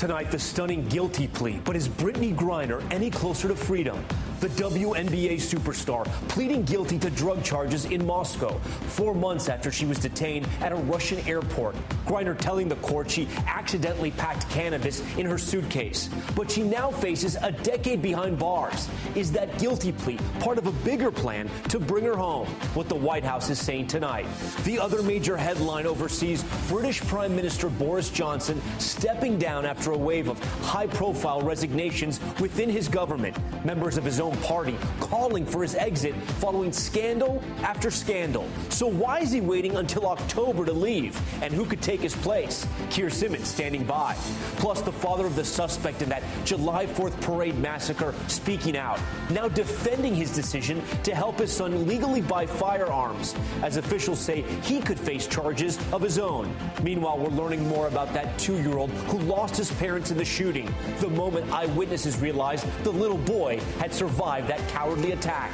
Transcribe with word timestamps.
Tonight, 0.00 0.30
the 0.30 0.38
stunning 0.38 0.88
guilty 0.88 1.28
plea. 1.28 1.60
But 1.62 1.76
is 1.76 1.86
Brittney 1.86 2.34
Griner 2.34 2.82
any 2.90 3.10
closer 3.10 3.48
to 3.48 3.54
freedom? 3.54 4.02
The 4.40 4.48
WNBA 4.48 5.34
superstar 5.34 6.06
pleading 6.28 6.62
guilty 6.62 6.98
to 7.00 7.10
drug 7.10 7.44
charges 7.44 7.84
in 7.84 8.06
Moscow, 8.06 8.58
four 8.88 9.14
months 9.14 9.50
after 9.50 9.70
she 9.70 9.84
was 9.84 9.98
detained 9.98 10.48
at 10.62 10.72
a 10.72 10.76
Russian 10.76 11.18
airport. 11.28 11.76
Griner 12.06 12.38
telling 12.38 12.66
the 12.66 12.76
court 12.76 13.10
she 13.10 13.28
accidentally 13.46 14.12
packed 14.12 14.48
cannabis 14.48 15.02
in 15.18 15.26
her 15.26 15.36
suitcase. 15.36 16.08
But 16.34 16.50
she 16.50 16.62
now 16.62 16.90
faces 16.90 17.36
a 17.42 17.52
decade 17.52 18.00
behind 18.00 18.38
bars. 18.38 18.88
Is 19.14 19.30
that 19.32 19.58
guilty 19.58 19.92
plea 19.92 20.16
part 20.38 20.56
of 20.56 20.66
a 20.66 20.72
bigger 20.72 21.10
plan 21.10 21.50
to 21.68 21.78
bring 21.78 22.06
her 22.06 22.16
home? 22.16 22.46
What 22.72 22.88
the 22.88 22.94
White 22.94 23.24
House 23.24 23.50
is 23.50 23.58
saying 23.58 23.88
tonight. 23.88 24.26
The 24.64 24.78
other 24.78 25.02
major 25.02 25.36
headline 25.36 25.86
overseas 25.86 26.44
British 26.66 27.02
Prime 27.02 27.36
Minister 27.36 27.68
Boris 27.68 28.08
Johnson 28.08 28.62
stepping 28.78 29.38
down 29.38 29.66
after 29.66 29.92
a 29.92 29.98
wave 29.98 30.28
of 30.28 30.42
high 30.64 30.86
profile 30.86 31.42
resignations 31.42 32.20
within 32.40 32.70
his 32.70 32.88
government. 32.88 33.36
Members 33.66 33.98
of 33.98 34.04
his 34.04 34.18
own 34.18 34.29
party 34.36 34.76
calling 35.00 35.44
for 35.44 35.62
his 35.62 35.74
exit 35.74 36.14
following 36.40 36.72
scandal 36.72 37.42
after 37.62 37.90
scandal. 37.90 38.48
So 38.68 38.86
why 38.86 39.20
is 39.20 39.32
he 39.32 39.40
waiting 39.40 39.76
until 39.76 40.06
October 40.06 40.64
to 40.64 40.72
leave? 40.72 41.20
And 41.42 41.52
who 41.52 41.64
could 41.64 41.82
take 41.82 42.00
his 42.00 42.14
place? 42.14 42.66
Keir 42.90 43.10
Simmons 43.10 43.48
standing 43.48 43.84
by. 43.84 44.14
Plus, 44.56 44.80
the 44.80 44.92
father 44.92 45.26
of 45.26 45.36
the 45.36 45.44
suspect 45.44 46.02
in 46.02 46.08
that 46.08 46.22
July 46.44 46.86
4th 46.86 47.20
parade 47.20 47.58
massacre 47.58 48.14
speaking 48.28 48.76
out, 48.76 49.00
now 49.30 49.48
defending 49.48 50.14
his 50.14 50.30
decision 50.34 50.82
to 51.02 51.14
help 51.14 51.38
his 51.38 51.52
son 51.52 51.86
legally 51.86 52.20
buy 52.20 52.46
firearms, 52.46 53.34
as 53.62 53.76
officials 53.76 54.18
say 54.20 54.42
he 54.62 54.80
could 54.80 54.98
face 54.98 55.26
charges 55.26 55.78
of 55.92 56.02
his 56.02 56.18
own. 56.18 56.54
Meanwhile, 56.82 57.18
we're 57.18 57.28
learning 57.30 57.66
more 57.68 57.88
about 57.88 58.12
that 58.14 58.38
two 58.38 58.60
year 58.62 58.78
old 58.78 58.90
who 59.08 59.18
lost 59.18 59.56
his 59.56 59.70
parents 59.72 60.10
in 60.10 60.16
the 60.16 60.24
shooting 60.24 60.72
the 61.00 61.08
moment 61.08 61.50
eyewitnesses 61.50 62.18
realized 62.18 62.66
the 62.84 62.90
little 62.90 63.18
boy 63.18 63.58
had 63.78 63.92
survived 63.92 64.19
that 64.20 64.60
cowardly 64.68 65.12
attack. 65.12 65.50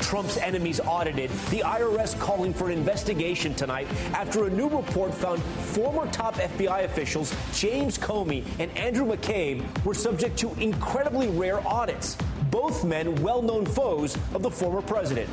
Trump's 0.00 0.38
enemies 0.38 0.80
audited, 0.80 1.28
the 1.50 1.60
IRS 1.60 2.18
calling 2.18 2.54
for 2.54 2.70
an 2.70 2.72
investigation 2.72 3.54
tonight 3.54 3.86
after 4.14 4.46
a 4.46 4.50
new 4.50 4.70
report 4.70 5.12
found 5.12 5.42
former 5.42 6.10
top 6.12 6.34
FBI 6.36 6.84
officials 6.84 7.34
James 7.52 7.98
Comey 7.98 8.42
and 8.58 8.74
Andrew 8.74 9.04
McCabe 9.06 9.62
were 9.84 9.92
subject 9.92 10.38
to 10.38 10.50
incredibly 10.54 11.28
rare 11.28 11.60
audits. 11.68 12.16
Both 12.50 12.84
men 12.84 13.14
well 13.22 13.42
known 13.42 13.66
foes 13.66 14.16
of 14.34 14.42
the 14.42 14.50
former 14.50 14.82
president. 14.82 15.28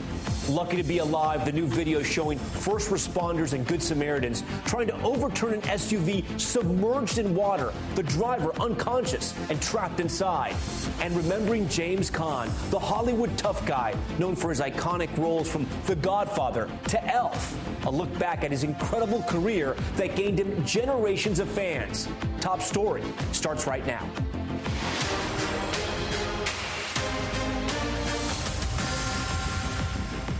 Lucky 0.50 0.78
to 0.78 0.83
be 0.83 0.97
alive, 0.97 1.45
the 1.45 1.52
new 1.52 1.66
video 1.66 2.03
showing 2.03 2.38
first 2.38 2.89
responders 2.89 3.53
and 3.53 3.66
Good 3.66 3.81
Samaritans 3.81 4.44
trying 4.66 4.88
to 4.88 5.02
overturn 5.02 5.53
an 5.53 5.61
SUV 5.61 6.39
submerged 6.39 7.17
in 7.17 7.33
water, 7.33 7.72
the 7.95 8.03
driver 8.03 8.52
unconscious 8.59 9.33
and 9.50 9.61
trapped 9.61 10.00
inside. 10.00 10.53
And 11.00 11.16
remembering 11.16 11.70
James 11.70 12.11
Caan, 12.11 12.50
the 12.72 12.80
Hollywood 12.80 13.38
tough 13.38 13.66
guy 13.66 13.94
known 14.20 14.36
for 14.36 14.50
his 14.50 14.59
iconic 14.59 15.16
roles 15.17 15.50
from 15.50 15.66
The 15.86 15.95
Godfather 15.95 16.70
to 16.89 17.05
Elf. 17.05 17.58
A 17.86 17.89
look 17.89 18.17
back 18.20 18.44
at 18.44 18.52
his 18.52 18.64
incredible 18.64 19.23
career 19.23 19.75
that 19.95 20.16
gained 20.16 20.39
him 20.39 20.66
generations 20.66 21.39
of 21.39 21.48
fans. 21.48 22.09
Top 22.42 22.61
story 22.61 23.03
starts 23.31 23.66
right 23.66 23.86
now. 23.88 24.05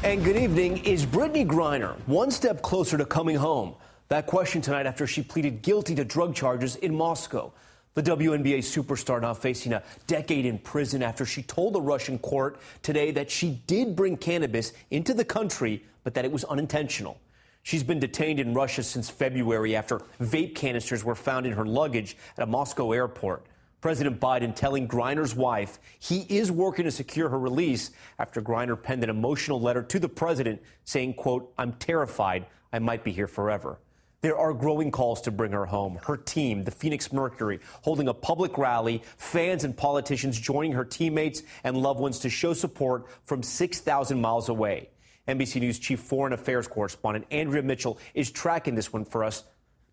And 0.04 0.22
good 0.22 0.36
evening. 0.36 0.80
Is 0.80 1.06
Brittney 1.06 1.48
Griner 1.48 1.96
one 2.08 2.30
step 2.30 2.62
closer 2.62 2.98
to 2.98 3.06
coming 3.06 3.38
home? 3.38 3.74
That 4.10 4.28
question 4.28 4.62
tonight 4.62 4.86
after 4.86 5.08
she 5.08 5.24
pleaded 5.24 5.62
guilty 5.62 5.96
to 5.96 6.04
drug 6.04 6.36
charges 6.36 6.76
in 6.76 6.94
Moscow. 6.94 7.54
The 7.94 8.04
WNBA 8.04 8.58
superstar 8.58 9.22
now 9.22 9.34
facing 9.34 9.72
a 9.72 9.82
decade 10.06 10.46
in 10.46 10.60
prison 10.60 11.02
after 11.02 11.26
she 11.26 11.42
told 11.42 11.72
the 11.72 11.82
Russian 11.82 12.20
court 12.20 12.60
today 12.82 13.12
that 13.12 13.32
she 13.32 13.62
did 13.66 13.96
bring 13.96 14.18
cannabis 14.18 14.74
into 14.92 15.14
the 15.14 15.24
country, 15.24 15.86
but 16.04 16.14
that 16.16 16.26
it 16.26 16.32
was 16.34 16.44
unintentional. 16.44 17.18
She's 17.64 17.84
been 17.84 18.02
detained 18.02 18.42
in 18.42 18.54
Russia 18.54 18.84
since 18.84 19.10
February 19.10 19.74
after 19.74 20.02
vape 20.20 20.54
canisters 20.54 21.06
were 21.06 21.16
found 21.16 21.46
in 21.46 21.54
her 21.54 21.66
luggage 21.66 22.18
at 22.38 22.44
a 22.44 22.48
Moscow 22.48 22.92
airport. 22.92 23.46
President 23.84 24.18
Biden 24.18 24.56
telling 24.56 24.88
Griner's 24.88 25.36
wife 25.36 25.78
he 26.00 26.22
is 26.30 26.50
working 26.50 26.86
to 26.86 26.92
secure 26.92 27.28
her 27.28 27.38
release 27.38 27.92
after 28.18 28.42
Griner 28.42 28.82
penned 28.82 29.04
an 29.04 29.10
emotional 29.10 29.60
letter 29.60 29.84
to 29.84 30.00
the 30.00 30.08
president 30.08 30.62
saying, 30.86 31.16
quote, 31.16 31.54
I'm 31.58 31.74
terrified 31.74 32.46
I 32.72 32.80
might 32.80 33.04
be 33.04 33.12
here 33.12 33.28
forever. 33.28 33.82
There 34.22 34.38
are 34.38 34.54
growing 34.54 34.90
calls 34.90 35.20
to 35.24 35.32
bring 35.32 35.52
her 35.52 35.66
home. 35.66 36.00
Her 36.02 36.16
team, 36.16 36.64
the 36.64 36.72
Phoenix 36.72 37.12
Mercury, 37.12 37.60
holding 37.82 38.08
a 38.08 38.14
public 38.14 38.58
rally, 38.58 39.04
fans 39.18 39.66
and 39.66 39.76
politicians 39.76 40.40
joining 40.40 40.72
her 40.72 40.86
teammates 40.86 41.44
and 41.66 41.76
loved 41.76 42.00
ones 42.00 42.20
to 42.20 42.30
show 42.30 42.54
support 42.54 43.08
from 43.26 43.44
6,000 43.44 44.22
miles 44.22 44.48
away. 44.48 44.92
NBC 45.28 45.60
News 45.60 45.78
Chief 45.78 46.00
Foreign 46.00 46.32
Affairs 46.32 46.70
Correspondent 46.70 47.26
Andrea 47.32 47.62
Mitchell 47.62 48.00
is 48.14 48.32
tracking 48.32 48.76
this 48.76 48.94
one 48.94 49.04
for 49.04 49.26
us 49.26 49.44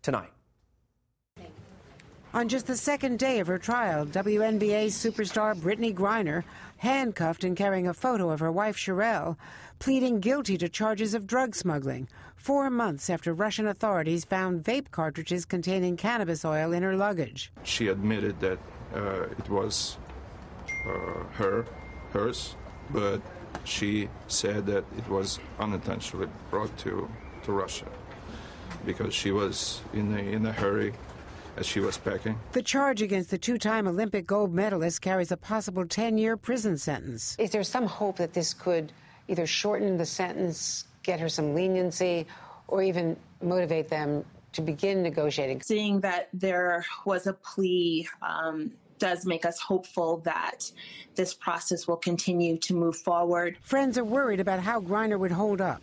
tonight. 0.01 0.31
On 2.33 2.47
just 2.47 2.65
the 2.65 2.77
second 2.77 3.19
day 3.19 3.39
of 3.39 3.47
her 3.47 3.57
trial, 3.57 4.05
WNBA 4.05 4.85
superstar 4.85 5.53
Brittney 5.53 5.93
Griner, 5.93 6.45
handcuffed 6.77 7.43
and 7.43 7.57
carrying 7.57 7.89
a 7.89 7.93
photo 7.93 8.29
of 8.29 8.39
her 8.39 8.51
wife 8.51 8.77
Cherelle, 8.77 9.35
pleading 9.79 10.21
guilty 10.21 10.57
to 10.57 10.69
charges 10.69 11.13
of 11.13 11.27
drug 11.27 11.55
smuggling, 11.55 12.07
four 12.37 12.69
months 12.69 13.09
after 13.09 13.33
Russian 13.33 13.67
authorities 13.67 14.23
found 14.23 14.63
vape 14.63 14.91
cartridges 14.91 15.43
containing 15.43 15.97
cannabis 15.97 16.45
oil 16.45 16.71
in 16.71 16.83
her 16.83 16.95
luggage. 16.95 17.51
She 17.63 17.89
admitted 17.89 18.39
that 18.39 18.59
uh, 18.95 19.23
it 19.23 19.49
was 19.49 19.97
uh, 20.87 21.23
her, 21.33 21.65
hers, 22.13 22.55
but 22.91 23.19
she 23.65 24.07
said 24.29 24.65
that 24.67 24.85
it 24.97 25.09
was 25.09 25.37
unintentionally 25.59 26.29
brought 26.49 26.75
to, 26.77 27.09
to 27.43 27.51
Russia 27.51 27.87
because 28.85 29.13
she 29.13 29.31
was 29.31 29.81
in 29.91 30.15
a, 30.15 30.21
in 30.21 30.45
a 30.45 30.53
hurry 30.53 30.93
as 31.57 31.65
she 31.65 31.79
was 31.79 31.97
packing. 31.97 32.37
The 32.51 32.61
charge 32.61 33.01
against 33.01 33.29
the 33.29 33.37
two 33.37 33.57
time 33.57 33.87
Olympic 33.87 34.25
gold 34.25 34.53
medalist 34.53 35.01
carries 35.01 35.31
a 35.31 35.37
possible 35.37 35.85
10 35.85 36.17
year 36.17 36.37
prison 36.37 36.77
sentence. 36.77 37.35
Is 37.39 37.51
there 37.51 37.63
some 37.63 37.85
hope 37.85 38.17
that 38.17 38.33
this 38.33 38.53
could 38.53 38.91
either 39.27 39.45
shorten 39.45 39.97
the 39.97 40.05
sentence, 40.05 40.85
get 41.03 41.19
her 41.19 41.29
some 41.29 41.53
leniency, 41.53 42.27
or 42.67 42.81
even 42.81 43.17
motivate 43.41 43.89
them 43.89 44.25
to 44.53 44.61
begin 44.61 45.01
negotiating? 45.01 45.61
Seeing 45.61 45.99
that 46.01 46.29
there 46.33 46.85
was 47.05 47.27
a 47.27 47.33
plea 47.33 48.07
um, 48.21 48.71
does 49.01 49.25
make 49.25 49.45
us 49.45 49.59
hopeful 49.59 50.17
that 50.19 50.71
this 51.15 51.33
process 51.33 51.87
will 51.87 51.97
continue 51.97 52.55
to 52.59 52.75
move 52.75 52.95
forward. 52.95 53.57
Friends 53.63 53.97
are 53.97 54.03
worried 54.03 54.39
about 54.39 54.59
how 54.59 54.79
Griner 54.79 55.17
would 55.17 55.31
hold 55.31 55.59
up. 55.59 55.81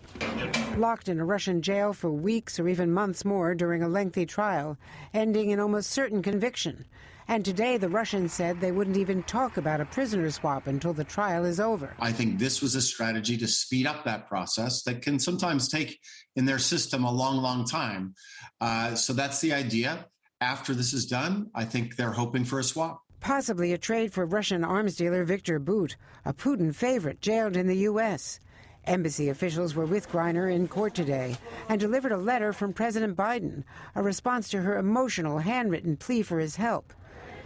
Locked 0.76 1.08
in 1.08 1.18
a 1.18 1.24
Russian 1.24 1.60
jail 1.60 1.92
for 1.92 2.10
weeks 2.10 2.60
or 2.60 2.68
even 2.68 2.92
months 2.92 3.24
more 3.24 3.56
during 3.56 3.82
a 3.82 3.88
lengthy 3.88 4.24
trial, 4.24 4.78
ending 5.12 5.50
in 5.50 5.58
almost 5.58 5.90
certain 5.90 6.22
conviction. 6.22 6.86
And 7.26 7.44
today, 7.44 7.76
the 7.76 7.88
Russians 7.88 8.32
said 8.32 8.60
they 8.60 8.72
wouldn't 8.72 8.96
even 8.96 9.24
talk 9.24 9.56
about 9.56 9.80
a 9.80 9.84
prisoner 9.84 10.30
swap 10.30 10.68
until 10.68 10.92
the 10.92 11.04
trial 11.04 11.44
is 11.44 11.58
over. 11.58 11.94
I 11.98 12.12
think 12.12 12.38
this 12.38 12.62
was 12.62 12.76
a 12.76 12.80
strategy 12.80 13.36
to 13.36 13.48
speed 13.48 13.86
up 13.86 14.04
that 14.04 14.28
process 14.28 14.84
that 14.84 15.02
can 15.02 15.18
sometimes 15.18 15.68
take 15.68 15.98
in 16.36 16.44
their 16.46 16.60
system 16.60 17.02
a 17.04 17.12
long, 17.12 17.38
long 17.38 17.66
time. 17.66 18.14
Uh, 18.60 18.94
so 18.94 19.12
that's 19.12 19.40
the 19.40 19.52
idea. 19.52 20.06
After 20.40 20.72
this 20.72 20.94
is 20.94 21.04
done, 21.04 21.50
I 21.52 21.64
think 21.64 21.96
they're 21.96 22.12
hoping 22.12 22.44
for 22.44 22.60
a 22.60 22.64
swap. 22.64 23.02
Possibly 23.20 23.72
a 23.72 23.78
trade 23.78 24.12
for 24.12 24.24
Russian 24.24 24.64
arms 24.64 24.96
dealer 24.96 25.24
Viktor 25.24 25.58
Bout, 25.58 25.96
a 26.24 26.32
Putin 26.32 26.74
favorite 26.74 27.20
jailed 27.20 27.56
in 27.56 27.66
the 27.66 27.78
U.S. 27.78 28.38
Embassy 28.84 29.28
officials 29.28 29.74
were 29.74 29.84
with 29.84 30.10
Griner 30.10 30.52
in 30.52 30.68
court 30.68 30.94
today 30.94 31.36
and 31.68 31.80
delivered 31.80 32.12
a 32.12 32.16
letter 32.16 32.52
from 32.52 32.72
President 32.72 33.16
Biden, 33.16 33.64
a 33.94 34.02
response 34.02 34.48
to 34.50 34.62
her 34.62 34.78
emotional 34.78 35.38
handwritten 35.38 35.96
plea 35.96 36.22
for 36.22 36.38
his 36.38 36.56
help. 36.56 36.92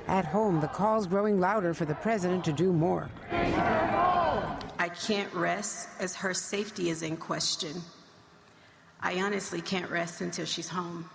At 0.06 0.24
home, 0.26 0.60
the 0.60 0.68
calls 0.68 1.06
growing 1.06 1.40
louder 1.40 1.74
for 1.74 1.84
the 1.84 1.94
president 1.94 2.44
to 2.44 2.52
do 2.52 2.72
more. 2.72 3.10
I 3.30 4.90
can't 5.06 5.32
rest 5.32 5.88
as 6.00 6.14
her 6.16 6.34
safety 6.34 6.90
is 6.90 7.02
in 7.02 7.16
question. 7.16 7.82
I 9.00 9.20
honestly 9.20 9.60
can't 9.60 9.90
rest 9.90 10.20
until 10.20 10.44
she's 10.44 10.68
home. 10.68 11.08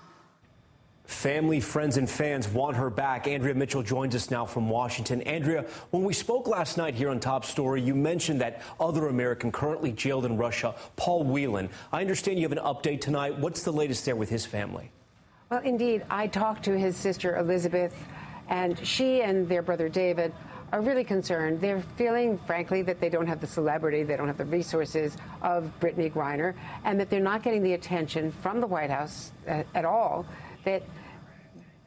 Family, 1.08 1.62
friends, 1.62 1.96
and 1.96 2.08
fans 2.08 2.50
want 2.50 2.76
her 2.76 2.90
back. 2.90 3.28
Andrea 3.28 3.56
Mitchell 3.56 3.82
joins 3.82 4.14
us 4.14 4.30
now 4.30 4.46
from 4.46 4.68
Washington. 4.68 5.22
Andrea, 5.22 5.66
when 5.92 6.04
we 6.04 6.14
spoke 6.14 6.50
last 6.50 6.76
night 6.76 6.96
here 6.96 7.10
on 7.10 7.22
Top 7.22 7.46
Story, 7.46 7.82
you 7.82 7.96
mentioned 7.96 8.42
that 8.42 8.62
other 8.78 9.08
American 9.08 9.50
currently 9.50 9.94
jailed 9.94 10.26
in 10.26 10.36
Russia, 10.36 10.76
Paul 10.98 11.24
Whelan. 11.24 11.70
I 11.94 12.02
understand 12.02 12.40
you 12.40 12.44
have 12.44 12.52
an 12.52 12.64
update 12.64 13.00
tonight. 13.00 13.40
What's 13.40 13.64
the 13.64 13.72
latest 13.72 14.04
there 14.04 14.18
with 14.18 14.30
his 14.30 14.46
family? 14.46 14.92
Well, 15.50 15.62
indeed, 15.62 16.04
I 16.10 16.28
talked 16.28 16.66
to 16.66 16.78
his 16.78 16.98
sister 16.98 17.38
Elizabeth, 17.38 17.96
and 18.50 18.78
she 18.86 19.22
and 19.22 19.48
their 19.48 19.62
brother 19.62 19.88
David 19.88 20.34
are 20.74 20.82
really 20.82 21.06
concerned. 21.06 21.62
They're 21.62 21.82
feeling, 21.96 22.38
frankly, 22.40 22.82
that 22.82 23.00
they 23.00 23.08
don't 23.08 23.28
have 23.28 23.40
the 23.40 23.48
celebrity, 23.48 24.04
they 24.04 24.18
don't 24.18 24.28
have 24.28 24.38
the 24.38 24.46
resources 24.46 25.16
of 25.42 25.72
Brittney 25.80 26.12
Griner, 26.12 26.54
and 26.84 27.00
that 27.00 27.10
they're 27.10 27.22
not 27.22 27.44
getting 27.44 27.64
the 27.64 27.76
attention 27.76 28.34
from 28.34 28.60
the 28.60 28.68
White 28.68 28.90
House 28.90 29.32
at, 29.46 29.66
uh, 29.66 29.70
at 29.78 29.86
all 29.86 30.26
that 30.68 30.84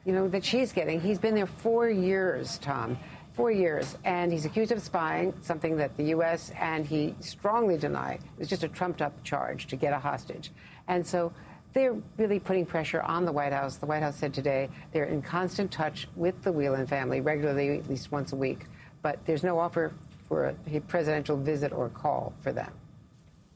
you 0.05 0.13
know, 0.13 0.27
that 0.27 0.43
she's 0.43 0.73
getting. 0.73 0.99
He's 0.99 1.19
been 1.19 1.35
there 1.35 1.45
four 1.45 1.87
years, 1.87 2.57
Tom. 2.57 2.97
Four 3.33 3.51
years, 3.51 3.97
and 4.03 4.29
he's 4.29 4.43
accused 4.43 4.73
of 4.73 4.81
spying, 4.81 5.33
something 5.41 5.77
that 5.77 5.95
the 5.95 6.03
U.S. 6.15 6.51
and 6.59 6.85
he 6.85 7.15
strongly 7.21 7.77
denied. 7.77 8.19
It 8.21 8.39
was 8.39 8.49
just 8.49 8.63
a 8.63 8.67
trumped-up 8.67 9.23
charge 9.23 9.67
to 9.67 9.77
get 9.77 9.93
a 9.93 9.99
hostage, 9.99 10.51
and 10.89 11.05
so 11.07 11.31
they're 11.71 11.95
really 12.17 12.39
putting 12.39 12.65
pressure 12.65 13.01
on 13.01 13.23
the 13.23 13.31
White 13.31 13.53
House. 13.53 13.77
The 13.77 13.85
White 13.85 14.03
House 14.03 14.17
said 14.17 14.33
today 14.33 14.67
they're 14.91 15.05
in 15.05 15.21
constant 15.21 15.71
touch 15.71 16.09
with 16.17 16.43
the 16.43 16.51
Whelan 16.51 16.87
family 16.87 17.21
regularly, 17.21 17.77
at 17.77 17.89
least 17.89 18.11
once 18.11 18.33
a 18.33 18.35
week, 18.35 18.65
but 19.01 19.17
there's 19.25 19.43
no 19.43 19.57
offer 19.57 19.93
for 20.27 20.53
a 20.69 20.79
presidential 20.81 21.37
visit 21.37 21.71
or 21.71 21.87
call 21.87 22.33
for 22.41 22.51
them. 22.51 22.71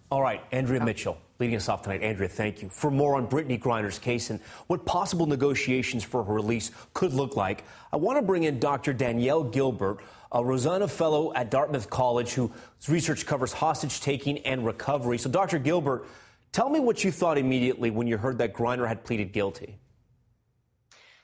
All 0.10 0.22
right, 0.22 0.42
Andrea 0.54 0.80
oh. 0.82 0.86
Mitchell 0.86 1.18
leading 1.40 1.56
us 1.56 1.68
off 1.68 1.82
tonight. 1.82 2.02
Andrea, 2.02 2.30
thank 2.30 2.62
you. 2.62 2.70
For 2.70 2.90
more 2.90 3.16
on 3.16 3.28
Brittney 3.28 3.60
Griner's 3.60 4.00
case 4.00 4.30
and 4.30 4.40
what 4.68 4.86
possible 4.86 5.26
negotiations 5.26 6.04
for 6.04 6.24
her 6.24 6.34
release 6.34 6.72
could 6.94 7.14
look 7.14 7.36
like, 7.36 7.64
I 7.92 7.98
want 7.98 8.18
to 8.18 8.22
bring 8.22 8.44
in 8.44 8.60
Dr. 8.60 8.94
Danielle 8.94 9.44
Gilbert, 9.44 10.00
a 10.32 10.44
Rosenwald 10.44 10.92
Fellow 10.92 11.34
at 11.34 11.52
Dartmouth 11.52 11.90
College 11.90 12.34
whose 12.34 12.52
research 12.88 13.26
covers 13.26 13.54
hostage 13.54 14.00
taking 14.02 14.40
and 14.40 14.66
recovery. 14.66 15.18
So, 15.18 15.30
Dr. 15.30 15.60
Gilbert, 15.60 16.08
tell 16.52 16.70
me 16.70 16.80
what 16.80 17.04
you 17.04 17.12
thought 17.12 17.38
immediately 17.38 17.92
when 17.92 18.08
you 18.08 18.18
heard 18.18 18.38
that 18.38 18.54
Griner 18.54 18.88
had 18.88 19.04
pleaded 19.04 19.32
guilty. 19.32 19.78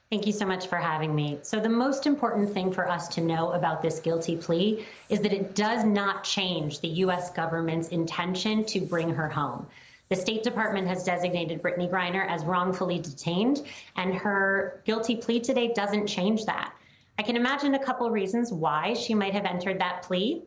Thank 0.09 0.27
you 0.27 0.33
so 0.33 0.45
much 0.45 0.67
for 0.67 0.75
having 0.75 1.15
me. 1.15 1.39
So, 1.41 1.61
the 1.61 1.69
most 1.69 2.05
important 2.05 2.53
thing 2.53 2.73
for 2.73 2.85
us 2.85 3.07
to 3.15 3.21
know 3.21 3.51
about 3.51 3.81
this 3.81 4.01
guilty 4.01 4.35
plea 4.35 4.85
is 5.07 5.21
that 5.21 5.31
it 5.31 5.55
does 5.55 5.85
not 5.85 6.25
change 6.25 6.81
the 6.81 6.89
U.S. 7.05 7.31
government's 7.31 7.87
intention 7.87 8.65
to 8.65 8.81
bring 8.81 9.11
her 9.11 9.29
home. 9.29 9.67
The 10.11 10.17
State 10.17 10.43
Department 10.43 10.89
has 10.89 11.05
designated 11.05 11.63
Brittney 11.63 11.89
Griner 11.89 12.27
as 12.27 12.43
wrongfully 12.43 12.99
detained, 12.99 13.65
and 13.95 14.13
her 14.13 14.81
guilty 14.83 15.15
plea 15.15 15.39
today 15.39 15.71
doesn't 15.73 16.05
change 16.05 16.43
that. 16.47 16.73
I 17.17 17.23
can 17.23 17.37
imagine 17.37 17.75
a 17.75 17.79
couple 17.85 18.11
reasons 18.11 18.51
why 18.51 18.93
she 18.93 19.13
might 19.13 19.31
have 19.31 19.45
entered 19.45 19.79
that 19.79 20.01
plea. 20.01 20.43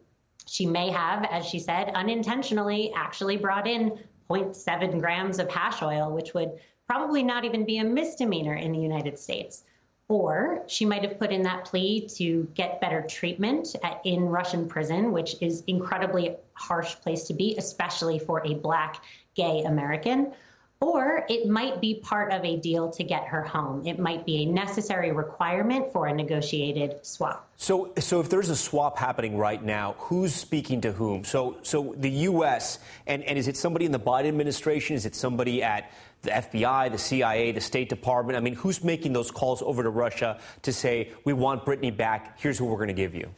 She 0.46 0.66
may 0.66 0.90
have, 0.90 1.26
as 1.30 1.46
she 1.46 1.58
said, 1.58 1.90
unintentionally 1.94 2.92
actually 2.94 3.38
brought 3.38 3.66
in 3.66 3.98
0.7 4.28 5.00
grams 5.00 5.38
of 5.38 5.50
hash 5.50 5.80
oil, 5.80 6.12
which 6.12 6.34
would 6.34 6.60
probably 6.86 7.22
not 7.22 7.46
even 7.46 7.64
be 7.64 7.78
a 7.78 7.84
misdemeanor 7.84 8.56
in 8.56 8.70
the 8.70 8.78
United 8.78 9.18
States. 9.18 9.64
Or 10.08 10.62
she 10.66 10.84
might 10.84 11.04
have 11.04 11.18
put 11.18 11.32
in 11.32 11.42
that 11.44 11.64
plea 11.64 12.06
to 12.16 12.46
get 12.52 12.82
better 12.82 13.00
treatment 13.00 13.74
at, 13.82 14.02
in 14.04 14.26
Russian 14.26 14.68
prison, 14.68 15.10
which 15.10 15.36
is 15.40 15.64
incredibly 15.66 16.36
harsh 16.52 16.96
place 16.96 17.24
to 17.28 17.32
be, 17.32 17.54
especially 17.56 18.18
for 18.18 18.46
a 18.46 18.52
black 18.56 19.02
gay 19.34 19.62
American. 19.64 20.32
Or 20.80 21.24
it 21.30 21.48
might 21.48 21.80
be 21.80 21.94
part 21.94 22.30
of 22.30 22.44
a 22.44 22.56
deal 22.58 22.90
to 22.90 23.04
get 23.04 23.24
her 23.24 23.42
home. 23.42 23.86
It 23.86 23.98
might 23.98 24.26
be 24.26 24.42
a 24.42 24.46
necessary 24.46 25.12
requirement 25.12 25.90
for 25.92 26.08
a 26.08 26.14
negotiated 26.14 27.06
swap. 27.06 27.48
So, 27.56 27.92
so 27.98 28.20
if 28.20 28.28
there's 28.28 28.50
a 28.50 28.56
swap 28.56 28.98
happening 28.98 29.38
right 29.38 29.62
now, 29.62 29.94
who's 29.98 30.34
speaking 30.34 30.82
to 30.82 30.92
whom? 30.92 31.24
So, 31.24 31.56
so 31.62 31.94
the 31.96 32.10
U.S. 32.10 32.80
and, 33.06 33.22
and 33.22 33.38
is 33.38 33.48
it 33.48 33.56
somebody 33.56 33.86
in 33.86 33.92
the 33.92 34.00
Biden 34.00 34.28
administration? 34.28 34.94
Is 34.94 35.06
it 35.06 35.14
somebody 35.14 35.62
at 35.62 35.90
the 36.20 36.30
FBI, 36.30 36.92
the 36.92 36.98
CIA, 36.98 37.52
the 37.52 37.62
State 37.62 37.88
Department? 37.88 38.36
I 38.36 38.40
mean, 38.40 38.54
who's 38.54 38.84
making 38.84 39.14
those 39.14 39.30
calls 39.30 39.62
over 39.62 39.82
to 39.82 39.90
Russia 39.90 40.38
to 40.62 40.72
say, 40.72 41.12
we 41.24 41.32
want 41.32 41.64
Brittney 41.64 41.96
back, 41.96 42.38
here's 42.40 42.58
who 42.58 42.66
we're 42.66 42.76
going 42.76 42.88
to 42.88 42.94
give 42.94 43.14
you? 43.14 43.30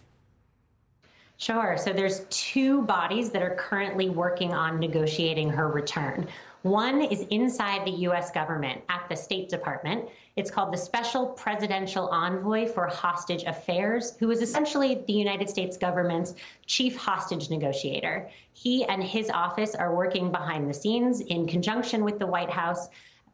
Sure. 1.39 1.77
So 1.77 1.93
there's 1.93 2.25
two 2.31 2.83
bodies 2.83 3.31
that 3.31 3.43
are 3.43 3.55
currently 3.57 4.09
working 4.09 4.55
on 4.55 4.81
negotiating 4.81 5.51
her 5.51 5.69
return. 5.69 6.29
One 6.63 7.03
is 7.03 7.21
inside 7.31 7.87
the 7.87 7.93
U.S. 8.09 8.31
government 8.31 8.83
at 8.89 9.07
the 9.09 9.17
State 9.17 9.51
Department. 9.51 10.09
It's 10.35 10.51
called 10.51 10.73
the 10.73 10.79
Special 10.79 11.27
Presidential 11.27 12.09
Envoy 12.09 12.67
for 12.67 12.87
Hostage 12.87 13.45
Affairs, 13.45 14.17
who 14.19 14.31
is 14.31 14.41
essentially 14.41 15.05
the 15.07 15.13
United 15.13 15.49
States 15.49 15.77
government's 15.77 16.35
chief 16.67 16.97
hostage 16.97 17.51
negotiator. 17.51 18.31
He 18.53 18.85
and 18.85 19.05
his 19.05 19.31
office 19.31 19.75
are 19.75 19.95
working 19.95 20.33
behind 20.33 20.69
the 20.69 20.75
scenes 20.75 21.21
in 21.21 21.47
conjunction 21.47 22.03
with 22.03 22.19
the 22.19 22.27
White 22.27 22.51
House 22.51 22.89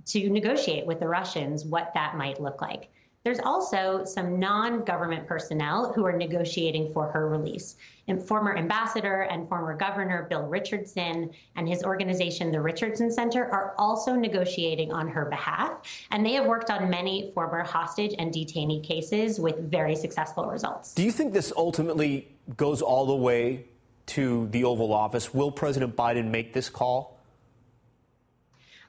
to 0.07 0.29
negotiate 0.29 0.87
with 0.87 0.99
the 1.01 1.09
Russians 1.09 1.65
what 1.65 1.95
that 1.95 2.17
might 2.17 2.41
look 2.41 2.61
like. 2.61 2.91
There's 3.25 3.39
also 3.39 4.05
some 4.05 4.41
non 4.41 4.85
government 4.85 5.29
personnel 5.29 5.93
who 5.93 6.05
are 6.05 6.13
negotiating 6.13 6.93
for 6.93 7.09
her 7.13 7.29
release. 7.29 7.77
And 8.09 8.21
former 8.21 8.57
ambassador 8.57 9.23
and 9.23 9.49
former 9.49 9.77
governor 9.77 10.27
Bill 10.29 10.43
Richardson 10.43 11.31
and 11.55 11.69
his 11.69 11.85
organization, 11.85 12.51
the 12.51 12.61
Richardson 12.61 13.13
Center, 13.13 13.45
are 13.45 13.75
also 13.79 14.15
negotiating 14.17 14.93
on 14.93 15.07
her 15.07 15.27
behalf. 15.27 15.83
And 16.11 16.27
they 16.27 16.33
have 16.33 16.47
worked 16.47 16.69
on 16.69 16.91
many 16.91 17.31
former 17.33 17.63
hostage 17.63 18.13
and 18.19 18.35
detainee 18.35 18.83
cases 18.83 19.39
with 19.39 19.71
very 19.71 19.95
successful 19.95 20.47
results. 20.47 20.93
Do 20.95 21.05
you 21.05 21.13
think 21.13 21.33
this 21.33 21.53
ultimately 21.57 22.29
goes 22.57 22.83
all 22.83 23.07
the 23.07 23.15
way 23.15 23.67
to 24.07 24.49
the 24.49 24.65
Oval 24.65 24.93
Office? 24.93 25.33
Will 25.33 25.53
President 25.53 25.95
Biden 25.95 26.29
make 26.29 26.53
this 26.53 26.69
call? 26.69 27.12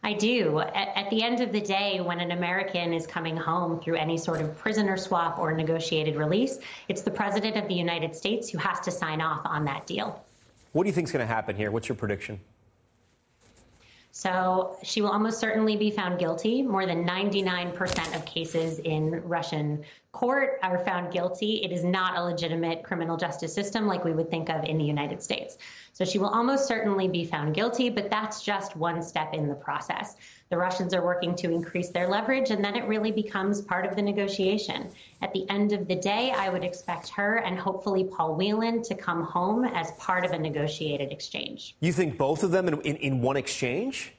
I 0.05 0.13
do. 0.13 0.59
At, 0.59 0.91
at, 0.95 1.09
the 1.09 1.23
end 1.23 1.39
of 1.39 1.53
the 1.53 1.61
day, 1.61 2.01
when 2.01 2.19
an 2.19 2.31
American 2.31 2.93
is 2.93 3.07
coming 3.07 3.37
home 3.37 3.79
through 3.79 3.95
any 3.95 4.17
sort 4.17 4.41
of 4.41 4.57
prisoner 4.57 4.97
swap 4.97 5.39
or 5.39 5.53
negotiated 5.53 6.17
release, 6.17 6.59
it's 6.89 7.03
the 7.03 7.11
President 7.11 7.55
of 7.55 7.69
the 7.69 7.73
United 7.73 8.13
States 8.13 8.49
who 8.49 8.57
has 8.57 8.81
to 8.81 8.91
sign 8.91 9.21
off 9.21 9.41
on 9.45 9.63
that 9.65 9.87
deal. 9.87 10.23
What 10.73 10.83
do 10.83 10.89
you 10.89 10.93
think 10.93 11.07
is 11.07 11.11
going 11.13 11.25
to 11.25 11.33
happen 11.33 11.55
here? 11.55 11.71
What's 11.71 11.87
your 11.87 11.95
prediction? 11.95 12.39
So 14.15 14.77
she 14.83 15.01
will 15.01 15.09
almost 15.09 15.39
certainly 15.39 15.75
be 15.75 15.89
found 15.89 16.19
guilty. 16.19 16.61
More 16.61 16.85
than 16.85 17.03
99% 17.03 18.15
of 18.15 18.23
cases 18.25 18.77
in 18.77 19.09
Russian 19.23 19.83
court 20.11 20.59
are 20.61 20.77
found 20.85 21.11
guilty. 21.11 21.63
It 21.63 21.71
is 21.71 21.83
not 21.83 22.15
a 22.15 22.23
legitimate 22.23 22.83
criminal 22.83 23.17
justice 23.17 23.51
system 23.55 23.87
like 23.87 24.05
we 24.05 24.13
would 24.13 24.29
think 24.29 24.51
of 24.51 24.65
in 24.65 24.77
the 24.77 24.83
United 24.83 25.23
States. 25.23 25.57
So 25.93 26.05
she 26.05 26.19
will 26.19 26.29
almost 26.29 26.67
certainly 26.67 27.07
be 27.07 27.25
found 27.25 27.55
guilty, 27.55 27.89
but 27.89 28.11
that's 28.11 28.43
just 28.43 28.75
one 28.75 29.01
step 29.01 29.33
in 29.33 29.47
the 29.47 29.55
process. 29.55 30.15
The 30.53 30.59
Russians 30.59 30.93
are 30.93 31.03
working 31.03 31.33
to 31.37 31.49
increase 31.49 31.89
their 31.89 32.07
leverage, 32.07 32.51
and 32.51 32.63
then 32.63 32.75
it 32.75 32.87
really 32.87 33.11
becomes 33.11 33.59
part 33.59 33.87
of 33.87 33.95
the 33.95 34.03
negotiation. 34.03 34.87
At 35.23 35.33
the 35.33 35.49
end 35.49 35.73
of 35.73 35.87
the 35.87 35.95
day, 35.95 36.29
I 36.29 36.49
would 36.49 36.63
expect 36.63 37.09
her 37.09 37.37
and 37.37 37.57
hopefully 37.57 38.03
Paul 38.03 38.35
Whelan 38.35 38.83
to 38.83 38.93
come 38.93 39.23
home 39.23 39.65
as 39.65 39.93
part 39.93 40.23
of 40.23 40.29
a 40.29 40.37
negotiated 40.37 41.11
exchange. 41.11 41.75
You 41.79 41.91
think 41.91 42.19
both 42.19 42.43
of 42.43 42.51
them 42.51 42.67
in, 42.67 42.79
in, 42.81 42.97
in 42.97 43.19
one 43.19 43.35
exchange? 43.35 44.13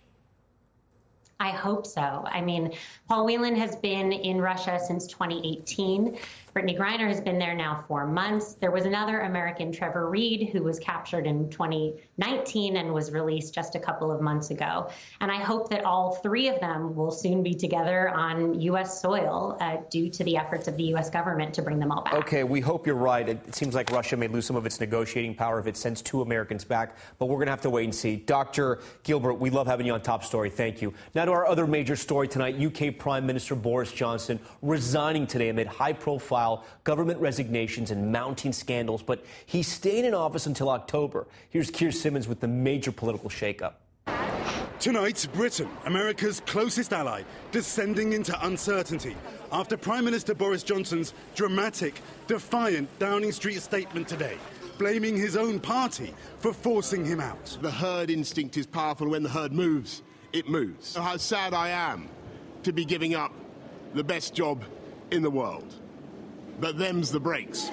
I 1.38 1.50
hope 1.50 1.86
so. 1.86 2.24
I 2.26 2.40
mean, 2.40 2.72
Paul 3.08 3.26
Whelan 3.26 3.54
has 3.54 3.76
been 3.76 4.10
in 4.10 4.40
Russia 4.40 4.80
since 4.84 5.06
2018. 5.06 6.18
Brittney 6.54 6.78
Griner 6.78 7.08
has 7.08 7.20
been 7.20 7.36
there 7.36 7.52
now 7.52 7.84
for 7.88 8.06
months. 8.06 8.54
There 8.54 8.70
was 8.70 8.84
another 8.86 9.22
American, 9.22 9.72
Trevor 9.72 10.08
Reed, 10.08 10.50
who 10.52 10.62
was 10.62 10.78
captured 10.78 11.26
in 11.26 11.50
2019 11.50 12.76
and 12.76 12.94
was 12.94 13.10
released 13.10 13.52
just 13.52 13.74
a 13.74 13.80
couple 13.80 14.12
of 14.12 14.20
months 14.20 14.50
ago. 14.50 14.88
And 15.20 15.32
I 15.32 15.42
hope 15.42 15.68
that 15.70 15.84
all 15.84 16.14
three 16.22 16.46
of 16.46 16.60
them 16.60 16.94
will 16.94 17.10
soon 17.10 17.42
be 17.42 17.54
together 17.54 18.08
on 18.08 18.60
U.S. 18.60 19.02
soil 19.02 19.56
uh, 19.60 19.78
due 19.90 20.08
to 20.10 20.22
the 20.22 20.36
efforts 20.36 20.68
of 20.68 20.76
the 20.76 20.84
U.S. 20.84 21.10
government 21.10 21.54
to 21.54 21.62
bring 21.62 21.80
them 21.80 21.90
all 21.90 22.04
back. 22.04 22.14
Okay, 22.14 22.44
we 22.44 22.60
hope 22.60 22.86
you're 22.86 22.94
right. 22.94 23.28
It 23.28 23.52
seems 23.52 23.74
like 23.74 23.90
Russia 23.90 24.16
may 24.16 24.28
lose 24.28 24.46
some 24.46 24.54
of 24.54 24.64
its 24.64 24.78
negotiating 24.78 25.34
power 25.34 25.58
if 25.58 25.66
it 25.66 25.76
sends 25.76 26.02
two 26.02 26.22
Americans 26.22 26.64
back, 26.64 26.96
but 27.18 27.26
we're 27.26 27.38
going 27.38 27.46
to 27.46 27.52
have 27.52 27.62
to 27.62 27.70
wait 27.70 27.82
and 27.82 27.94
see. 27.94 28.14
Dr. 28.14 28.78
Gilbert, 29.02 29.34
we 29.34 29.50
love 29.50 29.66
having 29.66 29.86
you 29.86 29.92
on 29.92 30.02
Top 30.02 30.22
Story. 30.22 30.50
Thank 30.50 30.80
you. 30.80 30.94
Now 31.16 31.24
to 31.24 31.32
our 31.32 31.48
other 31.48 31.66
major 31.66 31.96
story 31.96 32.28
tonight 32.28 32.60
UK 32.64 32.96
Prime 32.96 33.26
Minister 33.26 33.56
Boris 33.56 33.90
Johnson 33.90 34.38
resigning 34.62 35.26
today 35.26 35.48
amid 35.48 35.66
high 35.66 35.92
profile 35.92 36.43
government 36.84 37.20
resignations 37.20 37.90
and 37.90 38.12
mounting 38.12 38.52
scandals, 38.52 39.02
but 39.02 39.24
he's 39.46 39.68
staying 39.68 40.04
in 40.04 40.14
office 40.14 40.46
until 40.46 40.68
October. 40.68 41.26
Here's 41.50 41.70
Keir 41.70 41.92
Simmons 41.92 42.28
with 42.28 42.40
the 42.40 42.48
major 42.48 42.92
political 42.92 43.30
shakeup. 43.30 43.74
Tonight, 44.80 45.26
Britain, 45.32 45.68
America's 45.86 46.40
closest 46.40 46.92
ally, 46.92 47.22
descending 47.52 48.12
into 48.12 48.34
uncertainty 48.46 49.16
after 49.50 49.76
Prime 49.76 50.04
Minister 50.04 50.34
Boris 50.34 50.62
Johnson's 50.62 51.14
dramatic, 51.34 52.00
defiant 52.26 52.88
Downing 52.98 53.32
Street 53.32 53.62
statement 53.62 54.08
today, 54.08 54.36
blaming 54.76 55.16
his 55.16 55.36
own 55.36 55.60
party 55.60 56.12
for 56.40 56.52
forcing 56.52 57.04
him 57.04 57.20
out. 57.20 57.56
The 57.62 57.70
herd 57.70 58.10
instinct 58.10 58.56
is 58.56 58.66
powerful. 58.66 59.08
When 59.08 59.22
the 59.22 59.28
herd 59.28 59.52
moves, 59.52 60.02
it 60.32 60.48
moves. 60.48 60.96
How 60.96 61.16
sad 61.16 61.54
I 61.54 61.68
am 61.70 62.08
to 62.64 62.72
be 62.72 62.84
giving 62.84 63.14
up 63.14 63.32
the 63.94 64.04
best 64.04 64.34
job 64.34 64.64
in 65.10 65.22
the 65.22 65.30
world 65.30 65.72
but 66.60 66.78
them's 66.78 67.10
the 67.10 67.20
breaks. 67.20 67.70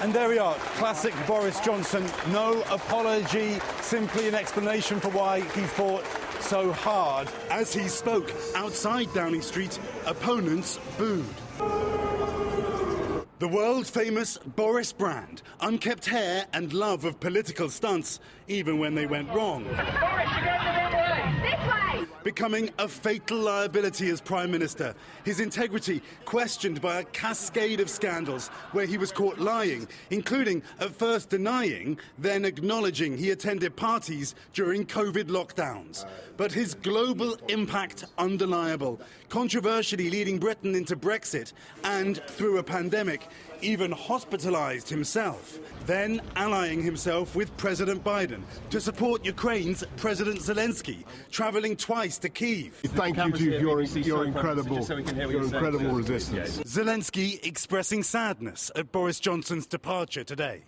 And 0.00 0.12
there 0.12 0.28
we 0.28 0.38
are, 0.38 0.54
classic 0.76 1.14
Boris 1.26 1.60
Johnson. 1.60 2.04
No 2.32 2.62
apology, 2.70 3.58
simply 3.80 4.26
an 4.26 4.34
explanation 4.34 4.98
for 4.98 5.10
why 5.10 5.40
he 5.40 5.60
fought 5.60 6.04
so 6.40 6.72
hard. 6.72 7.28
As 7.50 7.72
he 7.72 7.86
spoke 7.86 8.32
outside 8.56 9.12
Downing 9.14 9.42
Street, 9.42 9.78
opponents 10.06 10.80
booed. 10.98 11.24
The 13.38 13.48
world 13.48 13.86
famous 13.86 14.38
Boris 14.38 14.92
Brand, 14.92 15.42
unkept 15.60 16.06
hair 16.06 16.46
and 16.52 16.72
love 16.72 17.04
of 17.04 17.18
political 17.20 17.68
stunts, 17.68 18.20
even 18.48 18.78
when 18.78 18.94
they 18.94 19.06
went 19.06 19.28
wrong. 19.30 19.64
Becoming 22.24 22.70
a 22.78 22.88
fatal 22.88 23.38
liability 23.38 24.08
as 24.10 24.20
Prime 24.20 24.50
Minister. 24.50 24.94
His 25.24 25.40
integrity 25.40 26.02
questioned 26.24 26.80
by 26.80 27.00
a 27.00 27.04
cascade 27.04 27.80
of 27.80 27.90
scandals 27.90 28.48
where 28.72 28.86
he 28.86 28.98
was 28.98 29.12
caught 29.12 29.38
lying, 29.38 29.88
including 30.10 30.62
at 30.80 30.94
first 30.94 31.30
denying, 31.30 31.98
then 32.18 32.44
acknowledging 32.44 33.16
he 33.16 33.30
attended 33.30 33.76
parties 33.76 34.34
during 34.52 34.86
COVID 34.86 35.24
lockdowns. 35.24 36.06
But 36.36 36.52
his 36.52 36.74
global 36.74 37.36
impact 37.48 38.04
undeniable, 38.18 39.00
controversially 39.28 40.10
leading 40.10 40.38
Britain 40.38 40.74
into 40.74 40.96
Brexit 40.96 41.52
and 41.84 42.22
through 42.26 42.58
a 42.58 42.62
pandemic 42.62 43.28
even 43.62 43.92
hospitalized 43.92 44.88
himself, 44.88 45.58
then 45.86 46.20
allying 46.36 46.82
himself 46.82 47.34
with 47.34 47.56
President 47.56 48.02
Biden 48.04 48.42
to 48.70 48.80
support 48.80 49.24
Ukraine's 49.24 49.84
President 49.96 50.38
Zelensky, 50.38 51.04
traveling 51.30 51.76
twice 51.76 52.18
to 52.18 52.28
Kiev. 52.28 52.74
Thank 52.84 53.16
you 53.16 53.32
to 53.32 53.60
your, 53.60 53.82
your 53.82 54.24
incredible, 54.24 54.80
your 54.80 55.42
incredible 55.44 55.92
resistance. 55.92 56.58
Zelensky 56.60 57.44
expressing 57.44 58.02
sadness 58.02 58.70
at 58.76 58.92
Boris 58.92 59.20
Johnson's 59.20 59.66
departure 59.66 60.24
today. 60.24 60.62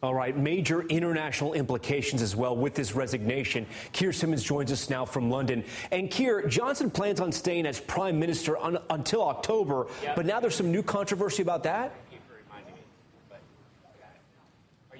All 0.00 0.14
right, 0.14 0.36
major 0.36 0.82
international 0.82 1.54
implications 1.54 2.22
as 2.22 2.36
well 2.36 2.56
with 2.56 2.76
this 2.76 2.94
resignation. 2.94 3.66
Keir 3.92 4.12
Simmons 4.12 4.44
joins 4.44 4.70
us 4.70 4.88
now 4.88 5.04
from 5.04 5.28
London. 5.28 5.64
And 5.90 6.08
Keir, 6.08 6.46
Johnson 6.46 6.88
plans 6.88 7.18
on 7.20 7.32
staying 7.32 7.66
as 7.66 7.80
prime 7.80 8.16
minister 8.20 8.56
on, 8.56 8.78
until 8.90 9.24
October, 9.26 9.88
but 10.14 10.24
now 10.24 10.38
there's 10.38 10.54
some 10.54 10.70
new 10.70 10.84
controversy 10.84 11.42
about 11.42 11.64
that? 11.64 11.96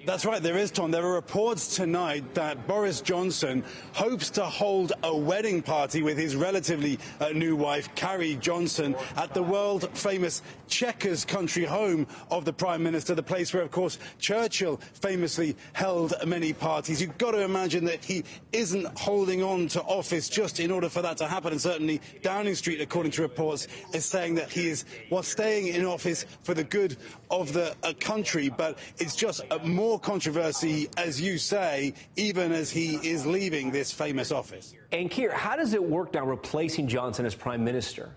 That's 0.06 0.24
right, 0.24 0.42
there 0.42 0.56
is, 0.56 0.70
Tom. 0.70 0.90
There 0.90 1.04
are 1.04 1.14
reports 1.14 1.76
tonight 1.76 2.34
that 2.34 2.66
Boris 2.66 3.00
Johnson 3.02 3.62
hopes 3.92 4.30
to 4.30 4.44
hold 4.44 4.92
a 5.02 5.14
wedding 5.14 5.60
party 5.60 6.02
with 6.02 6.16
his 6.16 6.34
relatively 6.34 6.98
uh, 7.20 7.30
new 7.30 7.56
wife, 7.56 7.94
Carrie 7.94 8.36
Johnson, 8.36 8.96
at 9.16 9.34
the 9.34 9.42
world 9.42 9.90
famous 9.92 10.40
Chequers 10.68 11.24
country 11.24 11.64
home 11.64 12.06
of 12.30 12.44
the 12.44 12.52
Prime 12.52 12.82
Minister, 12.82 13.14
the 13.14 13.22
place 13.22 13.52
where, 13.52 13.62
of 13.62 13.70
course, 13.70 13.98
Churchill 14.18 14.78
famously 14.94 15.56
held 15.72 16.14
many 16.26 16.52
parties. 16.52 17.02
You've 17.02 17.18
got 17.18 17.32
to 17.32 17.42
imagine 17.42 17.84
that 17.86 18.04
he 18.04 18.24
isn't 18.52 18.86
holding 18.98 19.42
on 19.42 19.68
to 19.68 19.82
office 19.82 20.28
just 20.28 20.60
in 20.60 20.70
order 20.70 20.88
for 20.88 21.02
that 21.02 21.16
to 21.18 21.26
happen. 21.26 21.52
And 21.52 21.60
certainly 21.60 22.00
Downing 22.22 22.54
Street, 22.54 22.80
according 22.80 23.12
to 23.12 23.22
reports, 23.22 23.66
is 23.92 24.04
saying 24.04 24.36
that 24.36 24.50
he 24.50 24.68
is, 24.68 24.84
while 25.08 25.22
staying 25.22 25.68
in 25.68 25.84
office 25.84 26.24
for 26.42 26.54
the 26.54 26.64
good 26.64 26.96
of 27.30 27.52
the 27.52 27.74
uh, 27.82 27.92
country. 28.00 28.48
But 28.48 28.78
it's 28.98 29.16
just 29.16 29.42
uh, 29.50 29.58
more 29.64 29.98
controversy, 29.98 30.88
as 30.96 31.20
you 31.20 31.38
say, 31.38 31.94
even 32.16 32.52
as 32.52 32.70
he 32.70 32.96
is 32.96 33.26
leaving 33.26 33.70
this 33.70 33.92
famous 33.92 34.32
office. 34.32 34.74
And 34.92 35.10
Keir, 35.10 35.32
how 35.32 35.56
does 35.56 35.74
it 35.74 35.82
work 35.82 36.14
now 36.14 36.24
replacing 36.24 36.88
Johnson 36.88 37.26
as 37.26 37.34
prime 37.34 37.64
minister? 37.64 38.16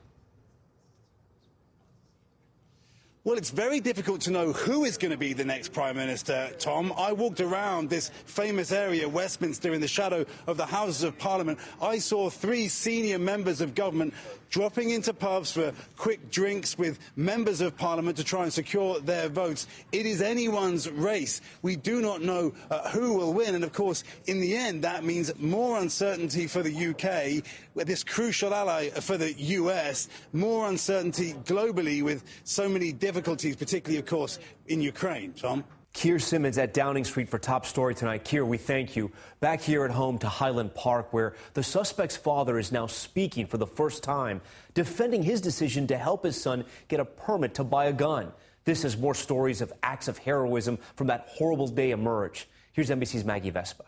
Well, 3.23 3.37
it's 3.37 3.51
very 3.51 3.79
difficult 3.79 4.21
to 4.21 4.31
know 4.31 4.51
who 4.51 4.83
is 4.83 4.97
going 4.97 5.11
to 5.11 5.17
be 5.17 5.33
the 5.33 5.45
next 5.45 5.73
Prime 5.73 5.95
Minister, 5.95 6.49
Tom. 6.57 6.91
I 6.97 7.13
walked 7.13 7.39
around 7.39 7.87
this 7.87 8.09
famous 8.25 8.71
area, 8.71 9.07
Westminster, 9.07 9.75
in 9.75 9.79
the 9.79 9.87
shadow 9.87 10.25
of 10.47 10.57
the 10.57 10.65
Houses 10.65 11.03
of 11.03 11.19
Parliament. 11.19 11.59
I 11.79 11.99
saw 11.99 12.31
three 12.31 12.67
senior 12.67 13.19
members 13.19 13.61
of 13.61 13.75
government 13.75 14.15
dropping 14.49 14.89
into 14.89 15.13
pubs 15.13 15.51
for 15.51 15.71
quick 15.97 16.31
drinks 16.31 16.79
with 16.79 16.99
members 17.15 17.61
of 17.61 17.77
parliament 17.77 18.17
to 18.17 18.23
try 18.23 18.43
and 18.43 18.51
secure 18.51 18.99
their 18.99 19.29
votes. 19.29 19.67
It 19.91 20.07
is 20.07 20.21
anyone's 20.21 20.89
race. 20.89 21.41
We 21.61 21.75
do 21.75 22.01
not 22.01 22.21
know 22.21 22.53
uh, 22.69 22.89
who 22.89 23.13
will 23.13 23.33
win. 23.33 23.53
And 23.53 23.63
of 23.63 23.71
course, 23.71 24.03
in 24.25 24.41
the 24.41 24.55
end, 24.57 24.83
that 24.83 25.03
means 25.03 25.31
more 25.39 25.77
uncertainty 25.77 26.47
for 26.47 26.63
the 26.63 26.87
UK, 26.87 27.45
this 27.75 28.03
crucial 28.03 28.53
ally 28.53 28.89
for 28.89 29.17
the 29.17 29.33
US, 29.33 30.09
more 30.33 30.67
uncertainty 30.67 31.33
globally 31.45 32.03
with 32.03 32.23
so 32.43 32.67
many 32.67 32.91
difficulties, 32.91 33.55
particularly, 33.55 33.99
of 33.99 34.05
course, 34.05 34.39
in 34.67 34.81
Ukraine. 34.81 35.33
Tom? 35.33 35.63
Keir 35.93 36.19
Simmons 36.19 36.57
at 36.57 36.73
Downing 36.73 37.03
Street 37.03 37.27
for 37.27 37.37
Top 37.37 37.65
Story 37.65 37.93
tonight. 37.93 38.23
Keir, 38.23 38.45
we 38.45 38.57
thank 38.57 38.95
you. 38.95 39.11
Back 39.41 39.59
here 39.59 39.83
at 39.83 39.91
home 39.91 40.17
to 40.19 40.29
Highland 40.29 40.73
Park, 40.73 41.11
where 41.11 41.35
the 41.53 41.63
suspect's 41.63 42.15
father 42.15 42.57
is 42.57 42.71
now 42.71 42.87
speaking 42.87 43.45
for 43.45 43.57
the 43.57 43.67
first 43.67 44.01
time, 44.01 44.41
defending 44.73 45.21
his 45.21 45.41
decision 45.41 45.87
to 45.87 45.97
help 45.97 46.23
his 46.23 46.41
son 46.41 46.63
get 46.87 47.01
a 47.01 47.05
permit 47.05 47.55
to 47.55 47.65
buy 47.65 47.85
a 47.85 47.93
gun. 47.93 48.31
This 48.63 48.85
as 48.85 48.97
more 48.97 49.15
stories 49.15 49.59
of 49.59 49.73
acts 49.83 50.07
of 50.07 50.17
heroism 50.19 50.77
from 50.95 51.07
that 51.07 51.27
horrible 51.27 51.67
day 51.67 51.91
emerge. 51.91 52.47
Here's 52.71 52.89
NBC's 52.89 53.25
Maggie 53.25 53.49
Vespa. 53.49 53.83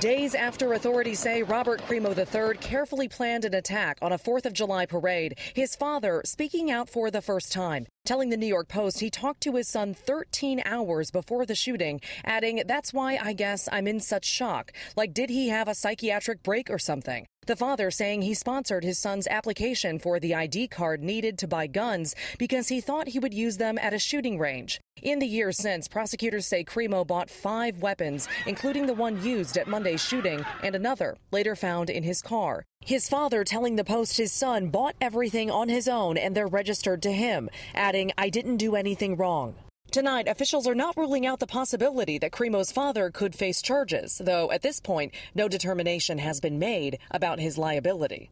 Days 0.00 0.34
after 0.34 0.74
authorities 0.74 1.20
say 1.20 1.42
Robert 1.42 1.80
Crimo 1.82 2.14
III 2.14 2.58
carefully 2.58 3.08
planned 3.08 3.46
an 3.46 3.54
attack 3.54 3.96
on 4.02 4.12
a 4.12 4.18
4th 4.18 4.44
of 4.44 4.52
July 4.52 4.84
parade, 4.84 5.38
his 5.54 5.74
father 5.74 6.20
speaking 6.26 6.70
out 6.70 6.90
for 6.90 7.10
the 7.10 7.22
first 7.22 7.50
time, 7.50 7.86
telling 8.04 8.28
the 8.28 8.36
New 8.36 8.46
York 8.46 8.68
Post 8.68 9.00
he 9.00 9.08
talked 9.08 9.40
to 9.40 9.56
his 9.56 9.68
son 9.68 9.94
13 9.94 10.60
hours 10.66 11.10
before 11.10 11.46
the 11.46 11.54
shooting, 11.54 12.02
adding, 12.26 12.62
That's 12.66 12.92
why 12.92 13.18
I 13.22 13.32
guess 13.32 13.70
I'm 13.72 13.86
in 13.86 14.00
such 14.00 14.26
shock. 14.26 14.70
Like, 14.96 15.14
did 15.14 15.30
he 15.30 15.48
have 15.48 15.66
a 15.66 15.74
psychiatric 15.74 16.42
break 16.42 16.68
or 16.68 16.78
something? 16.78 17.26
The 17.46 17.54
father 17.54 17.92
saying 17.92 18.22
he 18.22 18.34
sponsored 18.34 18.82
his 18.82 18.98
son's 18.98 19.28
application 19.28 20.00
for 20.00 20.18
the 20.18 20.34
ID 20.34 20.66
card 20.66 21.00
needed 21.00 21.38
to 21.38 21.46
buy 21.46 21.68
guns 21.68 22.16
because 22.38 22.66
he 22.66 22.80
thought 22.80 23.06
he 23.06 23.20
would 23.20 23.32
use 23.32 23.56
them 23.56 23.78
at 23.78 23.94
a 23.94 24.00
shooting 24.00 24.36
range. 24.36 24.80
In 25.00 25.20
the 25.20 25.28
years 25.28 25.56
since, 25.56 25.86
prosecutors 25.86 26.44
say 26.44 26.64
Crimo 26.64 27.06
bought 27.06 27.30
five 27.30 27.80
weapons, 27.80 28.26
including 28.46 28.86
the 28.86 28.94
one 28.94 29.22
used 29.22 29.56
at 29.56 29.68
Monday's 29.68 30.02
shooting 30.02 30.44
and 30.64 30.74
another 30.74 31.16
later 31.30 31.54
found 31.54 31.88
in 31.88 32.02
his 32.02 32.20
car. 32.20 32.64
His 32.80 33.08
father 33.08 33.44
telling 33.44 33.76
the 33.76 33.84
Post 33.84 34.16
his 34.16 34.32
son 34.32 34.70
bought 34.70 34.96
everything 35.00 35.48
on 35.48 35.68
his 35.68 35.86
own 35.86 36.18
and 36.18 36.34
they're 36.34 36.48
registered 36.48 37.00
to 37.02 37.12
him, 37.12 37.48
adding, 37.76 38.10
I 38.18 38.28
didn't 38.28 38.56
do 38.56 38.74
anything 38.74 39.16
wrong. 39.16 39.54
Tonight, 39.96 40.28
officials 40.28 40.66
are 40.66 40.74
not 40.74 40.94
ruling 40.98 41.24
out 41.24 41.40
the 41.40 41.46
possibility 41.46 42.18
that 42.18 42.30
Crimo's 42.30 42.70
father 42.70 43.10
could 43.10 43.34
face 43.34 43.62
charges, 43.62 44.20
though 44.22 44.50
at 44.52 44.60
this 44.60 44.78
point, 44.78 45.14
no 45.34 45.48
determination 45.48 46.18
has 46.18 46.38
been 46.38 46.58
made 46.58 46.98
about 47.12 47.40
his 47.40 47.56
liability. 47.56 48.28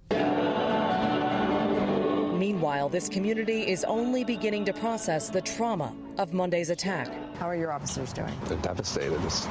Meanwhile, 2.38 2.90
this 2.90 3.09
community 3.09 3.62
is 3.62 3.83
only 3.85 4.25
beginning 4.25 4.66
to 4.66 4.75
process 4.75 5.30
the 5.30 5.40
trauma 5.40 5.97
of 6.18 6.35
Monday's 6.35 6.68
attack. 6.68 7.09
How 7.38 7.49
are 7.49 7.56
your 7.56 7.73
officers 7.73 8.12
doing? 8.12 8.35
They're 8.44 8.59
devastated. 8.59 9.23
This, 9.23 9.47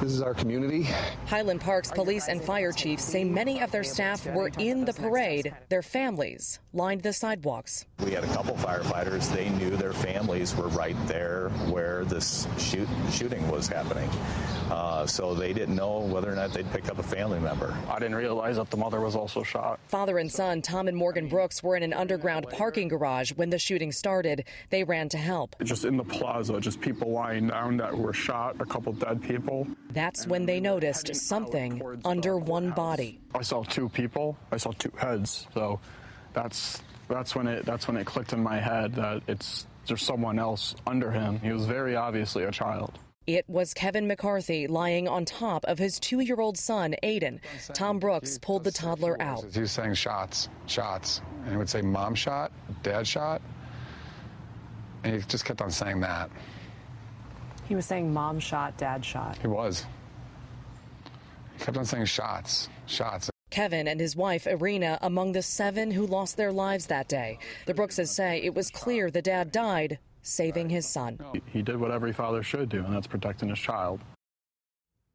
this 0.00 0.12
is 0.12 0.22
our 0.22 0.34
community. 0.34 0.88
Highland 1.26 1.60
Park's 1.60 1.90
police 1.90 2.28
and 2.28 2.42
fire 2.42 2.72
chiefs 2.72 3.04
say 3.04 3.24
many 3.24 3.60
of 3.60 3.70
their 3.70 3.84
staff 3.84 4.26
were 4.26 4.50
in 4.58 4.84
the 4.84 4.92
parade. 4.92 5.54
Their 5.68 5.82
families 5.82 6.60
lined 6.72 7.02
the 7.02 7.12
sidewalks. 7.12 7.86
We 8.04 8.12
had 8.12 8.24
a 8.24 8.28
couple 8.28 8.54
firefighters. 8.56 9.32
They 9.34 9.48
knew 9.48 9.70
their 9.76 9.92
families 9.92 10.54
were 10.54 10.68
right 10.68 10.96
there 11.06 11.48
where 11.70 12.04
this 12.04 12.46
shoot, 12.58 12.88
shooting 13.10 13.48
was 13.50 13.68
happening. 13.68 14.08
Uh, 14.70 15.06
so 15.06 15.34
they 15.34 15.52
didn't 15.52 15.76
know 15.76 16.00
whether 16.00 16.30
or 16.30 16.34
not 16.34 16.52
they'd 16.52 16.70
pick 16.72 16.88
up 16.90 16.98
a 16.98 17.02
family 17.02 17.38
member. 17.40 17.76
I 17.88 17.98
didn't 17.98 18.16
realize 18.16 18.56
that 18.56 18.70
the 18.70 18.76
mother 18.76 19.00
was 19.00 19.14
also 19.14 19.42
shot. 19.42 19.78
Father 19.88 20.18
and 20.18 20.30
son, 20.30 20.60
Tom 20.60 20.88
and 20.88 20.96
Morgan 20.96 21.28
Brooks, 21.28 21.62
were 21.62 21.76
in 21.76 21.82
an 21.82 21.92
underground 21.92 22.46
parking 22.50 22.88
garage 22.88 23.32
when 23.32 23.50
the 23.50 23.58
shooting 23.58 23.92
started. 23.92 24.44
They 24.70 24.84
ran 24.84 25.08
to 25.10 25.18
help. 25.18 25.56
Just 25.62 25.84
in 25.84 25.96
the 25.96 26.04
plaza, 26.04 26.60
just 26.60 26.80
people 26.80 27.12
lying 27.12 27.48
down 27.48 27.76
that 27.78 27.96
were 27.96 28.12
shot, 28.12 28.56
a 28.60 28.64
couple 28.64 28.92
dead 28.92 29.22
people. 29.22 29.66
That's 29.92 30.26
when 30.26 30.46
they 30.46 30.60
noticed 30.60 31.14
something 31.14 31.82
under 32.04 32.38
one 32.38 32.70
body. 32.70 33.20
I 33.34 33.42
saw 33.42 33.62
two 33.62 33.88
people. 33.88 34.36
I 34.52 34.56
saw 34.56 34.72
two 34.72 34.92
heads. 34.96 35.46
So 35.54 35.80
that's 36.32 36.82
that's 37.08 37.34
when 37.34 37.46
it 37.46 37.64
that's 37.64 37.86
when 37.88 37.96
it 37.96 38.06
clicked 38.06 38.32
in 38.32 38.42
my 38.42 38.58
head 38.58 38.94
that 38.96 39.22
it's 39.26 39.66
there's 39.86 40.02
someone 40.02 40.38
else 40.38 40.74
under 40.86 41.10
him. 41.10 41.38
He 41.40 41.52
was 41.52 41.66
very 41.66 41.96
obviously 41.96 42.44
a 42.44 42.50
child. 42.50 42.98
It 43.26 43.44
was 43.48 43.74
Kevin 43.74 44.06
McCarthy 44.06 44.68
lying 44.68 45.08
on 45.08 45.24
top 45.24 45.64
of 45.64 45.78
his 45.78 45.98
two 45.98 46.20
year 46.20 46.40
old 46.40 46.56
son, 46.56 46.94
Aiden. 47.02 47.40
Tom 47.74 47.98
Brooks 47.98 48.38
pulled 48.38 48.62
the 48.62 48.70
toddler 48.70 49.20
out. 49.20 49.44
He 49.52 49.60
was 49.60 49.72
saying 49.72 49.94
shots, 49.94 50.48
shots. 50.66 51.20
And 51.42 51.50
he 51.50 51.56
would 51.56 51.68
say, 51.68 51.82
Mom 51.82 52.14
shot, 52.14 52.52
Dad 52.84 53.06
shot. 53.06 53.42
And 55.02 55.16
he 55.16 55.22
just 55.22 55.44
kept 55.44 55.60
on 55.60 55.70
saying 55.72 56.00
that. 56.00 56.30
He 57.68 57.74
was 57.74 57.86
saying, 57.86 58.12
Mom 58.12 58.38
shot, 58.38 58.76
Dad 58.76 59.04
shot. 59.04 59.38
He 59.38 59.48
was. 59.48 59.84
He 61.58 61.64
kept 61.64 61.76
on 61.76 61.84
saying 61.84 62.06
shots, 62.06 62.68
shots. 62.86 63.30
Kevin 63.50 63.88
and 63.88 64.00
his 64.00 64.14
wife, 64.16 64.46
Irina, 64.46 64.98
among 65.02 65.32
the 65.32 65.42
seven 65.42 65.90
who 65.90 66.06
lost 66.06 66.36
their 66.36 66.52
lives 66.52 66.86
that 66.86 67.08
day. 67.08 67.38
The 67.66 67.74
Brookses 67.74 68.14
say 68.14 68.42
it 68.42 68.54
was 68.54 68.70
clear 68.70 69.10
the 69.10 69.22
dad 69.22 69.52
died 69.52 69.98
saving 70.22 70.68
his 70.68 70.86
son. 70.86 71.18
He 71.46 71.62
did 71.62 71.76
what 71.76 71.90
every 71.90 72.12
father 72.12 72.42
should 72.42 72.68
do, 72.68 72.84
and 72.84 72.94
that's 72.94 73.06
protecting 73.06 73.48
his 73.48 73.58
child. 73.58 74.00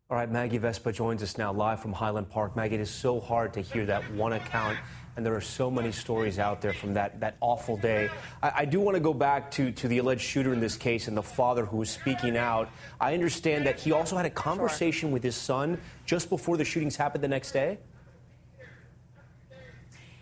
All 0.09 0.17
right, 0.17 0.29
Maggie 0.29 0.57
Vespa 0.57 0.91
joins 0.91 1.21
us 1.23 1.37
now 1.37 1.53
live 1.53 1.81
from 1.81 1.93
Highland 1.93 2.29
Park. 2.29 2.55
Maggie, 2.55 2.75
it 2.75 2.81
is 2.81 2.89
so 2.89 3.19
hard 3.19 3.53
to 3.53 3.61
hear 3.61 3.85
that 3.85 4.11
one 4.13 4.33
account 4.33 4.77
and 5.15 5.25
there 5.25 5.35
are 5.35 5.41
so 5.41 5.69
many 5.69 5.91
stories 5.91 6.39
out 6.39 6.61
there 6.61 6.73
from 6.73 6.93
that, 6.93 7.19
that 7.19 7.35
awful 7.41 7.77
day. 7.77 8.09
I, 8.41 8.51
I 8.57 8.65
do 8.65 8.79
want 8.79 8.95
to 8.95 9.01
go 9.01 9.13
back 9.13 9.51
to, 9.51 9.71
to 9.71 9.87
the 9.87 9.97
alleged 9.97 10.21
shooter 10.21 10.53
in 10.53 10.59
this 10.59 10.77
case 10.77 11.07
and 11.07 11.17
the 11.17 11.23
father 11.23 11.65
who 11.65 11.77
was 11.77 11.89
speaking 11.89 12.37
out. 12.37 12.69
I 12.99 13.13
understand 13.13 13.65
that 13.65 13.79
he 13.79 13.91
also 13.91 14.15
had 14.15 14.25
a 14.25 14.29
conversation 14.29 15.09
sure. 15.09 15.13
with 15.13 15.23
his 15.23 15.35
son 15.35 15.79
just 16.05 16.29
before 16.29 16.57
the 16.57 16.65
shootings 16.65 16.95
happened 16.95 17.23
the 17.23 17.27
next 17.27 17.51
day. 17.51 17.79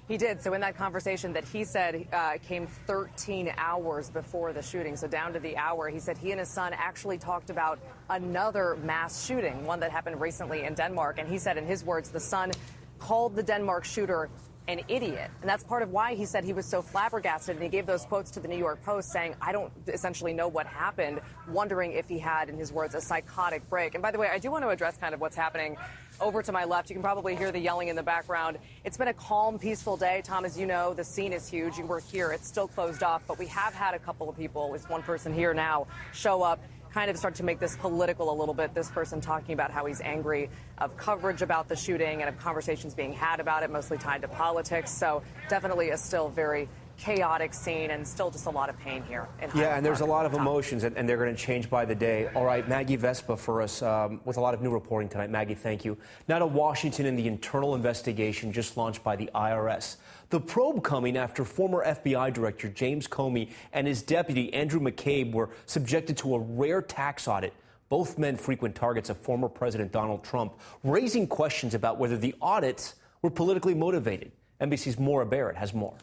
He 0.07 0.17
did. 0.17 0.41
So 0.41 0.55
in 0.55 0.61
that 0.61 0.75
conversation 0.75 1.33
that 1.33 1.43
he 1.43 1.63
said 1.63 2.07
uh, 2.11 2.39
came 2.41 2.65
13 2.65 3.53
hours 3.57 4.09
before 4.09 4.53
the 4.53 4.61
shooting, 4.63 4.95
so 4.95 5.07
down 5.07 5.33
to 5.33 5.39
the 5.39 5.55
hour, 5.55 5.87
he 5.87 5.99
said 5.99 6.17
he 6.17 6.31
and 6.31 6.39
his 6.39 6.49
son 6.49 6.73
actually 6.73 7.19
talked 7.19 7.51
about 7.51 7.77
another 8.09 8.75
mass 8.83 9.23
shooting, 9.23 9.63
one 9.67 9.79
that 9.81 9.91
happened 9.91 10.19
recently 10.19 10.63
in 10.63 10.73
Denmark. 10.73 11.19
And 11.19 11.29
he 11.29 11.37
said, 11.37 11.57
in 11.57 11.65
his 11.67 11.83
words, 11.83 12.09
the 12.09 12.19
son 12.19 12.51
called 12.97 13.35
the 13.35 13.43
Denmark 13.43 13.85
shooter 13.85 14.31
an 14.69 14.81
idiot. 14.87 15.31
And 15.41 15.49
that's 15.49 15.63
part 15.63 15.81
of 15.81 15.91
why 15.91 16.13
he 16.13 16.25
said 16.25 16.43
he 16.43 16.53
was 16.53 16.65
so 16.65 16.81
flabbergasted. 16.81 17.55
And 17.55 17.63
he 17.63 17.69
gave 17.69 17.85
those 17.85 18.05
quotes 18.05 18.29
to 18.31 18.39
the 18.39 18.47
New 18.47 18.57
York 18.57 18.83
Post 18.83 19.11
saying, 19.11 19.35
I 19.41 19.51
don't 19.51 19.71
essentially 19.87 20.31
know 20.31 20.47
what 20.47 20.67
happened, 20.67 21.21
wondering 21.49 21.93
if 21.93 22.07
he 22.07 22.19
had, 22.19 22.49
in 22.49 22.57
his 22.57 22.71
words, 22.71 22.93
a 22.93 23.01
psychotic 23.01 23.67
break. 23.69 23.95
And 23.95 24.01
by 24.01 24.11
the 24.11 24.19
way, 24.19 24.29
I 24.31 24.37
do 24.37 24.51
want 24.51 24.63
to 24.63 24.69
address 24.69 24.97
kind 24.97 25.13
of 25.13 25.19
what's 25.19 25.35
happening 25.35 25.75
over 26.21 26.43
to 26.43 26.51
my 26.51 26.65
left. 26.65 26.89
You 26.89 26.95
can 26.95 27.03
probably 27.03 27.35
hear 27.35 27.51
the 27.51 27.59
yelling 27.59 27.87
in 27.87 27.95
the 27.95 28.03
background. 28.03 28.57
It's 28.83 28.97
been 28.97 29.07
a 29.07 29.13
calm, 29.13 29.57
peaceful 29.57 29.97
day. 29.97 30.21
Tom, 30.23 30.45
as 30.45 30.57
you 30.57 30.65
know, 30.65 30.93
the 30.93 31.03
scene 31.03 31.33
is 31.33 31.49
huge. 31.49 31.77
You 31.77 31.85
were 31.85 32.01
here. 32.01 32.31
It's 32.31 32.47
still 32.47 32.67
closed 32.67 33.01
off, 33.01 33.23
but 33.27 33.39
we 33.39 33.47
have 33.47 33.73
had 33.73 33.95
a 33.95 33.99
couple 33.99 34.29
of 34.29 34.37
people, 34.37 34.65
at 34.65 34.71
least 34.73 34.89
one 34.89 35.01
person 35.01 35.33
here 35.33 35.53
now, 35.53 35.87
show 36.13 36.43
up 36.43 36.59
kind 36.93 37.11
of 37.11 37.17
start 37.17 37.35
to 37.35 37.43
make 37.43 37.59
this 37.59 37.75
political 37.77 38.31
a 38.31 38.35
little 38.37 38.53
bit. 38.53 38.73
This 38.73 38.89
person 38.89 39.21
talking 39.21 39.53
about 39.53 39.71
how 39.71 39.85
he's 39.85 40.01
angry 40.01 40.49
of 40.77 40.97
coverage 40.97 41.41
about 41.41 41.67
the 41.67 41.75
shooting 41.75 42.21
and 42.21 42.29
of 42.29 42.37
conversations 42.39 42.93
being 42.95 43.13
had 43.13 43.39
about 43.39 43.63
it, 43.63 43.69
mostly 43.69 43.97
tied 43.97 44.21
to 44.21 44.27
politics. 44.27 44.91
So 44.91 45.21
definitely 45.49 45.91
a 45.91 45.97
still 45.97 46.29
very 46.29 46.67
chaotic 46.99 47.53
scene 47.53 47.91
and 47.91 48.05
still 48.05 48.29
just 48.29 48.45
a 48.45 48.49
lot 48.49 48.69
of 48.69 48.77
pain 48.77 49.01
here. 49.07 49.27
yeah, 49.55 49.77
and 49.77 49.85
there's 49.85 50.01
a 50.01 50.05
lot 50.05 50.25
of 50.25 50.33
emotions, 50.33 50.83
and, 50.83 50.97
and 50.97 51.07
they're 51.07 51.17
going 51.17 51.33
to 51.33 51.41
change 51.41 51.69
by 51.69 51.85
the 51.85 51.95
day. 51.95 52.29
All 52.35 52.43
right, 52.43 52.67
Maggie 52.67 52.97
Vespa 52.97 53.37
for 53.37 53.61
us 53.61 53.81
um, 53.81 54.19
with 54.25 54.37
a 54.37 54.41
lot 54.41 54.53
of 54.53 54.61
new 54.61 54.69
reporting 54.69 55.07
tonight. 55.07 55.29
Maggie, 55.29 55.55
thank 55.55 55.85
you. 55.85 55.97
Now 56.27 56.39
to 56.39 56.45
Washington 56.45 57.05
and 57.05 57.17
the 57.17 57.25
internal 57.25 57.73
investigation 57.73 58.51
just 58.51 58.75
launched 58.75 59.03
by 59.03 59.15
the 59.15 59.29
IRS. 59.33 59.95
The 60.29 60.39
probe 60.39 60.83
coming 60.83 61.17
after 61.17 61.45
former 61.45 61.85
FBI 61.85 62.33
Director 62.33 62.67
James 62.67 63.07
Comey 63.07 63.49
and 63.73 63.87
his 63.87 64.03
deputy 64.03 64.53
Andrew 64.53 64.81
McCabe 64.81 65.31
were 65.31 65.49
subjected 65.65 66.17
to 66.17 66.35
a 66.35 66.39
rare 66.39 66.81
tax 66.81 67.27
audit. 67.27 67.53
Both 67.87 68.19
men 68.19 68.35
frequent 68.35 68.75
targets 68.75 69.09
of 69.09 69.17
former 69.17 69.49
President 69.49 69.91
Donald 69.91 70.23
Trump, 70.23 70.59
raising 70.83 71.25
questions 71.25 71.73
about 71.73 71.97
whether 71.97 72.17
the 72.17 72.35
audits 72.41 72.95
were 73.23 73.31
politically 73.31 73.73
motivated. 73.73 74.31
NBC's 74.61 74.99
Maura 74.99 75.25
Barrett 75.25 75.55
has 75.55 75.73
more. 75.73 75.95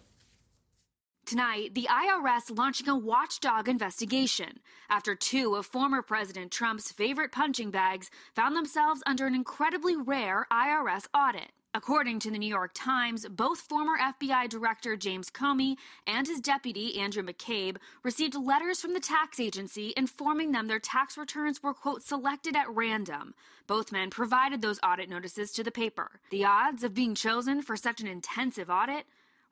Tonight, 1.27 1.75
the 1.75 1.89
IRS 1.91 2.57
launching 2.57 2.89
a 2.89 2.97
watchdog 2.97 3.69
investigation 3.69 4.61
after 4.89 5.17
two 5.17 5.57
of 5.57 5.67
former 5.67 6.01
President 6.01 6.53
Trump's 6.53 6.93
favorite 6.93 7.33
punching 7.33 7.73
bags 7.73 8.13
found 8.37 8.55
themselves 8.55 9.03
under 9.07 9.27
an 9.27 9.35
incredibly 9.35 9.97
rare 9.97 10.47
IRS 10.53 11.09
audit. 11.13 11.51
According 11.75 12.21
to 12.21 12.31
the 12.31 12.39
New 12.39 12.49
York 12.49 12.71
Times, 12.75 13.27
both 13.29 13.59
former 13.59 13.99
FBI 13.99 14.49
Director 14.49 14.97
James 14.97 15.29
Comey 15.29 15.75
and 16.07 16.29
his 16.29 16.41
deputy 16.41 16.97
Andrew 16.97 17.25
McCabe 17.25 17.79
received 18.05 18.37
letters 18.37 18.81
from 18.81 18.95
the 18.95 19.01
tax 19.01 19.41
agency 19.41 19.93
informing 19.97 20.53
them 20.53 20.69
their 20.69 20.79
tax 20.79 21.19
returns 21.19 21.61
were, 21.61 21.75
quote, 21.75 22.05
selected 22.05 22.55
at 22.55 22.71
random. 22.71 23.35
Both 23.67 23.91
men 23.91 24.11
provided 24.11 24.63
those 24.63 24.79
audit 24.81 25.11
notices 25.11 25.51
to 25.55 25.65
the 25.65 25.73
paper. 25.73 26.21
The 26.31 26.45
odds 26.45 26.85
of 26.85 26.95
being 26.95 27.17
chosen 27.17 27.63
for 27.63 27.75
such 27.75 28.01
an 28.01 28.07
intensive 28.07 28.71
audit? 28.71 29.07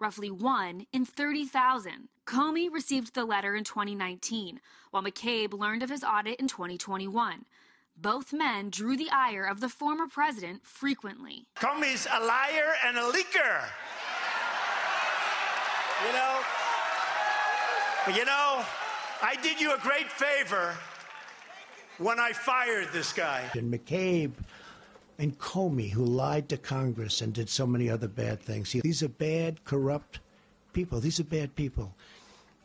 Roughly 0.04 0.30
1 0.30 0.84
in 0.92 1.06
30,000. 1.06 2.10
Comey 2.26 2.70
received 2.70 3.14
the 3.14 3.24
letter 3.24 3.56
in 3.56 3.64
2019, 3.64 4.60
while 4.90 5.02
McCabe 5.02 5.58
learned 5.58 5.82
of 5.82 5.88
his 5.88 6.04
audit 6.04 6.38
in 6.38 6.46
2021. 6.46 7.46
Both 7.96 8.30
men 8.30 8.68
drew 8.68 8.98
the 8.98 9.08
ire 9.10 9.46
of 9.46 9.60
the 9.60 9.70
former 9.70 10.06
president 10.06 10.66
frequently. 10.66 11.46
Comey's 11.56 12.06
a 12.12 12.22
liar 12.22 12.74
and 12.84 12.98
a 12.98 13.00
leaker. 13.00 13.64
You 16.06 16.12
know, 16.12 16.40
you 18.14 18.26
know, 18.26 18.62
I 19.22 19.36
did 19.42 19.58
you 19.58 19.72
a 19.72 19.78
great 19.78 20.12
favor 20.12 20.76
when 21.96 22.20
I 22.20 22.34
fired 22.34 22.88
this 22.92 23.14
guy. 23.14 23.48
And 23.54 23.72
McCabe 23.72 24.32
and 25.18 25.38
Comey, 25.38 25.90
who 25.90 26.04
lied 26.04 26.48
to 26.48 26.56
Congress 26.56 27.20
and 27.20 27.32
did 27.32 27.48
so 27.48 27.66
many 27.66 27.88
other 27.88 28.08
bad 28.08 28.40
things. 28.40 28.72
These 28.72 29.02
are 29.02 29.08
bad, 29.08 29.64
corrupt 29.64 30.20
people. 30.72 31.00
These 31.00 31.20
are 31.20 31.24
bad 31.24 31.54
people 31.54 31.94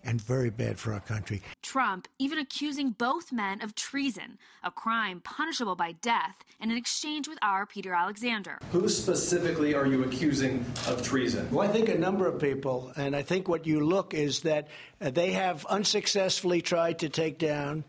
and 0.03 0.21
very 0.21 0.49
bad 0.49 0.79
for 0.79 0.93
our 0.93 0.99
country. 0.99 1.41
Trump 1.61 2.07
even 2.19 2.39
accusing 2.39 2.91
both 2.91 3.31
men 3.31 3.61
of 3.61 3.75
treason, 3.75 4.37
a 4.63 4.71
crime 4.71 5.19
punishable 5.21 5.75
by 5.75 5.91
death, 5.91 6.37
in 6.61 6.71
an 6.71 6.77
exchange 6.77 7.27
with 7.27 7.37
our 7.41 7.65
Peter 7.65 7.93
Alexander. 7.93 8.57
Who 8.71 8.87
specifically 8.87 9.75
are 9.75 9.85
you 9.85 10.03
accusing 10.03 10.65
of 10.87 11.03
treason? 11.03 11.49
Well, 11.51 11.67
I 11.67 11.71
think 11.71 11.89
a 11.89 11.97
number 11.97 12.27
of 12.27 12.39
people, 12.39 12.91
and 12.95 13.15
I 13.15 13.21
think 13.21 13.47
what 13.47 13.67
you 13.67 13.81
look 13.81 14.13
is 14.13 14.41
that 14.41 14.67
uh, 15.01 15.09
they 15.09 15.33
have 15.33 15.65
unsuccessfully 15.65 16.61
tried 16.61 16.99
to 16.99 17.09
take 17.09 17.37
down 17.37 17.83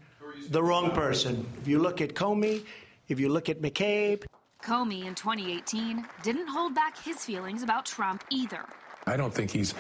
the 0.49 0.63
wrong 0.63 0.91
person. 0.91 1.47
If 1.61 1.69
you 1.69 1.79
look 1.79 2.01
at 2.01 2.15
Comey, 2.15 2.65
if 3.09 3.21
you 3.21 3.29
look 3.29 3.49
at 3.49 3.61
McCabe. 3.61 4.25
Comey 4.63 5.07
in 5.07 5.15
2018 5.15 6.07
didn't 6.23 6.47
hold 6.47 6.75
back 6.75 7.03
his 7.03 7.25
feelings 7.25 7.63
about 7.63 7.87
Trump 7.87 8.25
either. 8.31 8.65
I 9.07 9.17
don't 9.17 9.33
think 9.33 9.51
he's 9.51 9.75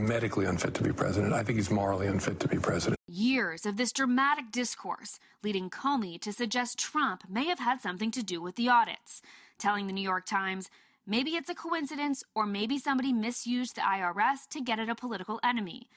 medically 0.00 0.46
unfit 0.46 0.74
to 0.74 0.82
be 0.82 0.92
president. 0.92 1.32
I 1.32 1.42
think 1.42 1.56
he's 1.56 1.70
morally 1.70 2.06
unfit 2.06 2.40
to 2.40 2.48
be 2.48 2.58
president. 2.58 2.98
Years 3.06 3.64
of 3.64 3.76
this 3.76 3.92
dramatic 3.92 4.50
discourse 4.50 5.20
leading 5.42 5.70
Comey 5.70 6.20
to 6.20 6.32
suggest 6.32 6.78
Trump 6.78 7.22
may 7.28 7.46
have 7.46 7.60
had 7.60 7.80
something 7.80 8.10
to 8.10 8.22
do 8.22 8.42
with 8.42 8.56
the 8.56 8.68
audits, 8.68 9.22
telling 9.58 9.86
the 9.86 9.92
New 9.92 10.02
York 10.02 10.26
Times, 10.26 10.68
maybe 11.06 11.30
it's 11.32 11.48
a 11.48 11.54
coincidence 11.54 12.24
or 12.34 12.46
maybe 12.46 12.78
somebody 12.78 13.12
misused 13.12 13.76
the 13.76 13.82
IRS 13.82 14.48
to 14.50 14.60
get 14.60 14.80
at 14.80 14.88
a 14.88 14.94
political 14.94 15.38
enemy. 15.44 15.88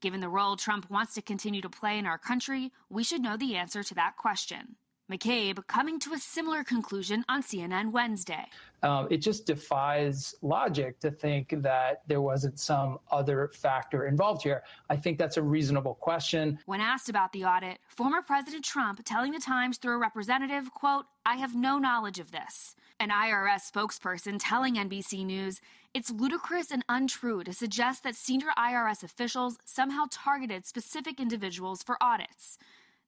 Given 0.00 0.20
the 0.20 0.28
role 0.28 0.56
Trump 0.56 0.90
wants 0.90 1.14
to 1.14 1.22
continue 1.22 1.60
to 1.60 1.68
play 1.68 1.98
in 1.98 2.06
our 2.06 2.18
country, 2.18 2.72
we 2.88 3.04
should 3.04 3.22
know 3.22 3.36
the 3.36 3.54
answer 3.54 3.82
to 3.82 3.94
that 3.94 4.16
question. 4.16 4.76
McCabe 5.12 5.66
coming 5.66 5.98
to 6.00 6.14
a 6.14 6.18
similar 6.18 6.64
conclusion 6.64 7.22
on 7.28 7.42
CNN 7.42 7.92
Wednesday. 7.92 8.46
Um, 8.82 9.08
it 9.10 9.18
just 9.18 9.44
defies 9.44 10.34
logic 10.40 10.98
to 11.00 11.10
think 11.10 11.54
that 11.62 12.02
there 12.06 12.22
wasn't 12.22 12.58
some 12.58 12.98
other 13.10 13.48
factor 13.48 14.06
involved 14.06 14.42
here. 14.42 14.62
I 14.88 14.96
think 14.96 15.18
that's 15.18 15.36
a 15.36 15.42
reasonable 15.42 15.94
question. 15.94 16.58
When 16.64 16.80
asked 16.80 17.10
about 17.10 17.32
the 17.32 17.44
audit, 17.44 17.78
former 17.88 18.22
President 18.22 18.64
Trump 18.64 19.02
telling 19.04 19.32
the 19.32 19.38
Times 19.38 19.76
through 19.76 19.94
a 19.94 19.98
representative, 19.98 20.72
quote, 20.72 21.04
I 21.26 21.36
have 21.36 21.54
no 21.54 21.78
knowledge 21.78 22.18
of 22.18 22.30
this. 22.30 22.74
An 22.98 23.10
IRS 23.10 23.70
spokesperson 23.70 24.38
telling 24.40 24.76
NBC 24.76 25.26
News, 25.26 25.60
it's 25.92 26.10
ludicrous 26.10 26.70
and 26.70 26.84
untrue 26.88 27.44
to 27.44 27.52
suggest 27.52 28.02
that 28.04 28.16
senior 28.16 28.48
IRS 28.56 29.02
officials 29.02 29.58
somehow 29.66 30.06
targeted 30.10 30.64
specific 30.64 31.20
individuals 31.20 31.82
for 31.82 31.98
audits 32.00 32.56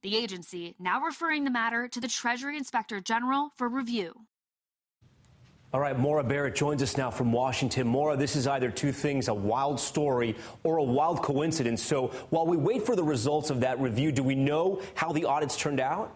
the 0.05 0.15
agency 0.15 0.75
now 0.77 1.01
referring 1.01 1.45
the 1.45 1.49
matter 1.49 1.87
to 1.87 1.99
the 1.99 2.07
Treasury 2.07 2.57
Inspector 2.57 3.01
General 3.01 3.49
for 3.55 3.67
review. 3.67 4.13
All 5.73 5.79
right, 5.79 5.97
Maura 5.97 6.23
Barrett 6.23 6.53
joins 6.53 6.83
us 6.83 6.95
now 6.95 7.09
from 7.09 7.31
Washington. 7.31 7.87
Maura, 7.87 8.15
this 8.15 8.35
is 8.35 8.45
either 8.45 8.69
two 8.69 8.91
things 8.91 9.29
a 9.29 9.33
wild 9.33 9.79
story 9.79 10.35
or 10.63 10.77
a 10.77 10.83
wild 10.83 11.23
coincidence. 11.23 11.81
So 11.81 12.09
while 12.29 12.45
we 12.45 12.55
wait 12.55 12.83
for 12.83 12.95
the 12.95 13.03
results 13.03 13.49
of 13.49 13.61
that 13.61 13.79
review, 13.81 14.11
do 14.11 14.21
we 14.21 14.35
know 14.35 14.79
how 14.93 15.11
the 15.11 15.25
audits 15.25 15.57
turned 15.57 15.79
out? 15.79 16.15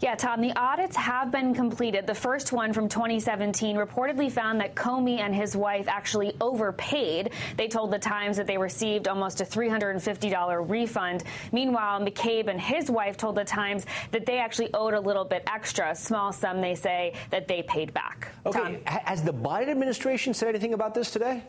Yeah, 0.00 0.14
Tom, 0.14 0.40
the 0.40 0.52
audits 0.56 0.94
have 0.96 1.30
been 1.32 1.54
completed. 1.54 2.06
The 2.06 2.14
first 2.14 2.52
one 2.52 2.72
from 2.72 2.88
2017 2.88 3.76
reportedly 3.76 4.30
found 4.30 4.60
that 4.60 4.74
Comey 4.74 5.20
and 5.20 5.34
his 5.34 5.56
wife 5.56 5.88
actually 5.88 6.36
overpaid. 6.40 7.32
They 7.56 7.66
told 7.66 7.92
the 7.92 7.98
Times 7.98 8.36
that 8.36 8.46
they 8.46 8.58
received 8.58 9.08
almost 9.08 9.40
a 9.40 9.44
$350 9.44 10.68
refund. 10.68 11.24
Meanwhile, 11.50 12.00
McCabe 12.00 12.48
and 12.48 12.60
his 12.60 12.90
wife 12.90 13.16
told 13.16 13.36
the 13.36 13.44
Times 13.44 13.86
that 14.10 14.26
they 14.26 14.38
actually 14.38 14.72
owed 14.74 14.94
a 14.94 15.00
little 15.00 15.24
bit 15.24 15.42
extra, 15.46 15.90
a 15.90 15.94
small 15.94 16.32
sum, 16.32 16.60
they 16.60 16.74
say, 16.74 17.14
that 17.30 17.48
they 17.48 17.62
paid 17.62 17.94
back. 17.94 18.28
Okay. 18.44 18.58
Tom? 18.58 18.76
Has 18.84 19.22
the 19.22 19.32
Biden 19.32 19.68
administration 19.68 20.34
said 20.34 20.50
anything 20.50 20.74
about 20.74 20.94
this 20.94 21.10
today? 21.10 21.42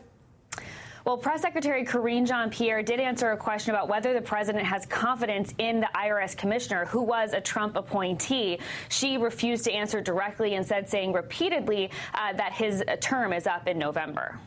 Well, 1.08 1.16
Press 1.16 1.40
Secretary 1.40 1.86
Karine 1.86 2.26
Jean 2.26 2.50
Pierre 2.50 2.82
did 2.82 3.00
answer 3.00 3.30
a 3.30 3.36
question 3.38 3.70
about 3.70 3.88
whether 3.88 4.12
the 4.12 4.20
president 4.20 4.66
has 4.66 4.84
confidence 4.84 5.54
in 5.56 5.80
the 5.80 5.88
IRS 5.94 6.36
commissioner, 6.36 6.84
who 6.84 7.00
was 7.00 7.32
a 7.32 7.40
Trump 7.40 7.76
appointee. 7.76 8.58
She 8.90 9.16
refused 9.16 9.64
to 9.64 9.72
answer 9.72 10.02
directly 10.02 10.56
and 10.56 10.66
said, 10.66 10.86
saying 10.86 11.14
repeatedly 11.14 11.90
uh, 12.12 12.34
that 12.34 12.52
his 12.52 12.84
term 13.00 13.32
is 13.32 13.46
up 13.46 13.66
in 13.66 13.78
November. 13.78 14.38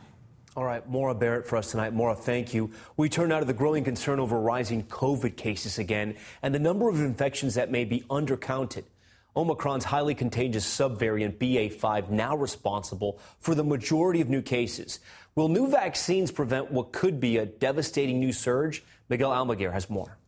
All 0.54 0.62
right, 0.62 0.88
Maura 0.88 1.16
Barrett 1.16 1.48
for 1.48 1.56
us 1.56 1.72
tonight. 1.72 1.94
Maura, 1.94 2.14
thank 2.14 2.54
you. 2.54 2.70
We 2.96 3.08
turn 3.08 3.30
now 3.30 3.40
to 3.40 3.44
the 3.44 3.52
growing 3.52 3.82
concern 3.82 4.20
over 4.20 4.38
rising 4.38 4.84
COVID 4.84 5.36
cases 5.36 5.80
again 5.80 6.14
and 6.44 6.54
the 6.54 6.60
number 6.60 6.88
of 6.88 7.00
infections 7.00 7.56
that 7.56 7.72
may 7.72 7.84
be 7.84 8.02
undercounted. 8.02 8.84
Omicron's 9.34 9.84
highly 9.84 10.14
contagious 10.14 10.66
subvariant 10.66 11.38
BA5 11.38 12.10
now 12.10 12.36
responsible 12.36 13.18
for 13.38 13.54
the 13.54 13.64
majority 13.64 14.20
of 14.20 14.28
new 14.28 14.42
cases. 14.42 15.00
Will 15.34 15.48
new 15.48 15.66
vaccines 15.66 16.30
prevent 16.30 16.70
what 16.70 16.92
could 16.92 17.18
be 17.18 17.38
a 17.38 17.46
devastating 17.46 18.20
new 18.20 18.32
surge? 18.32 18.84
Miguel 19.08 19.30
Almaguer 19.30 19.72
has 19.72 19.88
more. 19.88 20.18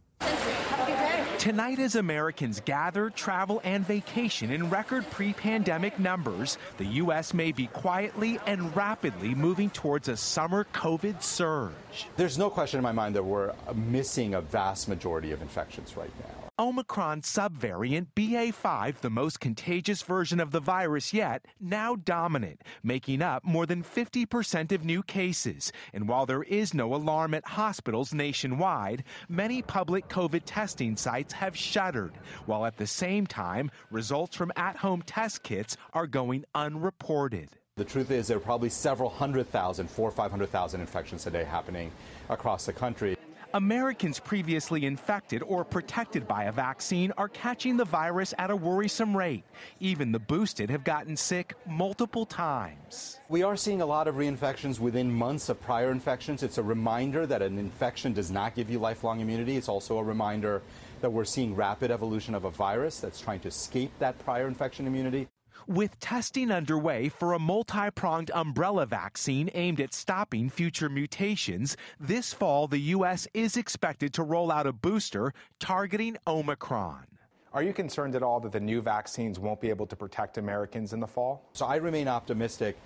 Tonight, 1.39 1.79
as 1.79 1.95
Americans 1.97 2.63
gather, 2.65 3.11
travel, 3.11 3.61
and 3.65 3.87
vacation 3.87 4.51
in 4.51 4.71
record 4.71 5.05
pre 5.11 5.35
pandemic 5.35 5.99
numbers, 5.99 6.57
the 6.79 6.87
U.S. 6.87 7.35
may 7.35 7.53
be 7.53 7.67
quietly 7.67 8.41
and 8.47 8.75
rapidly 8.75 9.35
moving 9.35 9.69
towards 9.69 10.09
a 10.09 10.17
summer 10.17 10.65
COVID 10.73 11.23
surge. 11.23 12.07
There's 12.17 12.39
no 12.39 12.49
question 12.49 12.79
in 12.79 12.83
my 12.83 12.93
mind 12.93 13.15
that 13.17 13.25
we're 13.25 13.53
missing 13.75 14.33
a 14.33 14.41
vast 14.41 14.89
majority 14.89 15.33
of 15.33 15.43
infections 15.43 15.99
right 15.99 16.13
now. 16.21 16.44
Omicron 16.57 17.23
subvariant 17.23 18.07
BA5, 18.15 18.99
the 19.01 19.11
most 19.11 19.41
contagious 19.41 20.03
version 20.03 20.39
of 20.39 20.53
the 20.53 20.61
virus 20.61 21.13
yet, 21.13 21.45
now 21.59 21.97
dominant, 21.97 22.63
making 22.85 23.23
up 23.23 23.45
more 23.45 23.67
than 23.67 23.83
50% 23.83 24.71
of 24.71 24.85
new 24.85 25.03
cases. 25.03 25.73
And 25.93 26.09
while 26.09 26.27
there 26.27 26.45
is 26.45 26.73
no 26.73 26.95
alarm 26.95 27.35
at 27.35 27.45
hospitals 27.45 28.15
nationwide, 28.15 29.03
many 29.29 29.63
public 29.63 30.09
COVID 30.09 30.43
testing 30.47 30.97
sites 30.97 31.33
have 31.33 31.57
shuttered, 31.57 32.13
while 32.47 32.65
at 32.67 32.77
the 32.77 32.87
same 32.87 33.27
time, 33.27 33.69
results 33.91 34.37
from 34.37 34.53
at 34.55 34.77
home 34.77 35.03
test 35.03 35.43
kits 35.43 35.77
are 35.93 36.07
going 36.07 36.45
unreported. 36.55 37.49
The 37.77 37.85
truth 37.85 38.13
is, 38.13 38.29
there 38.29 38.37
are 38.37 38.41
probably 38.41 38.69
several 38.69 39.11
hundred 39.11 39.51
thousand, 39.51 39.91
four 39.91 40.09
or 40.09 40.13
five 40.13 40.31
hundred 40.31 40.51
thousand 40.51 40.83
infections 40.83 41.27
a 41.27 41.33
day 41.33 41.43
happening 41.43 41.91
across 42.29 42.65
the 42.65 42.73
country. 42.73 43.17
Americans 43.55 44.19
previously 44.19 44.85
infected 44.85 45.41
or 45.45 45.65
protected 45.65 46.27
by 46.27 46.45
a 46.45 46.53
vaccine 46.53 47.13
are 47.17 47.29
catching 47.29 47.77
the 47.77 47.85
virus 47.85 48.35
at 48.37 48.51
a 48.51 48.57
worrisome 48.57 49.17
rate. 49.17 49.45
Even 49.79 50.11
the 50.11 50.19
boosted 50.19 50.69
have 50.71 50.83
gotten 50.83 51.17
sick 51.17 51.55
multiple 51.65 52.27
times. 52.27 53.21
We 53.29 53.45
are 53.45 53.57
seeing 53.57 53.81
a 53.81 53.87
lot 53.87 54.09
of 54.09 54.17
reinfections 54.17 54.81
within 54.81 55.09
months 55.09 55.49
of 55.51 55.61
prior 55.61 55.93
infections. 55.93 56.43
It's 56.43 56.59
a 56.59 56.65
reminder 56.65 57.27
that 57.27 57.43
an 57.43 57.61
infection 57.61 58.13
does 58.13 58.29
not 58.29 58.57
give 58.57 58.71
you 58.71 58.81
lifelong 58.81 59.21
immunity. 59.21 59.57
It's 59.57 59.69
also 59.69 59.99
a 59.99 60.03
reminder 60.03 60.61
that 61.01 61.11
we're 61.11 61.25
seeing 61.25 61.55
rapid 61.55 61.93
evolution 61.93 62.35
of 62.35 62.45
a 62.45 62.51
virus 62.51 62.99
that's 62.99 63.21
trying 63.21 63.39
to 63.41 63.49
escape 63.49 63.93
that 64.01 64.19
prior 64.25 64.49
infection 64.49 64.89
immunity. 64.89 65.29
With 65.67 65.99
testing 65.99 66.51
underway 66.51 67.09
for 67.09 67.33
a 67.33 67.39
multi 67.39 67.91
pronged 67.91 68.31
umbrella 68.35 68.85
vaccine 68.85 69.49
aimed 69.55 69.81
at 69.81 69.95
stopping 69.95 70.51
future 70.51 70.91
mutations, 70.91 71.79
this 71.99 72.35
fall 72.35 72.69
the 72.69 72.79
U.S. 72.79 73.27
is 73.33 73.57
expected 73.57 74.13
to 74.15 74.23
roll 74.23 74.53
out 74.53 74.67
a 74.67 74.75
booster 74.75 75.33
targeting 75.61 76.19
Omicron. 76.27 77.07
Are 77.55 77.63
you 77.63 77.73
concerned 77.73 78.15
at 78.15 78.23
all 78.23 78.41
that 78.41 78.53
the 78.53 78.61
new 78.61 78.83
vaccines 78.83 79.39
won't 79.39 79.59
be 79.59 79.71
able 79.71 79.87
to 79.87 79.97
protect 79.97 80.37
Americans 80.37 80.93
in 80.93 81.01
the 81.01 81.07
fall? 81.07 81.49
So 81.55 81.65
I 81.65 81.77
remain 81.77 82.09
optimistic 82.09 82.77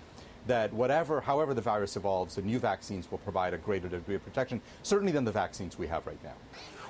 that 0.46 0.72
whatever, 0.72 1.20
however 1.20 1.54
the 1.54 1.60
virus 1.60 1.96
evolves, 1.96 2.36
the 2.36 2.42
new 2.42 2.60
vaccines 2.60 3.10
will 3.10 3.18
provide 3.18 3.54
a 3.54 3.58
greater 3.58 3.88
degree 3.88 4.14
of 4.14 4.24
protection, 4.24 4.60
certainly 4.84 5.10
than 5.10 5.24
the 5.24 5.32
vaccines 5.32 5.78
we 5.78 5.88
have 5.88 6.06
right 6.06 6.22
now. 6.22 6.34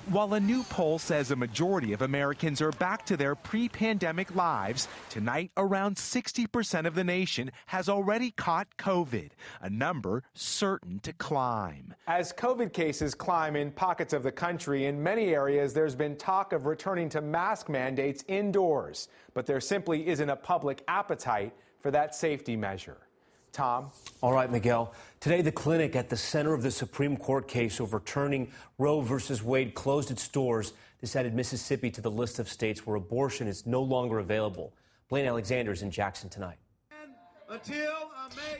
While 0.09 0.33
a 0.33 0.39
new 0.39 0.63
poll 0.63 0.97
says 0.97 1.29
a 1.29 1.35
majority 1.35 1.93
of 1.93 2.01
Americans 2.01 2.63
are 2.63 2.71
back 2.71 3.05
to 3.05 3.15
their 3.15 3.35
pre 3.35 3.69
pandemic 3.69 4.33
lives, 4.33 4.87
tonight 5.11 5.51
around 5.55 5.97
60% 5.97 6.87
of 6.87 6.95
the 6.95 7.03
nation 7.03 7.51
has 7.67 7.87
already 7.87 8.31
caught 8.31 8.75
COVID, 8.79 9.29
a 9.61 9.69
number 9.69 10.23
certain 10.33 10.99
to 11.01 11.13
climb. 11.13 11.93
As 12.07 12.33
COVID 12.33 12.73
cases 12.73 13.13
climb 13.13 13.55
in 13.55 13.69
pockets 13.69 14.13
of 14.13 14.23
the 14.23 14.31
country, 14.31 14.87
in 14.87 15.03
many 15.03 15.35
areas 15.35 15.73
there's 15.73 15.95
been 15.95 16.15
talk 16.15 16.53
of 16.53 16.65
returning 16.65 17.07
to 17.09 17.21
mask 17.21 17.69
mandates 17.69 18.23
indoors, 18.27 19.09
but 19.35 19.45
there 19.45 19.61
simply 19.61 20.07
isn't 20.07 20.29
a 20.29 20.35
public 20.35 20.83
appetite 20.87 21.53
for 21.77 21.91
that 21.91 22.15
safety 22.15 22.57
measure. 22.57 22.97
Tom? 23.51 23.91
All 24.21 24.33
right, 24.33 24.51
Miguel. 24.51 24.93
Today, 25.19 25.41
the 25.41 25.51
clinic 25.51 25.95
at 25.95 26.09
the 26.09 26.17
center 26.17 26.53
of 26.53 26.63
the 26.63 26.71
Supreme 26.71 27.17
Court 27.17 27.47
case 27.47 27.81
overturning 27.81 28.51
Roe 28.77 29.01
versus 29.01 29.43
Wade 29.43 29.73
closed 29.73 30.11
its 30.11 30.27
doors. 30.27 30.73
This 31.01 31.15
added 31.15 31.33
Mississippi 31.33 31.91
to 31.91 32.01
the 32.01 32.11
list 32.11 32.39
of 32.39 32.49
states 32.49 32.85
where 32.85 32.95
abortion 32.95 33.47
is 33.47 33.65
no 33.65 33.81
longer 33.81 34.19
available. 34.19 34.73
Blaine 35.09 35.25
Alexander 35.25 35.71
is 35.71 35.81
in 35.81 35.91
Jackson 35.91 36.29
tonight. 36.29 36.57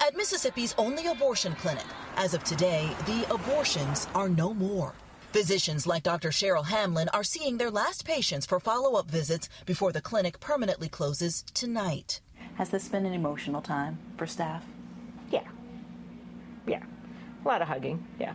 At 0.02 0.18
Mississippi's 0.18 0.74
only 0.78 1.06
abortion 1.08 1.54
clinic, 1.56 1.86
as 2.18 2.34
of 2.34 2.44
today, 2.44 2.90
the 3.06 3.26
abortions 3.32 4.08
are 4.16 4.28
no 4.28 4.54
more. 4.54 4.94
Physicians 5.32 5.86
like 5.86 6.02
Dr. 6.02 6.30
Cheryl 6.30 6.66
Hamlin 6.66 7.08
are 7.10 7.24
seeing 7.24 7.58
their 7.58 7.70
last 7.70 8.04
patients 8.04 8.48
for 8.48 8.60
follow 8.60 8.98
up 8.98 9.10
visits 9.10 9.48
before 9.68 9.92
the 9.92 10.02
clinic 10.02 10.40
permanently 10.40 10.90
closes 10.90 11.44
tonight. 11.54 12.20
Has 12.56 12.72
this 12.72 12.88
been 12.88 13.06
an 13.06 13.14
emotional 13.14 13.62
time 13.62 14.00
for 14.18 14.26
staff? 14.26 14.66
Yeah. 16.70 16.80
Yeah. 16.80 16.84
A 17.44 17.48
lot 17.48 17.62
of 17.62 17.68
hugging. 17.68 18.06
Yeah. 18.20 18.34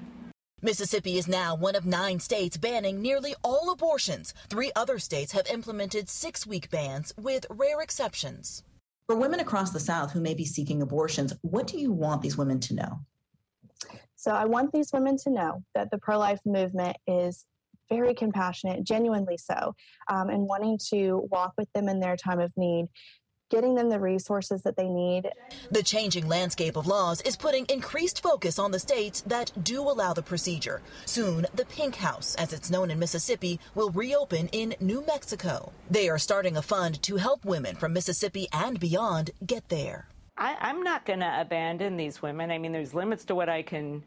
Mississippi 0.62 1.18
is 1.18 1.29
now 1.29 1.55
one 1.55 1.77
of 1.77 1.85
nine 1.85 2.18
states 2.20 2.57
banning 2.57 3.03
nearly 3.03 3.35
all 3.42 3.70
abortions. 3.70 4.33
Three 4.49 4.73
other 4.75 4.99
states 4.99 5.33
have 5.33 5.47
implemented 5.47 6.09
six 6.09 6.47
week 6.47 6.70
bans 6.70 7.12
with 7.18 7.44
rare 7.51 7.83
exceptions. 7.83 8.62
For 9.07 9.14
women 9.14 9.40
across 9.40 9.70
the 9.70 9.81
South 9.81 10.12
who 10.12 10.20
may 10.20 10.33
be 10.33 10.47
seeking 10.47 10.81
abortions, 10.81 11.35
what 11.42 11.66
do 11.66 11.79
you 11.79 11.92
want 11.92 12.23
these 12.23 12.38
women 12.38 12.61
to 12.61 12.75
know? 12.75 13.01
So 14.16 14.31
I 14.31 14.47
want 14.47 14.73
these 14.73 14.90
women 14.94 15.18
to 15.18 15.31
know 15.31 15.62
that 15.75 15.90
the 15.90 15.99
pro 15.99 16.18
life 16.18 16.40
movement 16.47 16.97
is 17.07 17.44
very 17.90 18.14
compassionate, 18.14 18.85
genuinely 18.85 19.37
so, 19.37 19.75
um, 20.09 20.31
and 20.31 20.47
wanting 20.47 20.79
to 20.92 21.29
walk 21.31 21.53
with 21.59 21.70
them 21.75 21.88
in 21.90 22.01
their 22.01 22.16
time 22.16 22.40
of 22.40 22.51
need 22.57 22.87
getting 23.51 23.75
them 23.75 23.89
the 23.89 23.99
resources 23.99 24.63
that 24.63 24.77
they 24.77 24.89
need. 24.89 25.31
The 25.71 25.83
changing 25.83 26.29
landscape 26.29 26.77
of 26.77 26.87
laws 26.87 27.21
is 27.23 27.37
putting 27.37 27.67
increased 27.67 28.23
focus 28.23 28.59
on 28.59 28.71
the 28.71 28.79
states 28.79 29.23
that 29.23 29.53
do 29.63 29.83
allow 29.83 30.13
the 30.13 30.23
procedure. 30.23 30.83
Soon, 31.05 31.47
the 31.55 31.65
Pink 31.67 31.97
House, 31.97 32.35
as 32.37 32.53
it's 32.53 32.71
known 32.71 32.91
in 32.91 32.99
Mississippi, 32.99 33.61
will 33.75 33.91
reopen 33.91 34.49
in 34.49 34.75
New 34.81 35.05
Mexico. 35.07 35.73
They 35.91 36.09
are 36.09 36.19
starting 36.19 36.57
a 36.57 36.63
fund 36.63 37.03
to 37.03 37.17
help 37.17 37.45
women 37.45 37.77
from 37.77 37.93
Mississippi 37.93 38.49
and 38.53 38.81
beyond 38.81 39.31
get 39.47 39.69
there. 39.69 40.09
I, 40.37 40.57
I'm 40.61 40.83
not 40.83 41.05
going 41.05 41.21
to 41.21 41.41
abandon 41.41 41.97
these 41.97 42.21
women. 42.21 42.51
I 42.51 42.59
mean, 42.59 42.73
there's 42.73 42.95
limits 42.95 43.25
to 43.27 43.35
what 43.35 43.49
I 43.49 43.63
can 43.63 44.03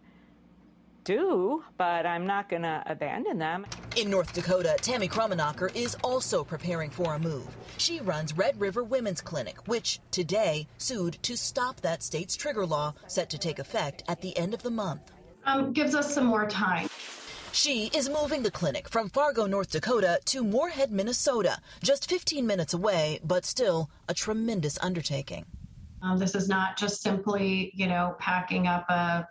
do, 1.07 1.63
but 1.77 2.05
I'm 2.05 2.27
not 2.27 2.49
going 2.49 2.63
to 2.63 2.83
abandon 2.85 3.39
them. 3.39 3.65
In 3.95 4.09
North 4.09 4.33
Dakota, 4.33 4.75
Tammi 4.81 5.07
Kromenaker 5.07 5.73
is 5.73 5.95
also 6.03 6.43
preparing 6.43 6.89
for 6.89 7.15
a 7.15 7.19
move. 7.19 7.47
She 7.77 8.01
runs 8.01 8.35
Red 8.35 8.59
River 8.59 8.83
Women's 8.83 9.21
Clinic, 9.21 9.65
which 9.67 10.01
today 10.11 10.67
sued 10.77 11.17
to 11.23 11.37
stop 11.37 11.79
that 11.79 12.03
state's 12.03 12.35
trigger 12.35 12.65
law 12.65 12.93
set 13.07 13.29
to 13.29 13.37
take 13.37 13.57
effect 13.57 14.03
at 14.09 14.21
the 14.21 14.37
end 14.37 14.53
of 14.53 14.63
the 14.63 14.69
month. 14.69 15.13
Um, 15.45 15.71
gives 15.71 15.95
us 15.95 16.13
some 16.13 16.25
more 16.25 16.45
time. 16.45 16.89
She 17.53 17.89
is 17.95 18.09
moving 18.09 18.43
the 18.43 18.51
clinic 18.51 18.89
from 18.89 19.09
Fargo, 19.09 19.45
North 19.45 19.71
Dakota 19.71 20.19
to 20.25 20.43
Moorhead, 20.43 20.91
Minnesota, 20.91 21.57
just 21.81 22.09
15 22.09 22.45
minutes 22.45 22.73
away, 22.73 23.21
but 23.23 23.45
still 23.45 23.89
a 24.09 24.13
tremendous 24.13 24.77
undertaking. 24.81 25.45
Um, 26.01 26.19
this 26.19 26.35
is 26.35 26.49
not 26.49 26.77
just 26.77 27.01
simply, 27.01 27.71
you 27.73 27.87
know, 27.87 28.15
packing 28.19 28.67
up 28.67 28.87
a 28.89 29.27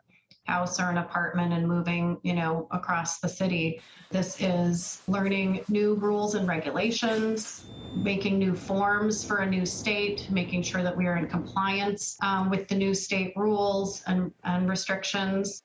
house 0.46 0.80
or 0.80 0.90
an 0.90 0.98
apartment 0.98 1.52
and 1.52 1.66
moving, 1.66 2.18
you 2.22 2.34
know, 2.34 2.66
across 2.70 3.18
the 3.18 3.28
city. 3.28 3.80
This 4.10 4.40
is 4.40 5.02
learning 5.08 5.64
new 5.68 5.94
rules 5.94 6.34
and 6.34 6.46
regulations, 6.46 7.64
making 7.94 8.38
new 8.38 8.54
forms 8.54 9.24
for 9.24 9.38
a 9.38 9.46
new 9.46 9.66
state, 9.66 10.28
making 10.30 10.62
sure 10.62 10.82
that 10.82 10.96
we 10.96 11.06
are 11.06 11.16
in 11.16 11.26
compliance 11.26 12.16
um, 12.22 12.50
with 12.50 12.68
the 12.68 12.74
new 12.74 12.94
state 12.94 13.32
rules 13.36 14.02
and, 14.06 14.32
and 14.44 14.68
restrictions. 14.68 15.62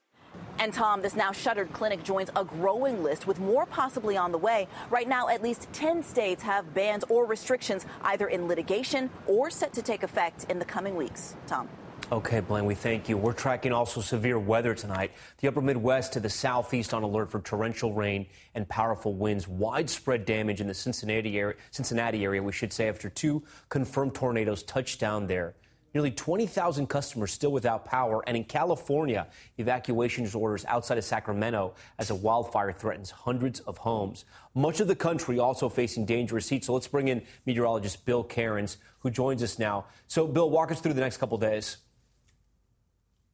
And 0.59 0.73
Tom, 0.73 1.01
this 1.01 1.15
now 1.15 1.31
shuttered 1.31 1.73
clinic 1.73 2.03
joins 2.03 2.29
a 2.35 2.43
growing 2.43 3.03
list 3.03 3.27
with 3.27 3.39
more 3.39 3.65
possibly 3.65 4.15
on 4.15 4.31
the 4.31 4.37
way. 4.37 4.67
Right 4.89 5.07
now, 5.07 5.27
at 5.27 5.41
least 5.41 5.67
10 5.73 6.03
states 6.03 6.43
have 6.43 6.73
bans 6.73 7.03
or 7.09 7.25
restrictions 7.25 7.85
either 8.03 8.27
in 8.27 8.47
litigation 8.47 9.09
or 9.27 9.49
set 9.49 9.73
to 9.73 9.81
take 9.81 10.03
effect 10.03 10.45
in 10.49 10.59
the 10.59 10.65
coming 10.65 10.95
weeks. 10.95 11.35
Tom. 11.47 11.67
Okay, 12.11 12.41
Blaine, 12.41 12.65
we 12.65 12.75
thank 12.75 13.07
you. 13.07 13.15
We're 13.15 13.31
tracking 13.31 13.71
also 13.71 14.01
severe 14.01 14.37
weather 14.37 14.75
tonight. 14.75 15.13
The 15.37 15.47
upper 15.47 15.61
Midwest 15.61 16.11
to 16.11 16.19
the 16.19 16.29
southeast 16.29 16.93
on 16.93 17.03
alert 17.03 17.31
for 17.31 17.39
torrential 17.39 17.93
rain 17.93 18.27
and 18.53 18.67
powerful 18.67 19.13
winds. 19.13 19.47
Widespread 19.47 20.25
damage 20.25 20.59
in 20.59 20.67
the 20.67 20.73
Cincinnati 20.73 21.39
area, 21.39 21.55
Cincinnati 21.71 22.25
area, 22.25 22.43
we 22.43 22.51
should 22.51 22.73
say, 22.73 22.89
after 22.89 23.09
two 23.09 23.41
confirmed 23.69 24.13
tornadoes 24.13 24.61
touched 24.61 24.99
down 24.99 25.25
there. 25.25 25.53
Nearly 25.93 26.11
20,000 26.11 26.87
customers 26.87 27.31
still 27.31 27.53
without 27.53 27.85
power. 27.85 28.21
And 28.27 28.35
in 28.35 28.43
California, 28.43 29.27
evacuation 29.57 30.29
orders 30.33 30.65
outside 30.65 30.97
of 30.97 31.05
Sacramento 31.05 31.75
as 31.97 32.09
a 32.09 32.15
wildfire 32.15 32.73
threatens 32.73 33.09
hundreds 33.09 33.61
of 33.61 33.77
homes. 33.77 34.25
Much 34.53 34.81
of 34.81 34.89
the 34.89 34.95
country 34.95 35.39
also 35.39 35.69
facing 35.69 36.05
dangerous 36.05 36.49
heat. 36.49 36.65
So 36.65 36.73
let's 36.73 36.89
bring 36.89 37.07
in 37.07 37.23
meteorologist 37.45 38.03
Bill 38.03 38.25
Karins, 38.25 38.75
who 38.99 39.09
joins 39.09 39.41
us 39.41 39.57
now. 39.57 39.85
So, 40.07 40.27
Bill, 40.27 40.49
walk 40.49 40.73
us 40.73 40.81
through 40.81 40.93
the 40.93 40.99
next 40.99 41.15
couple 41.15 41.37
days. 41.37 41.77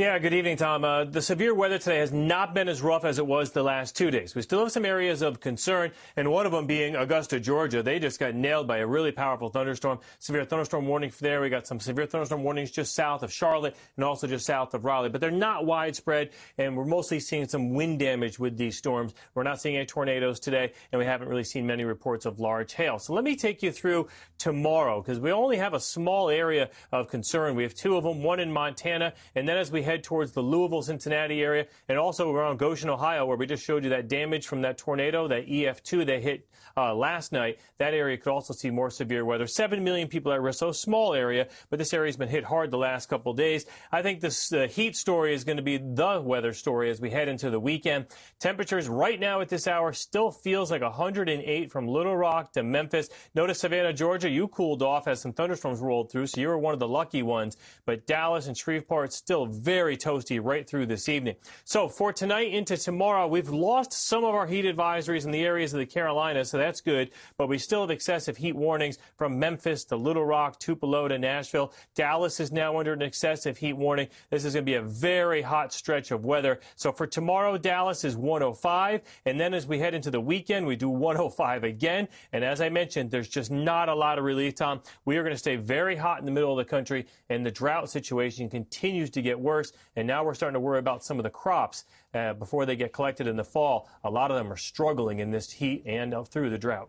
Yeah, 0.00 0.18
good 0.18 0.32
evening, 0.32 0.56
Tom. 0.56 0.82
Uh, 0.82 1.04
the 1.04 1.20
severe 1.20 1.54
weather 1.54 1.76
today 1.76 1.98
has 1.98 2.10
not 2.10 2.54
been 2.54 2.70
as 2.70 2.80
rough 2.80 3.04
as 3.04 3.18
it 3.18 3.26
was 3.26 3.50
the 3.50 3.62
last 3.62 3.94
two 3.94 4.10
days. 4.10 4.34
We 4.34 4.40
still 4.40 4.60
have 4.60 4.72
some 4.72 4.86
areas 4.86 5.20
of 5.20 5.40
concern, 5.40 5.92
and 6.16 6.30
one 6.30 6.46
of 6.46 6.52
them 6.52 6.66
being 6.66 6.96
Augusta, 6.96 7.38
Georgia. 7.38 7.82
They 7.82 7.98
just 7.98 8.18
got 8.18 8.34
nailed 8.34 8.66
by 8.66 8.78
a 8.78 8.86
really 8.86 9.12
powerful 9.12 9.50
thunderstorm. 9.50 9.98
Severe 10.18 10.46
thunderstorm 10.46 10.86
warning 10.86 11.12
there. 11.20 11.42
We 11.42 11.50
got 11.50 11.66
some 11.66 11.80
severe 11.80 12.06
thunderstorm 12.06 12.42
warnings 12.42 12.70
just 12.70 12.94
south 12.94 13.22
of 13.22 13.30
Charlotte 13.30 13.76
and 13.96 14.02
also 14.06 14.26
just 14.26 14.46
south 14.46 14.72
of 14.72 14.86
Raleigh, 14.86 15.10
but 15.10 15.20
they're 15.20 15.30
not 15.30 15.66
widespread, 15.66 16.30
and 16.56 16.78
we're 16.78 16.86
mostly 16.86 17.20
seeing 17.20 17.46
some 17.46 17.74
wind 17.74 17.98
damage 17.98 18.38
with 18.38 18.56
these 18.56 18.78
storms. 18.78 19.12
We're 19.34 19.42
not 19.42 19.60
seeing 19.60 19.76
any 19.76 19.84
tornadoes 19.84 20.40
today, 20.40 20.72
and 20.92 20.98
we 20.98 21.04
haven't 21.04 21.28
really 21.28 21.44
seen 21.44 21.66
many 21.66 21.84
reports 21.84 22.24
of 22.24 22.40
large 22.40 22.72
hail. 22.72 22.98
So 22.98 23.12
let 23.12 23.22
me 23.22 23.36
take 23.36 23.62
you 23.62 23.70
through 23.70 24.08
tomorrow, 24.38 25.02
because 25.02 25.20
we 25.20 25.30
only 25.30 25.58
have 25.58 25.74
a 25.74 25.80
small 25.80 26.30
area 26.30 26.70
of 26.90 27.10
concern. 27.10 27.54
We 27.54 27.64
have 27.64 27.74
two 27.74 27.98
of 27.98 28.04
them, 28.04 28.22
one 28.22 28.40
in 28.40 28.50
Montana, 28.50 29.12
and 29.34 29.46
then 29.46 29.58
as 29.58 29.70
we 29.70 29.89
head 29.90 30.04
towards 30.04 30.32
the 30.32 30.40
Louisville, 30.40 30.82
Cincinnati 30.82 31.42
area, 31.42 31.66
and 31.88 31.98
also 31.98 32.30
around 32.32 32.58
Goshen, 32.58 32.88
Ohio, 32.88 33.26
where 33.26 33.36
we 33.36 33.44
just 33.44 33.64
showed 33.64 33.82
you 33.82 33.90
that 33.90 34.08
damage 34.08 34.46
from 34.46 34.62
that 34.62 34.78
tornado, 34.78 35.26
that 35.26 35.48
EF2 35.48 36.06
that 36.06 36.22
hit 36.22 36.46
uh, 36.76 36.94
last 36.94 37.32
night. 37.32 37.58
That 37.78 37.92
area 37.92 38.16
could 38.16 38.30
also 38.30 38.54
see 38.54 38.70
more 38.70 38.90
severe 38.90 39.24
weather. 39.24 39.48
Seven 39.48 39.82
million 39.82 40.06
people 40.06 40.32
at 40.32 40.40
risk, 40.40 40.60
so 40.60 40.70
small 40.70 41.14
area, 41.14 41.48
but 41.70 41.78
this 41.78 41.92
area 41.92 42.08
has 42.08 42.16
been 42.16 42.28
hit 42.28 42.44
hard 42.44 42.70
the 42.70 42.78
last 42.78 43.08
couple 43.08 43.32
days. 43.32 43.66
I 43.90 44.02
think 44.02 44.20
this 44.20 44.52
uh, 44.52 44.68
heat 44.68 44.96
story 44.96 45.34
is 45.34 45.42
going 45.42 45.56
to 45.56 45.62
be 45.62 45.78
the 45.78 46.20
weather 46.24 46.52
story 46.52 46.90
as 46.90 47.00
we 47.00 47.10
head 47.10 47.28
into 47.28 47.50
the 47.50 47.58
weekend. 47.58 48.06
Temperatures 48.38 48.88
right 48.88 49.18
now 49.18 49.40
at 49.40 49.48
this 49.48 49.66
hour 49.66 49.92
still 49.92 50.30
feels 50.30 50.70
like 50.70 50.82
108 50.82 51.72
from 51.72 51.88
Little 51.88 52.16
Rock 52.16 52.52
to 52.52 52.62
Memphis. 52.62 53.08
Notice 53.34 53.58
Savannah, 53.58 53.92
Georgia, 53.92 54.30
you 54.30 54.46
cooled 54.48 54.82
off 54.82 55.08
as 55.08 55.20
some 55.20 55.32
thunderstorms 55.32 55.80
rolled 55.80 56.12
through, 56.12 56.28
so 56.28 56.40
you 56.40 56.46
were 56.46 56.58
one 56.58 56.74
of 56.74 56.80
the 56.80 56.88
lucky 56.88 57.22
ones. 57.24 57.56
But 57.84 58.06
Dallas 58.06 58.46
and 58.46 58.56
Shreveport 58.56 59.12
still 59.12 59.46
very 59.46 59.69
toasty 59.70 60.40
right 60.42 60.68
through 60.68 60.86
this 60.86 61.08
evening. 61.08 61.36
So 61.64 61.88
for 61.88 62.12
tonight 62.12 62.52
into 62.52 62.76
tomorrow, 62.76 63.26
we've 63.26 63.48
lost 63.48 63.92
some 63.92 64.24
of 64.24 64.34
our 64.34 64.46
heat 64.46 64.64
advisories 64.64 65.24
in 65.24 65.30
the 65.30 65.44
areas 65.44 65.72
of 65.72 65.78
the 65.78 65.86
Carolinas, 65.86 66.50
so 66.50 66.58
that's 66.58 66.80
good. 66.80 67.10
But 67.36 67.48
we 67.48 67.58
still 67.58 67.82
have 67.82 67.90
excessive 67.90 68.36
heat 68.36 68.56
warnings 68.56 68.98
from 69.16 69.38
Memphis 69.38 69.84
to 69.86 69.96
Little 69.96 70.24
Rock, 70.24 70.58
Tupelo 70.58 71.08
to 71.08 71.18
Nashville. 71.18 71.72
Dallas 71.94 72.40
is 72.40 72.52
now 72.52 72.78
under 72.78 72.92
an 72.92 73.02
excessive 73.02 73.58
heat 73.58 73.74
warning. 73.74 74.08
This 74.30 74.44
is 74.44 74.54
going 74.54 74.64
to 74.64 74.70
be 74.70 74.74
a 74.74 74.82
very 74.82 75.42
hot 75.42 75.72
stretch 75.72 76.10
of 76.10 76.24
weather. 76.24 76.60
So 76.76 76.92
for 76.92 77.06
tomorrow, 77.06 77.56
Dallas 77.58 78.04
is 78.04 78.16
105. 78.16 79.02
And 79.26 79.38
then 79.38 79.54
as 79.54 79.66
we 79.66 79.78
head 79.78 79.94
into 79.94 80.10
the 80.10 80.20
weekend, 80.20 80.66
we 80.66 80.76
do 80.76 80.88
105 80.88 81.64
again. 81.64 82.08
And 82.32 82.44
as 82.44 82.60
I 82.60 82.68
mentioned, 82.68 83.10
there's 83.10 83.28
just 83.28 83.50
not 83.50 83.88
a 83.88 83.94
lot 83.94 84.18
of 84.18 84.24
relief, 84.24 84.56
Tom. 84.56 84.82
We 85.04 85.16
are 85.16 85.22
going 85.22 85.34
to 85.34 85.38
stay 85.38 85.56
very 85.56 85.96
hot 85.96 86.18
in 86.18 86.24
the 86.24 86.32
middle 86.32 86.50
of 86.50 86.56
the 86.58 86.68
country, 86.68 87.06
and 87.28 87.44
the 87.44 87.50
drought 87.50 87.90
situation 87.90 88.48
continues 88.48 89.10
to 89.10 89.22
get 89.22 89.38
worse. 89.38 89.59
And 89.96 90.06
now 90.06 90.24
we're 90.24 90.34
starting 90.34 90.54
to 90.54 90.60
worry 90.60 90.78
about 90.78 91.04
some 91.04 91.18
of 91.18 91.22
the 91.22 91.30
crops 91.30 91.84
uh, 92.14 92.34
before 92.34 92.66
they 92.66 92.76
get 92.76 92.92
collected 92.92 93.26
in 93.26 93.36
the 93.36 93.44
fall. 93.44 93.88
A 94.04 94.10
lot 94.10 94.30
of 94.30 94.36
them 94.36 94.52
are 94.52 94.56
struggling 94.56 95.18
in 95.18 95.30
this 95.30 95.50
heat 95.50 95.82
and 95.86 96.14
uh, 96.14 96.24
through 96.24 96.50
the 96.50 96.58
drought. 96.58 96.88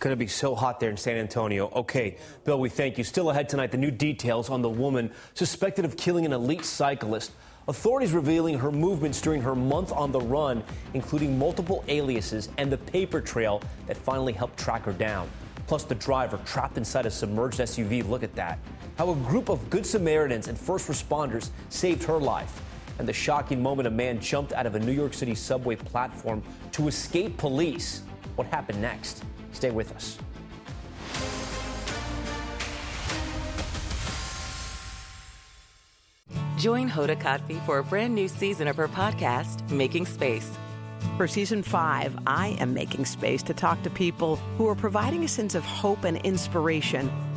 Going 0.00 0.12
to 0.12 0.18
be 0.18 0.26
so 0.26 0.54
hot 0.54 0.80
there 0.80 0.90
in 0.90 0.96
San 0.96 1.16
Antonio. 1.16 1.70
Okay, 1.70 2.18
Bill, 2.44 2.58
we 2.58 2.68
thank 2.68 2.98
you. 2.98 3.04
Still 3.04 3.30
ahead 3.30 3.48
tonight, 3.48 3.70
the 3.70 3.78
new 3.78 3.92
details 3.92 4.50
on 4.50 4.60
the 4.60 4.68
woman 4.68 5.12
suspected 5.34 5.84
of 5.84 5.96
killing 5.96 6.26
an 6.26 6.32
elite 6.32 6.64
cyclist. 6.64 7.32
Authorities 7.68 8.12
revealing 8.12 8.58
her 8.58 8.70
movements 8.70 9.20
during 9.22 9.40
her 9.40 9.54
month 9.54 9.92
on 9.92 10.12
the 10.12 10.20
run, 10.20 10.62
including 10.92 11.38
multiple 11.38 11.84
aliases 11.88 12.50
and 12.58 12.70
the 12.70 12.76
paper 12.76 13.20
trail 13.20 13.62
that 13.86 13.96
finally 13.96 14.32
helped 14.32 14.58
track 14.58 14.82
her 14.82 14.92
down. 14.92 15.30
Plus, 15.66 15.84
the 15.84 15.94
driver 15.94 16.38
trapped 16.44 16.76
inside 16.76 17.06
a 17.06 17.10
submerged 17.10 17.60
SUV. 17.60 18.06
Look 18.06 18.22
at 18.22 18.34
that. 18.34 18.58
How 18.96 19.10
a 19.10 19.16
group 19.16 19.48
of 19.48 19.68
Good 19.70 19.84
Samaritans 19.84 20.46
and 20.46 20.56
first 20.56 20.88
responders 20.88 21.50
saved 21.68 22.04
her 22.04 22.18
life. 22.18 22.62
And 23.00 23.08
the 23.08 23.12
shocking 23.12 23.60
moment 23.60 23.88
a 23.88 23.90
man 23.90 24.20
jumped 24.20 24.52
out 24.52 24.66
of 24.66 24.76
a 24.76 24.78
New 24.78 24.92
York 24.92 25.14
City 25.14 25.34
subway 25.34 25.74
platform 25.74 26.44
to 26.72 26.86
escape 26.86 27.36
police. 27.36 28.02
What 28.36 28.46
happened 28.46 28.80
next? 28.80 29.24
Stay 29.52 29.72
with 29.72 29.92
us. 29.96 30.16
Join 36.56 36.88
Hoda 36.88 37.20
Kotb 37.20 37.66
for 37.66 37.78
a 37.78 37.84
brand 37.84 38.14
new 38.14 38.28
season 38.28 38.68
of 38.68 38.76
her 38.76 38.86
podcast, 38.86 39.68
Making 39.70 40.06
Space. 40.06 40.50
For 41.16 41.26
season 41.26 41.64
five, 41.64 42.16
I 42.26 42.56
am 42.60 42.72
making 42.72 43.04
space 43.06 43.42
to 43.42 43.54
talk 43.54 43.82
to 43.82 43.90
people 43.90 44.36
who 44.56 44.68
are 44.68 44.74
providing 44.74 45.24
a 45.24 45.28
sense 45.28 45.54
of 45.54 45.64
hope 45.64 46.04
and 46.04 46.16
inspiration 46.18 47.10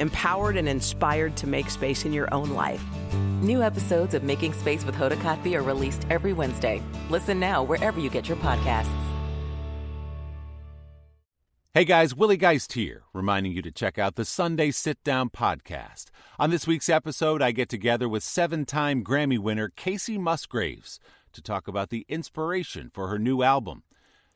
empowered 0.00 0.56
and 0.56 0.68
inspired 0.68 1.36
to 1.36 1.46
make 1.46 1.70
space 1.70 2.04
in 2.04 2.12
your 2.12 2.32
own 2.34 2.50
life. 2.50 2.82
New 3.40 3.62
episodes 3.62 4.14
of 4.14 4.24
Making 4.24 4.52
Space 4.52 4.84
with 4.84 4.94
Hoda 4.94 5.16
Kotb 5.16 5.54
are 5.54 5.62
released 5.62 6.06
every 6.10 6.32
Wednesday. 6.32 6.82
Listen 7.08 7.38
now 7.38 7.62
wherever 7.62 8.00
you 8.00 8.10
get 8.10 8.28
your 8.28 8.36
podcasts. 8.38 8.94
Hey 11.72 11.84
guys, 11.84 12.16
Willie 12.16 12.36
Geist 12.36 12.72
here, 12.72 13.04
reminding 13.14 13.52
you 13.52 13.62
to 13.62 13.70
check 13.70 13.96
out 13.96 14.16
the 14.16 14.24
Sunday 14.24 14.72
Sit 14.72 15.02
Down 15.04 15.30
podcast. 15.30 16.06
On 16.36 16.50
this 16.50 16.66
week's 16.66 16.88
episode, 16.88 17.40
I 17.40 17.52
get 17.52 17.68
together 17.68 18.08
with 18.08 18.24
seven 18.24 18.66
time 18.66 19.04
Grammy 19.04 19.38
winner 19.38 19.68
Kacey 19.68 20.18
Musgraves 20.18 20.98
to 21.32 21.40
talk 21.40 21.68
about 21.68 21.90
the 21.90 22.04
inspiration 22.08 22.90
for 22.92 23.06
her 23.06 23.20
new 23.20 23.44
album, 23.44 23.84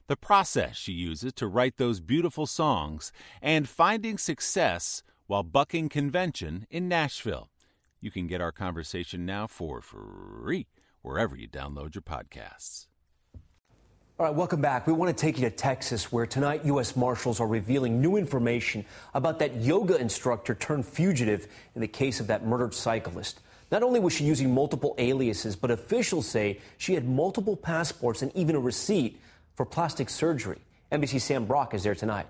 the 0.07 0.17
process 0.17 0.77
she 0.77 0.93
uses 0.93 1.33
to 1.33 1.49
write 1.49 1.77
those 1.77 1.99
beautiful 1.99 2.47
songs, 2.47 3.11
and 3.43 3.69
finding 3.69 4.17
success 4.17 5.03
while 5.27 5.43
bucking 5.43 5.89
convention 5.89 6.67
in 6.71 6.89
Nashville. 6.89 7.49
You 8.01 8.11
can 8.11 8.27
get 8.27 8.41
our 8.41 8.53
conversation 8.53 9.25
now 9.25 9.47
for 9.47 9.81
free 9.81 10.67
wherever 11.03 11.37
you 11.37 11.49
download 11.49 11.95
your 11.95 12.03
podcasts. 12.03 12.87
All 14.17 14.27
right, 14.27 14.35
welcome 14.35 14.61
back. 14.61 14.87
We 14.87 14.93
want 14.93 15.17
to 15.17 15.21
take 15.21 15.37
you 15.37 15.49
to 15.49 15.51
Texas, 15.51 16.13
where 16.13 16.25
tonight 16.25 16.65
U.S. 16.67 16.95
Marshals 16.95 17.41
are 17.41 17.49
revealing 17.49 18.01
new 18.01 18.17
information 18.17 18.85
about 19.13 19.41
that 19.41 19.57
yoga 19.57 19.97
instructor 19.97 20.55
turned 20.55 20.87
fugitive 20.87 21.49
in 21.75 21.81
the 21.81 21.89
case 21.89 22.21
of 22.21 22.29
that 22.29 22.47
murdered 22.47 22.75
cyclist. 22.75 23.41
Not 23.73 23.83
only 23.83 23.99
was 23.99 24.13
she 24.13 24.23
using 24.23 24.55
multiple 24.55 24.95
aliases, 24.99 25.57
but 25.57 25.73
officials 25.73 26.29
say 26.29 26.61
she 26.79 26.95
had 26.95 27.09
multiple 27.09 27.57
passports 27.57 28.23
and 28.23 28.31
even 28.37 28.55
a 28.55 28.61
receipt 28.61 29.21
for 29.57 29.67
plastic 29.67 30.09
surgery. 30.09 30.59
NBC 30.93 31.21
Sam 31.21 31.45
Brock 31.45 31.75
is 31.75 31.83
there 31.83 31.97
tonight. 31.97 32.27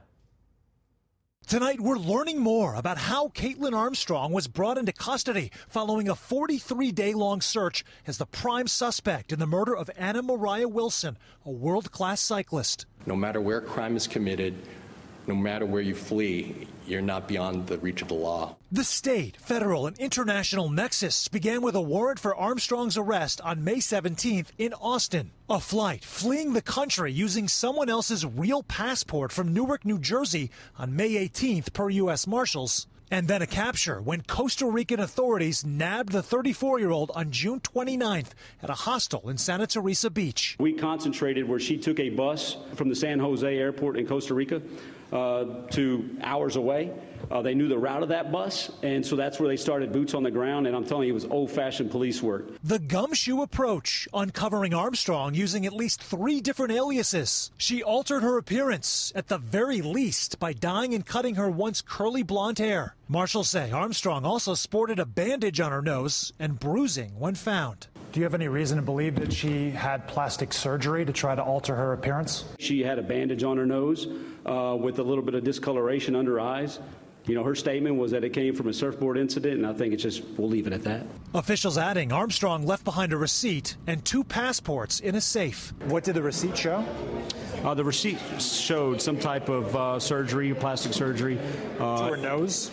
Tonight, 1.47 1.79
we're 1.79 1.99
learning 1.99 2.41
more 2.41 2.75
about 2.75 2.97
how 2.97 3.29
Kaitlin 3.29 3.77
Armstrong 3.77 4.33
was 4.33 4.49
brought 4.49 4.79
into 4.79 4.95
custody 4.95 5.51
following 5.69 6.09
a 6.09 6.15
43 6.15 6.91
day 6.91 7.13
long 7.13 7.43
search 7.43 7.85
as 8.07 8.17
the 8.17 8.25
prime 8.25 8.67
suspect 8.67 9.31
in 9.31 9.39
the 9.41 9.47
murder 9.47 9.77
of 9.77 9.91
Anna 9.95 10.23
Moriah 10.23 10.69
Wilson, 10.69 11.19
a 11.45 11.51
world 11.51 11.93
class 11.93 12.23
cyclist. 12.23 12.87
No 13.05 13.15
matter 13.15 13.43
where 13.43 13.61
crime 13.61 13.95
is 13.95 14.07
committed, 14.07 14.55
no 15.27 15.35
matter 15.35 15.67
where 15.67 15.83
you 15.83 15.95
flee, 15.95 16.69
you're 16.87 17.01
not 17.01 17.29
beyond 17.29 17.67
the 17.67 17.79
reach 17.79 18.03
of 18.03 18.09
the 18.09 18.15
law. 18.15 18.57
The 18.71 18.85
state, 18.85 19.37
federal, 19.39 19.87
and 19.87 19.97
international 19.99 20.69
nexus 20.69 21.29
began 21.29 21.63
with 21.63 21.75
a 21.75 21.81
warrant 21.81 22.19
for 22.19 22.35
Armstrong's 22.35 22.99
arrest 22.99 23.41
on 23.41 23.65
May 23.65 23.77
17th 23.77 24.49
in 24.59 24.75
Austin. 24.75 25.31
A 25.49 25.61
flight 25.61 26.05
fleeing 26.05 26.53
the 26.53 26.63
country 26.63 27.13
using 27.13 27.49
someone 27.49 27.89
else's 27.89 28.27
real 28.27 28.63
passport 28.63 29.33
from 29.33 29.53
Newark, 29.53 29.85
New 29.85 29.99
Jersey 29.99 30.51
on 30.79 30.97
May 30.97 31.13
18th, 31.13 31.73
per 31.73 31.89
U.S. 31.91 32.27
Marshals. 32.27 32.87
And 33.11 33.29
then 33.29 33.43
a 33.43 33.47
capture 33.47 34.01
when 34.01 34.23
Costa 34.23 34.67
Rican 34.67 34.99
authorities 34.99 35.65
nabbed 35.65 36.13
the 36.13 36.23
34 36.23 36.81
year 36.81 36.91
old 36.91 37.13
on 37.15 37.31
June 37.31 37.61
29th 37.61 38.31
at 38.63 38.71
a 38.71 38.75
hostel 38.75 39.29
in 39.29 39.39
Santa 39.39 39.67
Teresa 39.67 40.11
Beach. 40.11 40.57
We 40.59 40.73
concentrated 40.73 41.47
where 41.47 41.61
she 41.61 41.77
took 41.77 42.01
a 42.01 42.09
bus 42.09 42.57
from 42.75 42.89
the 42.89 42.97
San 42.97 43.21
Jose 43.21 43.47
airport 43.47 43.99
in 43.99 44.07
Costa 44.07 44.35
Rica 44.35 44.63
to 45.15 46.17
hours 46.23 46.57
away. 46.57 46.93
Uh, 47.31 47.41
they 47.41 47.55
knew 47.55 47.69
the 47.69 47.79
route 47.79 48.03
of 48.03 48.11
that 48.11 48.31
bus, 48.31 48.71
and 48.83 49.05
so 49.05 49.17
that's 49.17 49.41
where 49.41 49.49
they 49.49 49.57
started 49.57 49.93
boots 49.93 50.15
on 50.15 50.23
the 50.23 50.31
ground. 50.31 50.67
And 50.67 50.77
I'm 50.77 50.85
telling 50.85 51.07
you, 51.07 51.13
it 51.13 51.15
was 51.15 51.25
old 51.25 51.51
fashioned 51.51 51.91
police 51.91 52.23
work. 52.23 52.47
The 52.63 52.79
gumshoe 52.79 53.43
approach, 53.43 54.07
uncovering 54.13 54.75
Armstrong 54.75 55.35
using 55.35 55.65
at 55.65 55.73
least 55.73 56.03
three 56.03 56.41
different 56.41 56.73
aliases. 56.73 57.51
She 57.57 57.83
altered 57.83 58.23
her 58.23 58.37
appearance, 58.37 59.13
at 59.15 59.29
the 59.29 59.39
very 59.39 59.81
least, 59.81 60.39
by 60.39 60.53
dyeing 60.53 60.95
and 60.95 61.07
cutting 61.07 61.37
her 61.37 61.49
once 61.49 61.81
curly 61.81 62.23
blonde 62.23 62.59
hair. 62.59 62.95
Marshals 63.09 63.49
say 63.49 63.71
Armstrong 63.71 64.25
also 64.25 64.55
sported 64.55 64.99
a 64.99 65.07
bandage 65.07 65.61
on 65.61 65.73
her 65.73 65.83
nose 65.83 66.33
and 66.39 66.59
bruising 66.59 67.19
when 67.19 67.35
found. 67.35 67.87
Do 68.15 68.21
you 68.21 68.25
have 68.27 68.35
any 68.35 68.47
reason 68.47 68.77
to 68.77 68.83
believe 68.85 69.17
that 69.17 69.33
she 69.33 69.71
had 69.71 70.07
plastic 70.07 70.53
surgery 70.53 71.05
to 71.05 71.13
try 71.13 71.35
to 71.35 71.43
alter 71.43 71.75
her 71.75 71.95
appearance? 71.95 72.45
She 72.61 72.81
had 72.81 72.97
a 72.97 73.03
bandage 73.03 73.43
on 73.43 73.57
her 73.57 73.67
nose 73.67 74.07
uh, 74.47 74.77
with 74.79 75.01
a 75.01 75.03
little 75.03 75.25
bit 75.25 75.35
of 75.35 75.43
discoloration 75.43 76.15
under 76.15 76.35
her 76.35 76.41
eyes. 76.41 76.79
You 77.27 77.35
know, 77.35 77.43
her 77.43 77.57
statement 77.57 77.97
was 77.97 78.13
that 78.13 78.23
it 78.23 78.31
came 78.31 78.55
from 78.55 78.69
a 78.69 78.73
surfboard 78.73 79.19
incident, 79.19 79.55
and 79.55 79.67
I 79.67 79.73
think 79.73 79.93
it's 79.93 80.03
just, 80.05 80.23
we'll 80.39 80.49
leave 80.49 80.69
it 80.69 80.73
at 80.73 80.85
that. 80.85 81.05
Officials 81.35 81.77
adding 81.77 82.13
Armstrong 82.13 82.65
left 82.65 82.85
behind 82.85 83.13
a 83.13 83.17
receipt 83.17 83.77
and 83.89 84.05
two 84.05 84.23
passports 84.23 85.01
in 85.01 85.17
a 85.17 85.21
safe. 85.21 85.73
What 85.87 86.05
did 86.05 86.15
the 86.15 86.23
receipt 86.23 86.57
show? 86.57 86.87
Uh, 87.65 87.75
the 87.75 87.83
receipt 87.83 88.21
showed 88.39 89.03
some 89.03 89.19
type 89.19 89.49
of 89.49 89.75
uh, 89.75 89.99
surgery, 89.99 90.55
plastic 90.55 90.93
surgery. 90.93 91.41
Uh, 91.81 92.11
to 92.11 92.15
her 92.15 92.17
nose? 92.17 92.71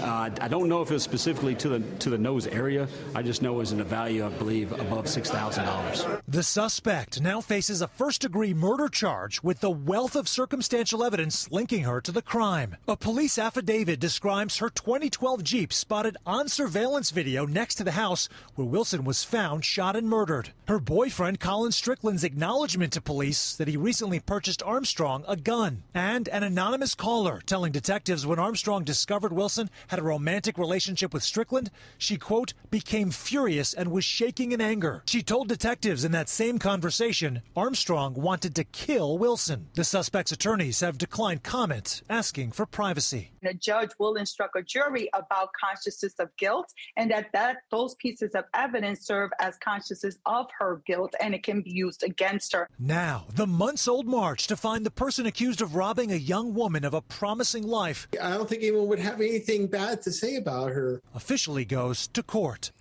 Uh, 0.00 0.30
I 0.40 0.48
don't 0.48 0.68
know 0.68 0.82
if 0.82 0.90
it 0.90 0.94
was 0.94 1.02
specifically 1.02 1.54
to 1.56 1.68
the 1.68 1.80
to 1.98 2.10
the 2.10 2.18
nose 2.18 2.46
area. 2.46 2.88
I 3.14 3.22
just 3.22 3.42
know 3.42 3.54
it 3.54 3.58
was 3.58 3.72
in 3.72 3.80
a 3.80 3.84
value, 3.84 4.24
I 4.24 4.28
believe, 4.30 4.72
above 4.72 5.08
six 5.08 5.30
thousand 5.30 5.64
dollars. 5.64 6.04
The 6.28 6.42
suspect 6.42 7.20
now 7.20 7.40
faces 7.40 7.82
a 7.82 7.88
first-degree 7.88 8.54
murder 8.54 8.88
charge 8.88 9.42
with 9.42 9.60
the 9.60 9.70
wealth 9.70 10.16
of 10.16 10.28
circumstantial 10.28 11.04
evidence 11.04 11.50
linking 11.50 11.84
her 11.84 12.00
to 12.00 12.12
the 12.12 12.22
crime. 12.22 12.76
A 12.88 12.96
police 12.96 13.38
affidavit 13.38 14.00
describes 14.00 14.58
her 14.58 14.70
2012 14.70 15.42
Jeep 15.42 15.72
spotted 15.72 16.16
on 16.26 16.48
surveillance 16.48 17.10
video 17.10 17.46
next 17.46 17.76
to 17.76 17.84
the 17.84 17.92
house 17.92 18.28
where 18.54 18.66
Wilson 18.66 19.04
was 19.04 19.24
found 19.24 19.64
shot 19.64 19.96
and 19.96 20.08
murdered. 20.08 20.50
Her 20.70 20.78
boyfriend 20.78 21.40
Colin 21.40 21.72
Strickland's 21.72 22.22
acknowledgement 22.22 22.92
to 22.92 23.00
police 23.00 23.56
that 23.56 23.66
he 23.66 23.76
recently 23.76 24.20
purchased 24.20 24.62
Armstrong 24.62 25.24
a 25.26 25.34
gun, 25.34 25.82
and 25.92 26.28
an 26.28 26.44
anonymous 26.44 26.94
caller 26.94 27.42
telling 27.44 27.72
detectives 27.72 28.24
when 28.24 28.38
Armstrong 28.38 28.84
discovered 28.84 29.32
Wilson 29.32 29.68
had 29.88 29.98
a 29.98 30.04
romantic 30.04 30.56
relationship 30.56 31.12
with 31.12 31.24
Strickland, 31.24 31.72
she, 31.98 32.16
quote, 32.16 32.52
became 32.70 33.10
furious 33.10 33.74
and 33.74 33.90
was 33.90 34.04
shaking 34.04 34.52
in 34.52 34.60
anger. 34.60 35.02
She 35.06 35.24
told 35.24 35.48
detectives 35.48 36.04
in 36.04 36.12
that 36.12 36.28
same 36.28 36.60
conversation 36.60 37.42
Armstrong 37.56 38.14
wanted 38.14 38.54
to 38.54 38.62
kill 38.62 39.18
Wilson. 39.18 39.70
The 39.74 39.82
suspect's 39.82 40.30
attorneys 40.30 40.78
have 40.78 40.98
declined 40.98 41.42
comment, 41.42 42.02
asking 42.08 42.52
for 42.52 42.64
privacy. 42.64 43.32
A 43.44 43.54
judge 43.54 43.90
will 43.98 44.14
instruct 44.14 44.54
a 44.54 44.62
jury 44.62 45.10
about 45.14 45.48
consciousness 45.60 46.14
of 46.20 46.28
guilt 46.36 46.72
and 46.96 47.10
that, 47.10 47.32
that 47.32 47.56
those 47.72 47.96
pieces 47.96 48.36
of 48.36 48.44
evidence 48.54 49.04
serve 49.04 49.30
as 49.40 49.56
consciousness 49.58 50.16
of 50.26 50.46
her 50.59 50.59
guilt 50.86 51.14
and 51.20 51.34
it 51.34 51.42
can 51.42 51.62
be 51.62 51.70
used 51.70 52.02
against 52.02 52.52
her. 52.52 52.68
Now, 52.78 53.26
the 53.34 53.46
months 53.46 53.88
old 53.88 54.06
march 54.06 54.46
to 54.48 54.56
find 54.56 54.84
the 54.84 54.90
person 54.90 55.26
accused 55.26 55.62
of 55.62 55.74
robbing 55.74 56.12
a 56.12 56.16
young 56.16 56.54
woman 56.54 56.84
of 56.84 56.94
a 56.94 57.00
promising 57.00 57.66
life. 57.66 58.06
I 58.20 58.30
don't 58.30 58.48
think 58.48 58.62
anyone 58.62 58.86
would 58.88 58.98
have 58.98 59.20
anything 59.20 59.66
bad 59.66 60.02
to 60.02 60.12
say 60.12 60.36
about 60.36 60.70
her. 60.70 61.00
Officially 61.14 61.64
goes 61.64 62.06
to 62.08 62.22
court. 62.22 62.72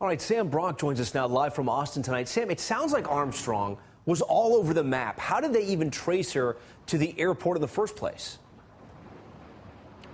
All 0.00 0.06
right, 0.06 0.20
Sam 0.20 0.48
Brock 0.48 0.78
joins 0.78 1.00
us 1.00 1.14
now 1.14 1.26
live 1.26 1.54
from 1.54 1.68
Austin 1.68 2.02
tonight. 2.02 2.28
Sam, 2.28 2.50
it 2.50 2.60
sounds 2.60 2.92
like 2.92 3.10
Armstrong 3.10 3.78
was 4.06 4.22
all 4.22 4.54
over 4.54 4.72
the 4.72 4.84
map. 4.84 5.18
How 5.18 5.40
did 5.40 5.52
they 5.52 5.64
even 5.64 5.90
trace 5.90 6.32
her 6.32 6.56
to 6.86 6.98
the 6.98 7.18
airport 7.18 7.56
in 7.56 7.60
the 7.60 7.68
first 7.68 7.96
place? 7.96 8.38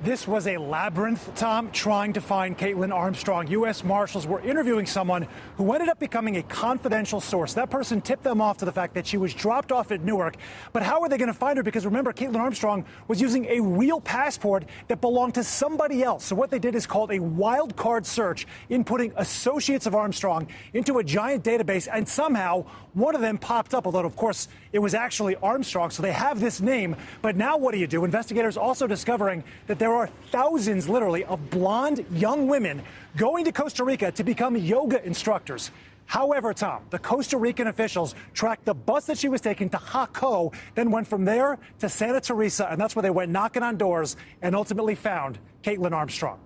This 0.05 0.29
was 0.29 0.47
a 0.47 0.59
labyrinth, 0.59 1.35
Tom, 1.35 1.71
trying 1.71 2.13
to 2.13 2.21
find 2.21 2.59
Kaitlin 2.59 2.93
Armstrong. 2.93 3.47
U.S. 3.47 3.83
Marshals 3.83 4.27
were 4.27 4.43
interviewing 4.43 4.85
someone 4.85 5.27
who 5.57 5.73
ended 5.73 5.89
up 5.89 5.99
becoming 5.99 6.37
a 6.37 6.43
confidential 6.43 7.23
source. 7.23 7.55
That 7.55 7.71
person 7.71 8.03
tipped 8.03 8.23
them 8.23 8.39
off 8.39 8.59
to 8.59 8.67
the 8.67 8.73
fact 8.73 8.93
that 8.97 9.07
she 9.07 9.17
was 9.17 9.33
dropped 9.33 9.73
off 9.73 9.91
at 9.93 10.03
Newark. 10.03 10.37
But 10.75 10.83
how 10.83 11.01
are 11.01 11.09
they 11.09 11.17
going 11.17 11.29
to 11.29 11.33
find 11.33 11.57
her? 11.57 11.63
Because 11.63 11.87
remember, 11.87 12.13
Kaitlin 12.13 12.37
Armstrong 12.37 12.85
was 13.09 13.19
using 13.19 13.47
a 13.47 13.61
real 13.61 13.99
passport 13.99 14.67
that 14.89 15.01
belonged 15.01 15.37
to 15.37 15.43
somebody 15.43 16.03
else. 16.03 16.27
So 16.27 16.37
what 16.37 16.51
they 16.51 16.59
did 16.59 16.75
is 16.75 16.85
called 16.85 17.11
a 17.11 17.21
wild 17.21 17.75
card 17.75 18.05
search, 18.05 18.47
inputting 18.69 19.15
associates 19.17 19.87
of 19.87 19.95
Armstrong 19.95 20.49
into 20.75 20.99
a 20.99 21.03
giant 21.03 21.45
database, 21.45 21.89
and 21.91 22.07
somehow 22.07 22.67
one 22.93 23.15
of 23.15 23.23
them 23.23 23.39
popped 23.39 23.73
up, 23.73 23.87
although, 23.87 24.05
of 24.05 24.17
course, 24.17 24.49
it 24.71 24.81
was 24.81 24.93
actually 24.93 25.35
Armstrong. 25.37 25.89
So 25.89 26.03
they 26.03 26.13
have 26.13 26.41
this 26.41 26.61
name. 26.61 26.95
But 27.23 27.37
now 27.37 27.57
what 27.57 27.73
do 27.73 27.79
you 27.79 27.87
do? 27.87 28.05
Investigators 28.05 28.59
also 28.59 28.87
discovering 28.87 29.45
that 29.67 29.79
there 29.79 29.94
are 29.95 30.09
thousands, 30.31 30.89
literally, 30.89 31.25
of 31.25 31.51
blonde 31.51 32.05
young 32.11 32.49
women 32.49 32.83
going 33.17 33.45
to 33.45 33.53
Costa 33.53 33.85
Rica 33.85 34.13
to 34.13 34.25
become 34.25 34.57
yoga 34.57 35.05
instructors. 35.05 35.71
However, 36.07 36.53
Tom, 36.53 36.83
the 36.91 36.99
Costa 36.99 37.39
Rican 37.39 37.67
officials 37.67 38.15
tracked 38.35 38.65
the 38.67 38.75
bus 38.75 39.07
that 39.07 39.19
she 39.19 39.29
was 39.29 39.41
taking 39.41 39.71
to 39.71 39.79
Jaco, 39.79 40.53
then 40.75 40.91
went 40.91 41.09
from 41.09 41.25
there 41.25 41.59
to 41.79 41.89
Santa 41.89 42.21
Teresa, 42.21 42.69
and 42.71 42.81
that's 42.81 42.95
where 42.95 43.03
they 43.03 43.11
went 43.11 43.31
knocking 43.31 43.63
on 43.63 43.77
doors 43.77 44.17
and 44.43 44.55
ultimately 44.55 44.95
found 44.95 45.39
Kaitlin 45.63 45.93
Armstrong. 45.93 46.39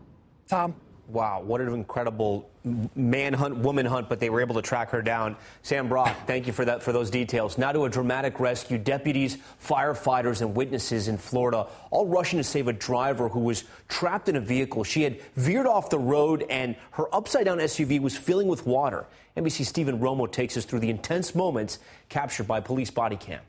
Tom? 0.49 0.75
Wow, 1.09 1.41
what 1.41 1.63
an 1.63 1.73
incredible 1.73 2.51
manhunt, 2.95 3.57
woman 3.57 3.87
hunt, 3.87 4.11
but 4.11 4.21
they 4.21 4.29
were 4.29 4.43
able 4.43 4.55
to 4.57 4.63
track 4.63 4.91
her 4.91 5.01
down. 5.01 5.37
Sam 5.63 5.89
Brock, 5.89 6.15
thank 6.27 6.47
you 6.47 6.53
for 6.53 6.67
that 6.67 6.83
for 6.83 6.93
those 6.93 7.09
details. 7.09 7.57
Now 7.57 7.73
to 7.73 7.87
a 7.87 7.89
dramatic 7.89 8.39
rescue. 8.39 8.77
Deputies, 8.77 9.39
firefighters, 9.65 10.43
and 10.43 10.55
witnesses 10.55 11.09
in 11.09 11.17
Florida 11.17 11.67
all 11.91 12.07
rushing 12.07 12.39
to 12.39 12.45
save 12.45 12.69
a 12.69 12.75
driver 12.75 13.31
who 13.31 13.41
was 13.41 13.65
trapped 13.89 14.29
in 14.29 14.37
a 14.37 14.41
vehicle. 14.41 14.85
She 14.85 15.03
had 15.03 15.19
veered 15.35 15.67
off 15.67 15.89
the 15.89 15.99
road 15.99 16.45
and 16.51 16.77
her 16.91 17.13
upside 17.15 17.47
down 17.47 17.57
SUV 17.57 18.01
was 18.01 18.15
filling 18.15 18.47
with 18.47 18.67
water. 18.67 19.07
NBC 19.35 19.65
Stephen 19.65 20.01
Romo 20.01 20.31
takes 20.31 20.59
us 20.59 20.67
through 20.67 20.81
the 20.81 20.91
intense 20.91 21.35
moments 21.35 21.79
captured 22.11 22.47
by 22.47 22.61
police 22.61 22.91
body 22.91 23.17
cam. 23.17 23.41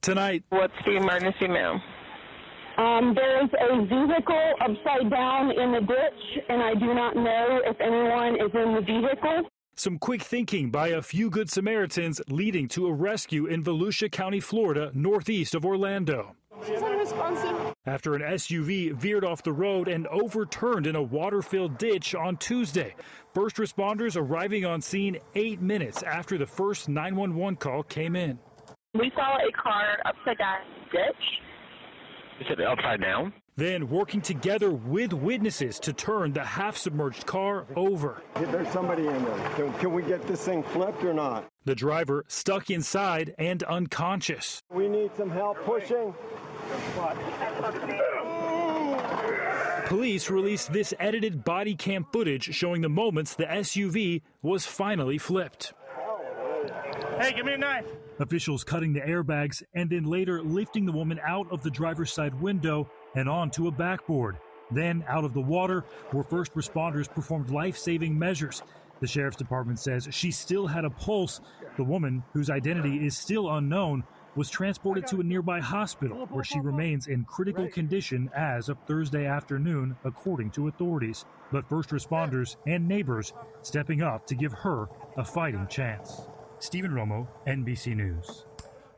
Tonight. 0.00 0.44
What's 0.50 0.74
the 0.84 0.94
emergency, 0.94 1.48
ma'am? 1.48 1.82
Um, 2.80 3.14
there 3.14 3.44
is 3.44 3.50
a 3.60 3.84
vehicle 3.84 4.54
upside 4.62 5.10
down 5.10 5.50
in 5.50 5.72
the 5.72 5.80
ditch, 5.80 6.44
and 6.48 6.62
I 6.62 6.72
do 6.72 6.94
not 6.94 7.14
know 7.14 7.60
if 7.66 7.78
anyone 7.78 8.36
is 8.36 8.50
in 8.54 8.74
the 8.74 8.80
vehicle. 8.80 9.50
Some 9.74 9.98
quick 9.98 10.22
thinking 10.22 10.70
by 10.70 10.88
a 10.88 11.02
few 11.02 11.28
Good 11.28 11.50
Samaritans 11.50 12.22
leading 12.28 12.68
to 12.68 12.86
a 12.86 12.92
rescue 12.92 13.44
in 13.44 13.62
Volusia 13.62 14.10
County, 14.10 14.40
Florida, 14.40 14.90
northeast 14.94 15.54
of 15.54 15.66
Orlando. 15.66 16.34
She's 16.66 16.80
unresponsive. 16.80 17.74
After 17.84 18.14
an 18.14 18.22
SUV 18.22 18.94
veered 18.94 19.26
off 19.26 19.42
the 19.42 19.52
road 19.52 19.86
and 19.86 20.06
overturned 20.06 20.86
in 20.86 20.96
a 20.96 21.02
water 21.02 21.42
filled 21.42 21.76
ditch 21.76 22.14
on 22.14 22.38
Tuesday. 22.38 22.94
First 23.34 23.56
responders 23.56 24.16
arriving 24.16 24.64
on 24.64 24.80
scene 24.80 25.18
eight 25.34 25.60
minutes 25.60 26.02
after 26.02 26.38
the 26.38 26.46
first 26.46 26.88
911 26.88 27.56
call 27.56 27.82
came 27.82 28.16
in. 28.16 28.38
We 28.94 29.12
saw 29.14 29.36
a 29.36 29.52
car 29.52 29.98
upside 30.06 30.38
down 30.38 30.60
in 30.62 30.84
the 30.84 30.96
ditch 30.96 31.40
is 32.40 32.46
it 32.48 32.60
upside 32.60 33.00
down? 33.00 33.32
Then 33.56 33.90
working 33.90 34.22
together 34.22 34.70
with 34.70 35.12
witnesses 35.12 35.78
to 35.80 35.92
turn 35.92 36.32
the 36.32 36.42
half 36.42 36.76
submerged 36.76 37.26
car 37.26 37.66
over. 37.76 38.22
There's 38.34 38.68
somebody 38.68 39.06
in 39.06 39.24
there. 39.24 39.50
Can, 39.56 39.72
can, 39.74 39.92
we 39.92 40.02
get 40.02 40.26
this 40.26 40.44
thing 40.44 40.62
flipped 40.62 41.04
or 41.04 41.12
not? 41.12 41.44
The 41.66 41.74
driver 41.74 42.24
stuck 42.28 42.70
inside 42.70 43.34
and 43.38 43.62
unconscious. 43.64 44.62
We 44.70 44.88
need 44.88 45.10
some 45.16 45.30
help 45.30 45.58
pushing. 45.64 46.14
Police 49.86 50.30
released 50.30 50.72
this 50.72 50.94
edited 50.98 51.44
body 51.44 51.74
cam 51.74 52.06
footage 52.12 52.54
showing 52.54 52.80
the 52.80 52.88
moments 52.88 53.34
the 53.34 53.44
SUV 53.44 54.22
was 54.40 54.64
finally 54.64 55.18
flipped. 55.18 55.74
Hey, 57.18 57.32
give 57.34 57.44
me 57.44 57.52
a 57.52 57.58
knife. 57.58 57.84
Officials 58.20 58.64
cutting 58.64 58.92
the 58.92 59.00
airbags 59.00 59.62
and 59.74 59.88
then 59.88 60.04
later 60.04 60.42
lifting 60.42 60.84
the 60.84 60.92
woman 60.92 61.18
out 61.26 61.50
of 61.50 61.62
the 61.62 61.70
driver's 61.70 62.12
side 62.12 62.38
window 62.38 62.86
and 63.14 63.30
onto 63.30 63.66
a 63.66 63.70
backboard. 63.70 64.36
Then 64.70 65.02
out 65.08 65.24
of 65.24 65.32
the 65.32 65.40
water, 65.40 65.84
where 66.10 66.22
first 66.22 66.54
responders 66.54 67.10
performed 67.10 67.48
life 67.48 67.78
saving 67.78 68.18
measures. 68.18 68.62
The 69.00 69.06
sheriff's 69.06 69.38
department 69.38 69.78
says 69.78 70.06
she 70.10 70.30
still 70.30 70.66
had 70.66 70.84
a 70.84 70.90
pulse. 70.90 71.40
The 71.78 71.84
woman, 71.84 72.22
whose 72.34 72.50
identity 72.50 73.06
is 73.06 73.16
still 73.16 73.50
unknown, 73.50 74.04
was 74.36 74.50
transported 74.50 75.06
to 75.06 75.20
a 75.20 75.24
nearby 75.24 75.60
hospital 75.60 76.26
where 76.26 76.44
she 76.44 76.60
remains 76.60 77.06
in 77.06 77.24
critical 77.24 77.68
condition 77.68 78.30
as 78.36 78.68
of 78.68 78.78
Thursday 78.86 79.24
afternoon, 79.24 79.96
according 80.04 80.50
to 80.50 80.68
authorities. 80.68 81.24
But 81.50 81.68
first 81.70 81.88
responders 81.88 82.56
and 82.66 82.86
neighbors 82.86 83.32
stepping 83.62 84.02
up 84.02 84.26
to 84.26 84.34
give 84.34 84.52
her 84.52 84.88
a 85.16 85.24
fighting 85.24 85.66
chance. 85.68 86.20
Stephen 86.60 86.90
Romo, 86.90 87.26
NBC 87.46 87.96
News. 87.96 88.44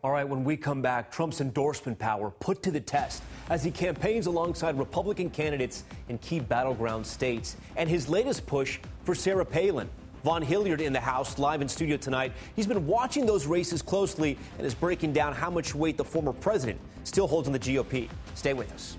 All 0.03 0.11
right, 0.11 0.29
when 0.29 0.42
we 0.42 0.57
come 0.57 0.83
back, 0.83 1.12
Trump's 1.12 1.40
endorsement 1.40 1.96
power 1.96 2.33
put 2.40 2.61
to 2.64 2.72
the 2.72 2.81
test 2.81 3.22
as 3.51 3.62
he 3.62 3.70
campaigns 3.70 4.27
alongside 4.27 4.77
Republican 4.77 5.31
candidates 5.31 5.85
in 6.09 6.18
key 6.18 6.40
battleground 6.40 7.07
states, 7.07 7.57
and 7.77 7.88
his 7.88 8.09
latest 8.09 8.46
push 8.46 8.81
for 9.05 9.14
Sarah 9.14 9.44
Palin. 9.44 9.88
Vaughn 10.25 10.42
Hilliard 10.42 10.81
in 10.81 10.92
the 10.92 11.01
House, 11.01 11.38
live 11.38 11.62
in 11.62 11.68
studio 11.68 11.96
tonight. 11.96 12.33
He's 12.57 12.66
been 12.66 12.85
watching 12.85 13.27
those 13.27 13.46
races 13.46 13.81
closely 13.81 14.37
and 14.59 14.66
is 14.66 14.75
breaking 14.75 15.12
down 15.12 15.33
how 15.33 15.51
much 15.51 15.72
weight 15.72 15.96
the 15.96 16.05
former 16.05 16.33
president 16.33 16.81
still 17.05 17.29
holds 17.29 17.46
in 17.46 17.53
the 17.53 17.61
GOP. 17.61 18.09
Stay 18.35 18.55
with 18.55 18.72
us. 18.72 18.96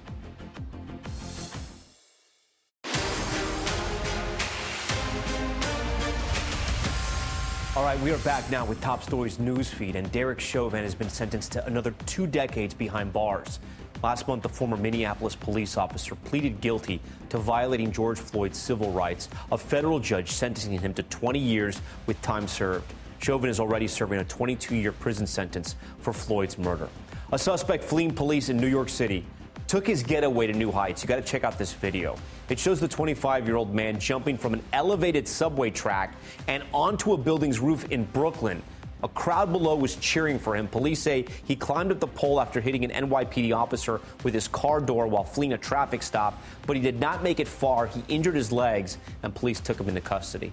All 7.76 7.84
right, 7.84 8.00
we 8.02 8.12
are 8.12 8.20
back 8.20 8.48
now 8.52 8.64
with 8.66 8.80
Top 8.82 9.02
Stories 9.02 9.38
newsfeed, 9.40 9.96
and 9.96 10.12
Derek 10.12 10.40
Chauvin 10.40 10.84
has 10.84 10.94
been 10.94 11.10
sentenced 11.10 11.54
to 11.54 11.66
another 11.66 11.90
two 12.06 12.28
decades 12.28 12.72
behind 12.72 13.12
bars. 13.12 13.60
Last 14.04 14.28
month, 14.28 14.44
the 14.44 14.50
former 14.50 14.78
Minneapolis 14.78 15.36
police 15.36 15.76
officer 15.76 16.14
pleaded 16.14 16.62
guilty 16.62 17.02
to 17.30 17.40
violating 17.40 17.92
George 17.92 18.20
Floyd's 18.20 18.60
civil 18.60 18.92
rights, 18.92 19.28
a 19.52 19.58
federal 19.58 20.00
judge 20.00 20.30
sentencing 20.30 20.78
him 20.78 20.94
to 20.94 21.02
20 21.02 21.40
years 21.40 21.82
with 22.06 22.22
time 22.22 22.48
served. 22.48 22.94
Chauvin 23.18 23.50
is 23.50 23.60
already 23.60 23.88
serving 23.88 24.20
a 24.20 24.26
22 24.26 24.76
year 24.76 24.92
prison 24.92 25.26
sentence 25.26 25.76
for 25.98 26.14
Floyd's 26.14 26.60
murder. 26.60 26.90
A 27.32 27.40
suspect 27.40 27.84
fleeing 27.84 28.14
police 28.14 28.50
in 28.50 28.58
New 28.58 28.68
York 28.68 28.90
City 28.90 29.26
took 29.74 29.88
his 29.88 30.04
getaway 30.04 30.46
to 30.46 30.54
new 30.54 30.72
heights. 30.72 31.02
You 31.02 31.08
got 31.08 31.16
to 31.16 31.24
check 31.24 31.44
out 31.44 31.58
this 31.58 31.74
video. 31.74 32.16
It 32.48 32.60
shows 32.60 32.80
the 32.80 32.88
25 32.88 33.48
year 33.48 33.56
old 33.56 33.74
man 33.74 34.00
jumping 34.00 34.38
from 34.38 34.54
an 34.54 34.62
elevated 34.72 35.28
subway 35.28 35.72
track 35.72 36.14
and 36.48 36.62
onto 36.72 37.14
a 37.14 37.18
building's 37.18 37.60
roof 37.60 37.84
in 37.90 38.04
Brooklyn. 38.04 38.62
A 39.02 39.08
crowd 39.08 39.52
below 39.52 39.76
was 39.76 39.96
cheering 39.96 40.38
for 40.38 40.56
him. 40.56 40.68
Police 40.68 41.00
say 41.00 41.26
he 41.46 41.56
climbed 41.56 41.92
up 41.92 42.00
the 42.00 42.06
pole 42.06 42.40
after 42.40 42.62
hitting 42.62 42.86
an 42.86 43.10
NYPD 43.10 43.52
officer 43.58 44.00
with 44.24 44.36
his 44.36 44.48
car 44.48 44.80
door 44.80 45.08
while 45.08 45.24
fleeing 45.24 45.54
a 45.54 45.58
traffic 45.58 46.04
stop, 46.04 46.40
but 46.68 46.76
he 46.76 46.82
did 46.84 47.00
not 47.00 47.24
make 47.24 47.40
it 47.40 47.48
far. 47.48 47.88
He 47.88 48.04
injured 48.10 48.36
his 48.36 48.52
legs, 48.52 49.00
and 49.24 49.34
police 49.34 49.60
took 49.60 49.80
him 49.80 49.90
into 49.90 50.02
custody. 50.02 50.52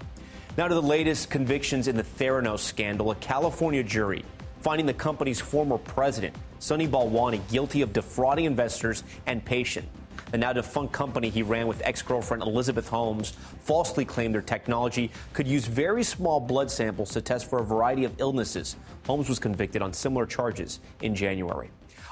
Now 0.57 0.67
to 0.67 0.75
the 0.75 0.81
latest 0.81 1.29
convictions 1.29 1.89
in 1.89 1.97
the 1.97 2.05
Theranos 2.05 2.61
scandal. 2.61 3.11
A 3.11 3.17
California 3.17 3.83
jury 3.83 4.25
finding 4.61 4.87
the 4.87 4.95
company's 4.95 5.41
former 5.41 5.79
president, 5.79 6.35
Sunny 6.59 6.87
Balwani, 6.87 7.41
guilty 7.51 7.83
of 7.83 7.93
defrauding 7.93 8.45
investors 8.45 9.05
and 9.27 9.45
patients. 9.45 9.89
The 10.31 10.39
now 10.39 10.53
defunct 10.53 10.93
company 10.93 11.29
he 11.29 11.43
ran 11.43 11.67
with 11.67 11.83
ex 11.85 12.03
girlfriend 12.03 12.45
Elizabeth 12.45 12.89
Holmes 12.89 13.33
falsely 13.63 14.05
claimed 14.05 14.35
their 14.35 14.43
technology 14.43 15.11
could 15.33 15.49
use 15.49 15.67
very 15.67 16.05
small 16.05 16.39
blood 16.39 16.71
samples 16.71 17.11
to 17.13 17.21
test 17.21 17.51
for 17.51 17.59
a 17.59 17.65
variety 17.65 18.05
of 18.05 18.15
illnesses. 18.21 18.77
Holmes 19.07 19.29
was 19.29 19.41
convicted 19.41 19.83
on 19.83 19.93
similar 19.93 20.27
charges 20.27 20.79
in 21.03 21.17
January. 21.17 21.71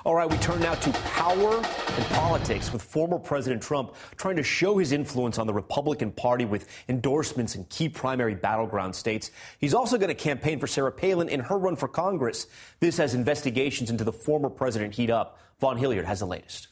All 0.09 0.15
right, 0.15 0.31
we 0.31 0.39
turn 0.39 0.61
now 0.61 0.73
to 0.73 0.91
power 1.11 1.57
and 1.57 2.05
politics 2.07 2.73
with 2.73 2.81
former 2.81 3.19
President 3.19 3.63
Trump 3.63 3.95
trying 4.17 4.37
to 4.37 4.43
show 4.43 4.79
his 4.79 4.93
influence 4.93 5.39
on 5.39 5.47
the 5.47 5.53
Republican 5.53 6.13
Party 6.13 6.47
with 6.47 6.67
endorsements 6.89 7.57
in 7.57 7.65
key 7.65 7.91
primary 7.91 8.35
battleground 8.35 8.95
states. 8.95 9.31
He's 9.59 9.75
also 9.75 9.99
going 9.99 10.09
to 10.09 10.15
campaign 10.15 10.61
for 10.61 10.67
Sarah 10.67 10.91
Palin 10.91 11.29
in 11.29 11.41
her 11.41 11.59
run 11.59 11.77
for 11.77 11.89
Congress. 11.89 12.47
This 12.81 12.99
as 12.99 13.13
investigations 13.13 13.91
into 13.91 14.03
the 14.03 14.11
former 14.11 14.49
president 14.49 14.95
heat 14.95 15.11
up. 15.11 15.39
Vaughn 15.61 15.77
Hilliard 15.77 16.07
has 16.07 16.21
the 16.21 16.27
latest. 16.27 16.69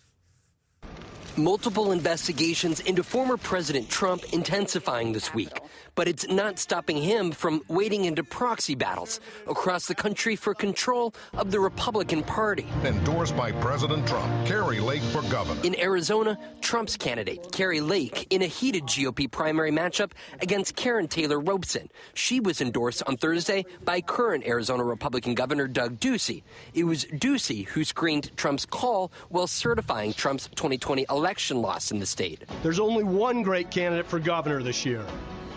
Multiple 1.37 1.93
investigations 1.93 2.81
into 2.81 3.03
former 3.03 3.37
President 3.37 3.91
Trump 3.91 4.25
intensifying 4.33 5.13
this 5.13 5.35
week, 5.35 5.61
but 5.97 6.07
it's 6.07 6.29
not 6.29 6.61
stopping 6.61 6.97
him 6.97 7.33
from 7.33 7.63
wading 7.67 8.05
into 8.05 8.23
proxy 8.23 8.77
battles 8.77 9.19
across 9.49 9.87
the 9.87 9.95
country 9.95 10.37
for 10.37 10.55
control 10.55 11.13
of 11.35 11.51
the 11.51 11.59
Republican 11.59 12.23
Party. 12.23 12.67
Endorsed 12.85 13.37
by 13.37 13.51
President 13.51 14.07
Trump, 14.07 14.47
Kari 14.47 14.79
Lake 14.79 15.03
for 15.03 15.23
governor. 15.23 15.61
In 15.65 15.79
Arizona, 15.81 16.39
Trump's 16.61 16.97
candidate, 16.97 17.51
Kari 17.51 17.81
Lake, 17.81 18.29
in 18.31 18.43
a 18.43 18.47
heated 18.47 18.85
GOP 18.85 19.29
primary 19.29 19.73
matchup 19.73 20.13
against 20.41 20.77
Karrin 20.77 21.09
Taylor 21.09 21.41
Robson. 21.41 21.89
She 22.15 22.39
was 22.39 22.61
endorsed 22.61 23.03
on 23.09 23.17
Thursday 23.17 23.65
by 23.85 24.01
current 24.01 24.47
Arizona 24.47 24.85
Republican 24.85 25.35
Governor 25.35 25.67
Doug 25.67 25.99
Ducey. 25.99 26.45
It 26.75 26.85
was 26.85 27.07
Ducey 27.07 27.67
who 27.67 27.83
screened 27.83 28.37
Trump's 28.37 28.65
call 28.67 29.11
while 29.31 29.49
certifying 29.49 30.13
Trump's 30.13 30.47
2020 30.55 31.07
election 31.11 31.27
election 31.27 31.61
loss 31.61 31.91
in 31.91 31.99
the 31.99 32.07
state. 32.07 32.45
There's 32.63 32.79
only 32.79 33.03
one 33.03 33.43
great 33.43 33.71
candidate 33.71 34.07
for 34.07 34.19
governor 34.19 34.63
this 34.63 34.85
year 34.87 35.05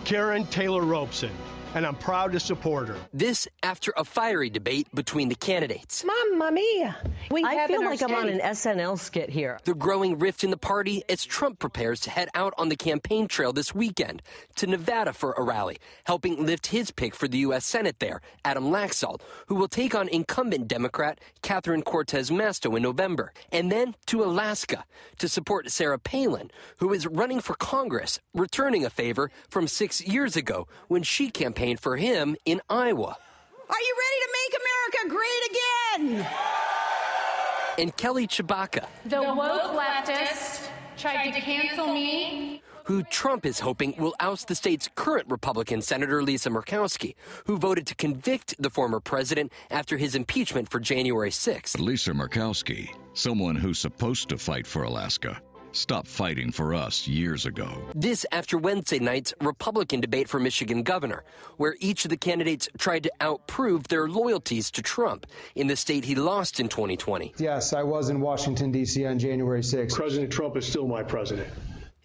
Karrin 0.04 0.48
Taylor 0.50 0.82
Robson 0.82 1.32
and 1.74 1.86
I'm 1.86 1.94
proud 1.94 2.32
to 2.32 2.40
support 2.40 2.88
her. 2.88 2.96
This 3.12 3.46
after 3.62 3.92
a 3.96 4.04
fiery 4.04 4.50
debate 4.50 4.88
between 4.94 5.28
the 5.28 5.34
candidates. 5.34 6.04
Mamma 6.04 6.50
mia. 6.50 6.96
We 7.30 7.44
I 7.44 7.66
feel 7.66 7.84
like 7.84 8.02
I'm 8.02 8.14
on 8.14 8.28
an 8.28 8.40
SNL 8.40 8.98
skit 8.98 9.30
here. 9.30 9.58
The 9.64 9.74
growing 9.74 10.18
rift 10.18 10.42
in 10.42 10.50
the 10.50 10.56
party 10.56 11.04
as 11.08 11.24
Trump 11.24 11.58
prepares 11.58 12.00
to 12.00 12.10
head 12.10 12.28
out 12.34 12.54
on 12.58 12.68
the 12.68 12.76
campaign 12.76 13.28
trail 13.28 13.52
this 13.52 13.74
weekend 13.74 14.22
to 14.56 14.66
Nevada 14.66 15.12
for 15.12 15.32
a 15.32 15.42
rally, 15.42 15.78
helping 16.04 16.44
lift 16.44 16.68
his 16.68 16.90
pick 16.90 17.14
for 17.14 17.28
the 17.28 17.38
U.S. 17.38 17.64
Senate 17.64 17.98
there, 18.00 18.20
Adam 18.44 18.64
Laxalt, 18.64 19.20
who 19.46 19.54
will 19.54 19.68
take 19.68 19.94
on 19.94 20.08
incumbent 20.08 20.66
Democrat 20.66 21.20
Catherine 21.42 21.82
Cortez 21.82 22.30
Masto 22.30 22.76
in 22.76 22.82
November, 22.82 23.32
and 23.52 23.70
then 23.70 23.94
to 24.06 24.24
Alaska 24.24 24.84
to 25.18 25.28
support 25.28 25.70
Sarah 25.70 25.98
Palin, 25.98 26.50
who 26.78 26.92
is 26.92 27.06
running 27.06 27.40
for 27.40 27.54
Congress, 27.54 28.18
returning 28.34 28.84
a 28.84 28.90
favor 28.90 29.30
from 29.48 29.68
six 29.68 30.00
years 30.00 30.36
ago 30.36 30.66
when 30.88 31.02
she 31.02 31.30
campaigned 31.30 31.59
campaigned 31.60 31.80
for 31.80 31.96
him 31.96 32.36
in 32.46 32.60
Iowa. 32.70 33.16
Are 33.68 33.80
you 33.80 33.96
ready 34.04 34.18
to 34.24 34.30
make 34.40 34.52
America 34.62 35.00
great 35.14 35.42
again? 35.50 36.26
And 37.78 37.96
Kelly 37.96 38.26
Tshibaka. 38.26 38.86
The 39.04 39.22
woke 39.22 39.78
leftist 39.78 40.68
tried 40.96 41.32
to 41.32 41.40
cancel 41.40 41.92
me. 41.92 42.62
Who 42.84 43.02
Trump 43.04 43.44
is 43.44 43.60
hoping 43.60 43.94
will 43.98 44.14
oust 44.20 44.48
the 44.48 44.54
state's 44.54 44.88
current 44.94 45.26
Republican 45.28 45.82
Senator 45.82 46.22
Lisa 46.22 46.48
Murkowski, 46.48 47.14
who 47.46 47.58
voted 47.58 47.86
to 47.88 47.94
convict 47.94 48.54
the 48.58 48.70
former 48.70 48.98
president 48.98 49.52
after 49.70 49.98
his 49.98 50.14
impeachment 50.14 50.70
for 50.70 50.80
January 50.80 51.30
6th. 51.30 51.78
Lisa 51.78 52.12
Murkowski, 52.12 52.88
someone 53.12 53.54
who's 53.54 53.78
supposed 53.78 54.30
to 54.30 54.38
fight 54.38 54.66
for 54.66 54.82
Alaska 54.82 55.40
stopped 55.72 56.08
fighting 56.08 56.50
for 56.50 56.74
us 56.74 57.06
years 57.06 57.46
ago. 57.46 57.70
This 57.94 58.26
after 58.32 58.58
Wednesday 58.58 58.98
night's 58.98 59.34
Republican 59.40 60.00
debate 60.00 60.28
for 60.28 60.40
Michigan 60.40 60.82
governor, 60.82 61.24
where 61.56 61.76
each 61.80 62.04
of 62.04 62.10
the 62.10 62.16
candidates 62.16 62.68
tried 62.78 63.02
to 63.04 63.12
outprove 63.20 63.88
their 63.88 64.08
loyalties 64.08 64.70
to 64.72 64.82
Trump 64.82 65.26
in 65.54 65.66
the 65.66 65.76
state 65.76 66.04
he 66.04 66.14
lost 66.14 66.60
in 66.60 66.68
2020. 66.68 67.34
Yes, 67.38 67.72
I 67.72 67.82
was 67.82 68.10
in 68.10 68.20
Washington, 68.20 68.72
D.C. 68.72 69.04
on 69.06 69.18
January 69.18 69.62
6th. 69.62 69.94
President 69.94 70.32
Trump 70.32 70.56
is 70.56 70.66
still 70.66 70.86
my 70.86 71.02
president 71.02 71.48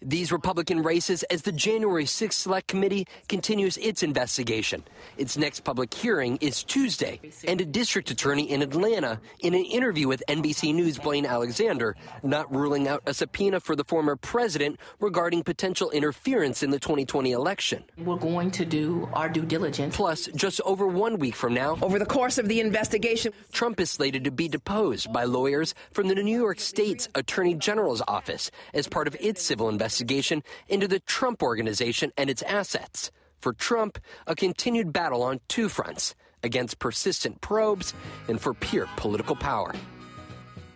these 0.02 0.30
Republican 0.30 0.82
races 0.82 1.22
as 1.24 1.42
the 1.42 1.52
January 1.52 2.04
6th 2.04 2.34
Select 2.34 2.68
Committee 2.68 3.06
continues 3.28 3.78
its 3.78 4.02
investigation. 4.02 4.84
Its 5.16 5.38
next 5.38 5.60
public 5.60 5.92
hearing 5.94 6.36
is 6.42 6.62
Tuesday, 6.62 7.18
and 7.46 7.60
a 7.60 7.64
district 7.64 8.10
attorney 8.10 8.50
in 8.50 8.60
Atlanta, 8.60 9.20
in 9.40 9.54
an 9.54 9.64
interview 9.64 10.06
with 10.06 10.22
NBC 10.28 10.74
News' 10.74 10.98
Blaine 10.98 11.24
Alexander, 11.24 11.96
not 12.22 12.54
ruling 12.54 12.86
out 12.88 13.02
a 13.06 13.14
subpoena 13.14 13.58
for 13.58 13.74
the 13.74 13.84
former 13.84 14.16
president 14.16 14.78
regarding 15.00 15.42
potential 15.42 15.90
interference 15.90 16.62
in 16.62 16.70
the 16.70 16.78
2020 16.78 17.32
election. 17.32 17.82
We're 17.96 18.16
going 18.16 18.50
to 18.52 18.66
do 18.66 19.08
our 19.14 19.30
due 19.30 19.46
diligence. 19.46 19.96
Plus, 19.96 20.26
just 20.34 20.60
over 20.62 20.86
one 20.86 21.18
week 21.18 21.34
from 21.34 21.54
now, 21.54 21.78
over 21.80 21.98
the 21.98 22.06
course 22.06 22.36
of 22.36 22.48
the 22.48 22.60
investigation, 22.60 23.32
Trump 23.52 23.80
is 23.80 23.90
slated 23.90 24.24
to 24.24 24.30
be 24.30 24.48
deposed 24.48 25.10
by 25.10 25.24
lawyers 25.24 25.74
from 25.92 26.08
the 26.08 26.14
New 26.14 26.38
York 26.38 26.60
State's 26.60 27.08
Attorney 27.14 27.54
General's 27.54 28.02
office 28.06 28.50
as 28.74 28.88
part 28.88 29.08
of 29.08 29.16
its 29.20 29.42
civil 29.42 29.70
investigation 29.70 29.95
investigation 30.00 30.42
into 30.68 30.88
the 30.88 31.00
Trump 31.00 31.42
Organization 31.42 32.12
and 32.16 32.28
its 32.30 32.42
assets. 32.42 33.10
For 33.40 33.52
Trump, 33.52 33.98
a 34.26 34.34
continued 34.34 34.92
battle 34.92 35.22
on 35.22 35.40
two 35.48 35.68
fronts 35.68 36.14
against 36.42 36.78
persistent 36.78 37.40
probes 37.40 37.94
and 38.28 38.40
for 38.40 38.54
pure 38.54 38.88
political 38.96 39.36
power. 39.36 39.72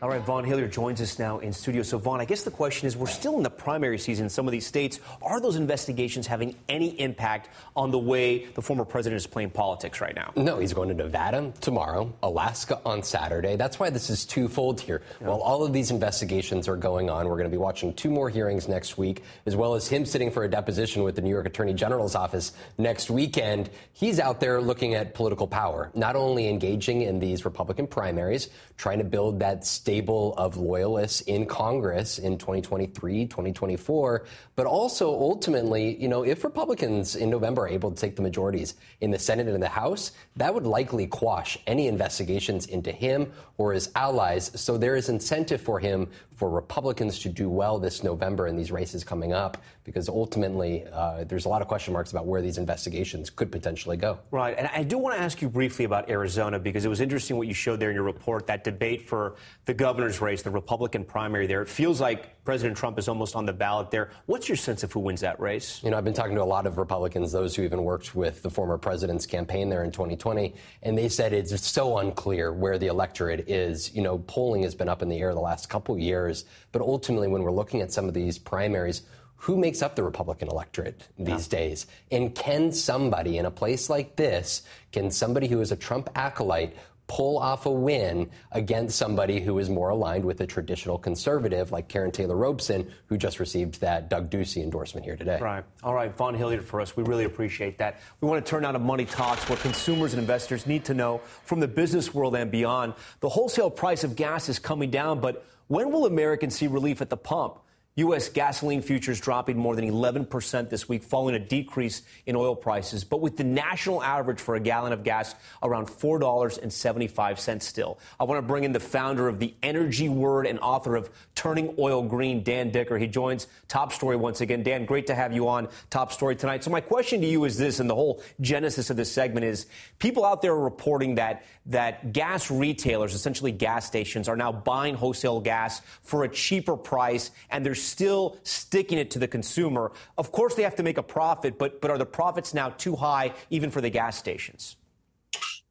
All 0.02 0.08
right, 0.08 0.22
Vaughn 0.22 0.44
Hilliard 0.44 0.72
joins 0.72 0.98
us 1.02 1.18
now 1.18 1.40
in 1.40 1.52
studio. 1.52 1.82
So, 1.82 1.98
Vaughn, 1.98 2.22
I 2.22 2.24
guess 2.24 2.42
the 2.42 2.50
question 2.50 2.86
is 2.86 2.96
we're 2.96 3.06
still 3.06 3.36
in 3.36 3.42
the 3.42 3.50
primary 3.50 3.98
season 3.98 4.24
in 4.24 4.30
some 4.30 4.48
of 4.48 4.52
these 4.52 4.66
states. 4.66 4.98
Are 5.20 5.42
those 5.42 5.56
investigations 5.56 6.26
having 6.26 6.56
any 6.70 6.98
impact 6.98 7.50
on 7.76 7.90
the 7.90 7.98
way 7.98 8.46
the 8.46 8.62
former 8.62 8.86
president 8.86 9.18
is 9.18 9.26
playing 9.26 9.50
politics 9.50 10.00
right 10.00 10.14
now? 10.14 10.32
No, 10.36 10.58
he's 10.58 10.72
going 10.72 10.88
to 10.88 10.94
Nevada 10.94 11.52
tomorrow, 11.60 12.10
Alaska 12.22 12.80
on 12.86 13.02
Saturday. 13.02 13.56
That's 13.56 13.78
why 13.78 13.90
this 13.90 14.08
is 14.08 14.24
twofold 14.24 14.80
here. 14.80 15.02
Yeah. 15.20 15.28
While 15.28 15.40
all 15.40 15.64
of 15.64 15.74
these 15.74 15.90
investigations 15.90 16.66
are 16.66 16.76
going 16.76 17.10
on, 17.10 17.28
we're 17.28 17.36
going 17.36 17.50
to 17.50 17.54
be 17.54 17.58
watching 17.58 17.92
two 17.92 18.08
more 18.08 18.30
hearings 18.30 18.68
next 18.68 18.96
week, 18.96 19.22
as 19.44 19.54
well 19.54 19.74
as 19.74 19.86
him 19.86 20.06
sitting 20.06 20.30
for 20.30 20.44
a 20.44 20.48
deposition 20.48 21.02
with 21.02 21.14
the 21.14 21.20
New 21.20 21.28
York 21.28 21.44
Attorney 21.44 21.74
General's 21.74 22.14
office 22.14 22.54
next 22.78 23.10
weekend. 23.10 23.68
He's 23.92 24.18
out 24.18 24.40
there 24.40 24.62
looking 24.62 24.94
at 24.94 25.12
political 25.12 25.46
power, 25.46 25.90
not 25.94 26.16
only 26.16 26.48
engaging 26.48 27.02
in 27.02 27.18
these 27.18 27.44
Republican 27.44 27.86
primaries, 27.86 28.48
trying 28.78 28.96
to 28.96 29.04
build 29.04 29.40
that 29.40 29.66
state 29.66 29.89
stable 29.90 30.34
of 30.36 30.56
loyalists 30.56 31.20
in 31.22 31.44
Congress 31.44 32.20
in 32.20 32.38
2023, 32.38 33.26
2024, 33.26 34.24
but 34.54 34.64
also 34.64 35.10
ultimately, 35.10 36.00
you 36.00 36.06
know, 36.06 36.22
if 36.22 36.44
Republicans 36.44 37.16
in 37.16 37.28
November 37.28 37.62
are 37.62 37.68
able 37.68 37.90
to 37.90 38.00
take 38.00 38.14
the 38.14 38.22
majorities 38.22 38.76
in 39.00 39.10
the 39.10 39.18
Senate 39.18 39.46
and 39.46 39.56
in 39.56 39.60
the 39.60 39.66
House, 39.66 40.12
that 40.36 40.54
would 40.54 40.64
likely 40.64 41.08
quash 41.08 41.58
any 41.66 41.88
investigations 41.88 42.66
into 42.66 42.92
him 42.92 43.32
or 43.58 43.72
his 43.72 43.90
allies. 43.96 44.52
So 44.54 44.78
there 44.78 44.94
is 44.94 45.08
incentive 45.08 45.60
for 45.60 45.80
him 45.80 46.08
for 46.40 46.48
Republicans 46.48 47.18
to 47.18 47.28
do 47.28 47.50
well 47.50 47.78
this 47.78 48.02
November 48.02 48.46
in 48.46 48.56
these 48.56 48.72
races 48.72 49.04
coming 49.04 49.34
up, 49.34 49.58
because 49.84 50.08
ultimately 50.08 50.86
uh, 50.90 51.22
there's 51.24 51.44
a 51.44 51.48
lot 51.50 51.60
of 51.60 51.68
question 51.68 51.92
marks 51.92 52.12
about 52.12 52.24
where 52.24 52.40
these 52.40 52.56
investigations 52.56 53.28
could 53.28 53.52
potentially 53.52 53.98
go. 53.98 54.18
Right. 54.30 54.56
And 54.56 54.66
I 54.74 54.82
do 54.82 54.96
want 54.96 55.14
to 55.16 55.20
ask 55.20 55.42
you 55.42 55.50
briefly 55.50 55.84
about 55.84 56.08
Arizona, 56.08 56.58
because 56.58 56.86
it 56.86 56.88
was 56.88 57.02
interesting 57.02 57.36
what 57.36 57.46
you 57.46 57.52
showed 57.52 57.78
there 57.78 57.90
in 57.90 57.94
your 57.94 58.04
report, 58.04 58.46
that 58.46 58.64
debate 58.64 59.06
for 59.06 59.34
the 59.66 59.74
governor's 59.74 60.22
race, 60.22 60.40
the 60.40 60.48
Republican 60.48 61.04
primary 61.04 61.46
there. 61.46 61.60
It 61.60 61.68
feels 61.68 62.00
like 62.00 62.39
President 62.44 62.76
Trump 62.76 62.98
is 62.98 63.08
almost 63.08 63.36
on 63.36 63.46
the 63.46 63.52
ballot 63.52 63.90
there. 63.90 64.10
What's 64.26 64.48
your 64.48 64.56
sense 64.56 64.82
of 64.82 64.92
who 64.92 65.00
wins 65.00 65.20
that 65.20 65.38
race? 65.38 65.82
You 65.82 65.90
know, 65.90 65.98
I've 65.98 66.04
been 66.04 66.14
talking 66.14 66.36
to 66.36 66.42
a 66.42 66.44
lot 66.44 66.66
of 66.66 66.78
Republicans, 66.78 67.32
those 67.32 67.54
who 67.54 67.62
even 67.62 67.84
worked 67.84 68.14
with 68.14 68.42
the 68.42 68.50
former 68.50 68.78
president's 68.78 69.26
campaign 69.26 69.68
there 69.68 69.84
in 69.84 69.90
2020, 69.90 70.54
and 70.82 70.96
they 70.96 71.08
said 71.08 71.32
it's 71.32 71.66
so 71.66 71.98
unclear 71.98 72.52
where 72.52 72.78
the 72.78 72.86
electorate 72.86 73.48
is. 73.48 73.94
You 73.94 74.02
know, 74.02 74.18
polling 74.18 74.62
has 74.62 74.74
been 74.74 74.88
up 74.88 75.02
in 75.02 75.08
the 75.08 75.18
air 75.18 75.34
the 75.34 75.40
last 75.40 75.68
couple 75.68 75.98
years, 75.98 76.44
but 76.72 76.82
ultimately, 76.82 77.28
when 77.28 77.42
we're 77.42 77.52
looking 77.52 77.82
at 77.82 77.92
some 77.92 78.08
of 78.08 78.14
these 78.14 78.38
primaries, 78.38 79.02
who 79.40 79.56
makes 79.56 79.80
up 79.80 79.96
the 79.96 80.02
Republican 80.02 80.48
electorate 80.48 81.08
these 81.18 81.50
yeah. 81.50 81.58
days? 81.58 81.86
And 82.10 82.34
can 82.34 82.72
somebody 82.72 83.38
in 83.38 83.46
a 83.46 83.50
place 83.50 83.88
like 83.88 84.16
this, 84.16 84.62
can 84.92 85.10
somebody 85.10 85.48
who 85.48 85.62
is 85.62 85.72
a 85.72 85.76
Trump 85.76 86.10
acolyte 86.14 86.76
pull 87.10 87.40
off 87.40 87.66
a 87.66 87.70
win 87.70 88.30
against 88.52 88.96
somebody 88.96 89.40
who 89.40 89.58
is 89.58 89.68
more 89.68 89.88
aligned 89.88 90.24
with 90.24 90.40
a 90.42 90.46
traditional 90.46 90.96
conservative 90.96 91.72
like 91.72 91.88
Karrin 91.88 92.12
Taylor 92.12 92.36
Robson, 92.36 92.88
who 93.06 93.18
just 93.18 93.40
received 93.40 93.80
that 93.80 94.08
Doug 94.08 94.30
Ducey 94.30 94.62
endorsement 94.62 95.04
here 95.04 95.16
today. 95.16 95.40
Right. 95.40 95.64
All 95.82 95.92
right, 95.92 96.14
Vaughn 96.16 96.34
Hilliard 96.34 96.64
for 96.64 96.80
us. 96.80 96.96
We 96.96 97.02
really 97.02 97.24
appreciate 97.24 97.78
that. 97.78 97.98
We 98.20 98.28
want 98.28 98.46
to 98.46 98.48
turn 98.48 98.62
now 98.62 98.70
to 98.70 98.78
Money 98.78 99.06
Talks, 99.06 99.48
where 99.48 99.58
consumers 99.58 100.12
and 100.12 100.20
investors 100.20 100.68
need 100.68 100.84
to 100.84 100.94
know 100.94 101.20
from 101.44 101.58
the 101.58 101.66
business 101.66 102.14
world 102.14 102.36
and 102.36 102.48
beyond. 102.48 102.94
The 103.18 103.28
wholesale 103.28 103.70
price 103.70 104.04
of 104.04 104.14
gas 104.14 104.48
is 104.48 104.60
coming 104.60 104.90
down, 104.90 105.20
but 105.20 105.44
when 105.66 105.90
will 105.90 106.06
Americans 106.06 106.54
see 106.54 106.68
relief 106.68 107.02
at 107.02 107.10
the 107.10 107.16
pump? 107.16 107.58
U.S. 108.00 108.28
gasoline 108.28 108.82
futures 108.82 109.20
dropping 109.20 109.56
more 109.56 109.74
than 109.74 109.90
11% 109.90 110.68
this 110.68 110.88
week, 110.88 111.02
following 111.02 111.34
a 111.34 111.38
decrease 111.38 112.02
in 112.26 112.36
oil 112.36 112.54
prices. 112.54 113.04
But 113.04 113.20
with 113.20 113.36
the 113.36 113.44
national 113.44 114.02
average 114.02 114.40
for 114.40 114.54
a 114.54 114.60
gallon 114.60 114.92
of 114.92 115.04
gas 115.04 115.34
around 115.62 115.86
$4.75 115.86 117.62
still. 117.62 117.98
I 118.18 118.24
want 118.24 118.38
to 118.38 118.42
bring 118.42 118.64
in 118.64 118.72
the 118.72 118.80
founder 118.80 119.28
of 119.28 119.38
the 119.38 119.54
Energy 119.62 120.08
Word 120.08 120.46
and 120.46 120.58
author 120.60 120.96
of 120.96 121.10
Turning 121.34 121.74
Oil 121.78 122.02
Green, 122.02 122.42
Dan 122.42 122.70
Dicker. 122.70 122.98
He 122.98 123.06
joins 123.06 123.46
Top 123.68 123.92
Story 123.92 124.16
once 124.16 124.40
again. 124.40 124.62
Dan, 124.62 124.84
great 124.84 125.06
to 125.06 125.14
have 125.14 125.32
you 125.32 125.48
on 125.48 125.68
Top 125.90 126.12
Story 126.12 126.36
tonight. 126.36 126.64
So 126.64 126.70
my 126.70 126.80
question 126.80 127.20
to 127.20 127.26
you 127.26 127.44
is 127.44 127.56
this, 127.56 127.80
and 127.80 127.88
the 127.88 127.94
whole 127.94 128.22
genesis 128.40 128.90
of 128.90 128.96
this 128.96 129.12
segment 129.12 129.44
is 129.44 129.66
people 129.98 130.24
out 130.24 130.42
there 130.42 130.52
are 130.52 130.60
reporting 130.60 131.16
that, 131.16 131.44
that 131.66 132.12
gas 132.12 132.50
retailers, 132.50 133.14
essentially 133.14 133.52
gas 133.52 133.86
stations, 133.86 134.28
are 134.28 134.36
now 134.36 134.52
buying 134.52 134.94
wholesale 134.94 135.40
gas 135.40 135.80
for 136.02 136.24
a 136.24 136.28
cheaper 136.28 136.76
price, 136.76 137.30
and 137.50 137.64
there's 137.64 137.82
still 137.90 138.38
sticking 138.42 138.98
it 138.98 139.10
to 139.10 139.18
the 139.18 139.28
consumer. 139.28 139.92
Of 140.16 140.32
course, 140.32 140.54
they 140.54 140.62
have 140.62 140.76
to 140.76 140.82
make 140.82 140.98
a 140.98 141.02
profit, 141.02 141.58
but, 141.58 141.80
but 141.80 141.90
are 141.90 141.98
the 141.98 142.06
profits 142.06 142.54
now 142.54 142.70
too 142.70 142.96
high 142.96 143.34
even 143.50 143.70
for 143.70 143.80
the 143.80 143.90
gas 143.90 144.16
stations? 144.16 144.76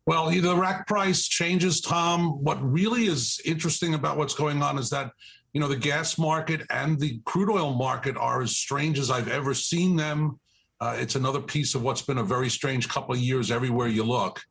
Well, 0.06 0.32
the 0.32 0.56
rack 0.56 0.88
price 0.88 1.28
changes, 1.28 1.82
Tom. 1.82 2.44
What 2.44 2.58
really 2.62 3.06
is 3.06 3.40
interesting 3.46 3.94
about 3.94 4.18
what's 4.18 4.34
going 4.34 4.64
on 4.64 4.80
is 4.80 4.90
that, 4.90 5.12
you 5.54 5.62
know, 5.62 5.68
the 5.68 5.76
gas 5.76 6.18
market 6.18 6.62
and 6.72 7.00
the 7.00 7.22
crude 7.26 7.52
oil 7.52 7.76
market 7.76 8.18
are 8.18 8.42
as 8.42 8.58
strange 8.58 8.98
as 8.98 9.12
I've 9.12 9.28
ever 9.28 9.54
seen 9.54 9.96
them. 9.96 10.40
Uh, 10.82 10.96
it's 10.98 11.16
another 11.16 11.42
piece 11.42 11.76
of 11.76 11.84
what's 11.84 12.02
been 12.02 12.18
a 12.18 12.24
very 12.24 12.50
strange 12.50 12.90
couple 12.90 13.14
of 13.14 13.22
years 13.22 13.52
everywhere 13.52 13.88
you 13.88 14.04
look. 14.04 14.42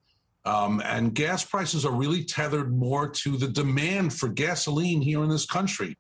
Um, 0.44 0.80
and 0.84 1.14
gas 1.14 1.44
prices 1.44 1.84
are 1.84 1.92
really 1.92 2.24
tethered 2.24 2.72
more 2.74 3.08
to 3.08 3.36
the 3.36 3.48
demand 3.48 4.14
for 4.14 4.28
gasoline 4.28 5.02
here 5.02 5.24
in 5.24 5.28
this 5.28 5.44
country. 5.44 5.98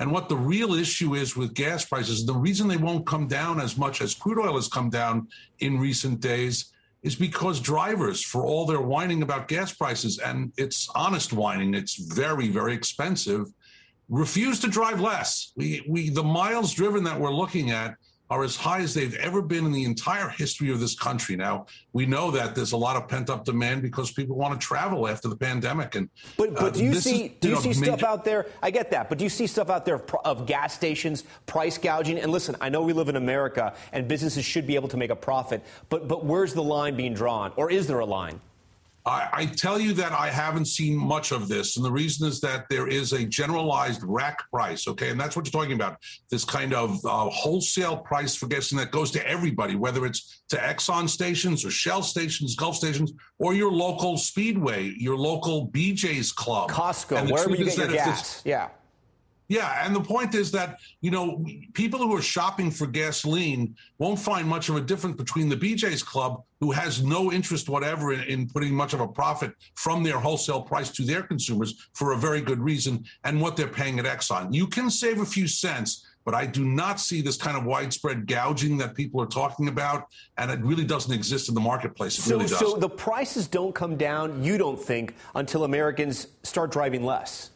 And 0.00 0.10
what 0.10 0.30
the 0.30 0.36
real 0.36 0.72
issue 0.72 1.14
is 1.14 1.36
with 1.36 1.54
gas 1.54 1.84
prices, 1.84 2.24
the 2.24 2.32
reason 2.32 2.66
they 2.66 2.78
won't 2.78 3.06
come 3.06 3.28
down 3.28 3.60
as 3.60 3.76
much 3.76 4.00
as 4.00 4.14
crude 4.14 4.38
oil 4.38 4.54
has 4.54 4.66
come 4.66 4.88
down 4.88 5.28
in 5.58 5.78
recent 5.78 6.20
days 6.20 6.72
is 7.02 7.14
because 7.14 7.60
drivers, 7.60 8.24
for 8.24 8.44
all 8.44 8.64
their 8.64 8.80
whining 8.80 9.22
about 9.22 9.46
gas 9.46 9.74
prices, 9.74 10.18
and 10.18 10.52
it's 10.56 10.88
honest 10.94 11.34
whining, 11.34 11.74
it's 11.74 11.96
very, 11.96 12.48
very 12.48 12.72
expensive, 12.74 13.46
refuse 14.08 14.58
to 14.60 14.68
drive 14.68 15.02
less. 15.02 15.52
We, 15.54 15.84
we, 15.86 16.08
the 16.08 16.22
miles 16.22 16.72
driven 16.72 17.04
that 17.04 17.20
we're 17.20 17.32
looking 17.32 17.70
at 17.70 17.94
are 18.30 18.44
as 18.44 18.56
high 18.56 18.80
as 18.80 18.94
they've 18.94 19.16
ever 19.16 19.42
been 19.42 19.66
in 19.66 19.72
the 19.72 19.84
entire 19.84 20.28
history 20.28 20.70
of 20.70 20.78
this 20.78 20.94
country. 20.94 21.36
Now 21.36 21.66
we 21.92 22.06
know 22.06 22.30
that 22.30 22.54
there's 22.54 22.72
a 22.72 22.76
lot 22.76 22.96
of 22.96 23.08
pent 23.08 23.28
up 23.28 23.44
demand 23.44 23.82
because 23.82 24.12
people 24.12 24.36
want 24.36 24.58
to 24.58 24.64
travel 24.64 25.08
after 25.08 25.28
the 25.28 25.36
pandemic. 25.36 25.96
And 25.96 26.08
but 26.36 26.54
but 26.54 26.62
uh, 26.62 26.70
do 26.70 26.84
you 26.84 26.94
see 26.94 27.24
is, 27.24 27.32
do 27.40 27.48
you, 27.48 27.54
know, 27.54 27.60
see 27.60 27.72
stuff 27.72 28.04
out 28.04 28.24
there? 28.24 28.46
I 28.62 28.70
get 28.70 28.90
that, 28.92 29.08
but 29.08 29.18
do 29.18 29.24
you 29.24 29.30
see 29.30 29.46
stuff 29.46 29.68
out 29.68 29.84
there 29.84 29.96
of, 29.96 30.14
of 30.24 30.46
gas 30.46 30.74
stations 30.74 31.24
price 31.46 31.76
gouging? 31.76 32.18
And 32.18 32.30
listen, 32.30 32.56
I 32.60 32.68
know 32.68 32.82
we 32.82 32.92
live 32.92 33.08
in 33.08 33.16
America 33.16 33.74
and 33.92 34.06
businesses 34.06 34.44
should 34.44 34.66
be 34.66 34.76
able 34.76 34.88
to 34.88 34.96
make 34.96 35.10
a 35.10 35.16
profit, 35.16 35.62
but 35.88 36.06
but 36.06 36.24
where's 36.24 36.54
the 36.54 36.62
line 36.62 36.96
being 36.96 37.14
drawn, 37.14 37.52
or 37.56 37.70
is 37.70 37.86
there 37.88 37.98
a 37.98 38.06
line? 38.06 38.40
I, 39.06 39.28
I, 39.32 39.46
tell 39.46 39.80
you 39.80 39.92
that 39.94 40.12
I 40.12 40.28
haven't 40.28 40.66
seen 40.66 40.96
much 40.96 41.32
of 41.32 41.48
this, 41.48 41.76
and 41.76 41.84
the 41.84 41.90
reason 41.90 42.28
is 42.28 42.40
that 42.42 42.66
there 42.68 42.86
is 42.86 43.12
a 43.12 43.24
generalized 43.24 44.02
rack 44.04 44.38
price, 44.50 44.86
okay, 44.88 45.10
and 45.10 45.18
that's 45.18 45.36
what 45.36 45.46
you're 45.46 45.62
talking 45.62 45.74
about. 45.74 45.96
This 46.30 46.44
kind 46.44 46.74
of 46.74 47.02
uh, 47.04 47.30
wholesale 47.30 47.96
price 47.96 48.34
for 48.34 48.46
gasoline 48.46 48.84
that 48.84 48.90
goes 48.90 49.10
to 49.12 49.26
everybody, 49.26 49.74
whether 49.74 50.04
it's 50.04 50.42
to 50.50 50.56
Exxon 50.56 51.08
stations 51.08 51.64
or 51.64 51.70
Shell 51.70 52.02
stations, 52.02 52.54
Gulf 52.54 52.76
stations, 52.76 53.12
or 53.38 53.54
your 53.54 53.72
local 53.72 54.18
Speedway, 54.18 54.92
your 54.98 55.16
local 55.16 55.68
BJ's 55.68 56.32
Club, 56.32 56.70
Costco, 56.70 57.30
wherever 57.30 57.56
you 57.56 57.64
get 57.64 57.78
your 57.78 57.88
gas. 57.88 58.42
yeah. 58.44 58.68
Yeah, 59.50 59.84
and 59.84 59.94
the 59.96 60.00
point 60.00 60.36
is 60.36 60.52
that 60.52 60.78
you 61.00 61.10
know 61.10 61.44
people 61.74 61.98
who 61.98 62.16
are 62.16 62.22
shopping 62.22 62.70
for 62.70 62.86
gasoline 62.86 63.74
won't 63.98 64.20
find 64.20 64.46
much 64.46 64.68
of 64.68 64.76
a 64.76 64.80
difference 64.80 65.16
between 65.16 65.48
the 65.48 65.56
BJ's 65.56 66.04
Club, 66.04 66.44
who 66.60 66.70
has 66.70 67.02
no 67.02 67.32
interest 67.32 67.68
whatever 67.68 68.12
in, 68.12 68.20
in, 68.22 68.48
putting 68.48 68.72
much 68.72 68.92
of 68.94 69.00
a 69.00 69.08
profit 69.08 69.52
from 69.74 70.04
their 70.04 70.20
wholesale 70.20 70.62
price 70.62 70.92
to 70.92 71.02
their 71.02 71.24
consumers 71.24 71.88
for 71.94 72.12
a 72.12 72.16
very 72.16 72.40
good 72.40 72.60
reason, 72.60 73.04
and 73.24 73.40
what 73.40 73.56
they're 73.56 73.66
paying 73.66 73.98
at 73.98 74.04
Exxon. 74.04 74.54
You 74.54 74.68
can 74.68 74.88
save 74.88 75.20
a 75.20 75.26
few 75.26 75.48
cents, 75.48 76.06
but 76.24 76.32
I 76.32 76.46
do 76.46 76.64
not 76.64 77.00
see 77.00 77.20
this 77.20 77.36
kind 77.36 77.56
of 77.56 77.64
widespread 77.64 78.28
gouging 78.28 78.78
that 78.78 78.94
people 78.94 79.20
are 79.20 79.26
talking 79.26 79.66
about, 79.66 80.06
and 80.38 80.48
it 80.48 80.60
really 80.60 80.84
doesn't 80.84 81.12
exist 81.12 81.48
in 81.48 81.56
the 81.56 81.60
marketplace. 81.60 82.16
It 82.16 82.22
so, 82.22 82.36
really 82.36 82.46
does. 82.46 82.58
So 82.60 82.76
the 82.76 82.88
prices 82.88 83.48
don't 83.48 83.74
come 83.74 83.96
down, 83.96 84.44
you 84.44 84.58
don't 84.58 84.80
think, 84.80 85.16
until 85.34 85.64
Americans 85.64 86.28
start 86.44 86.70
driving 86.70 87.04
less. 87.04 87.50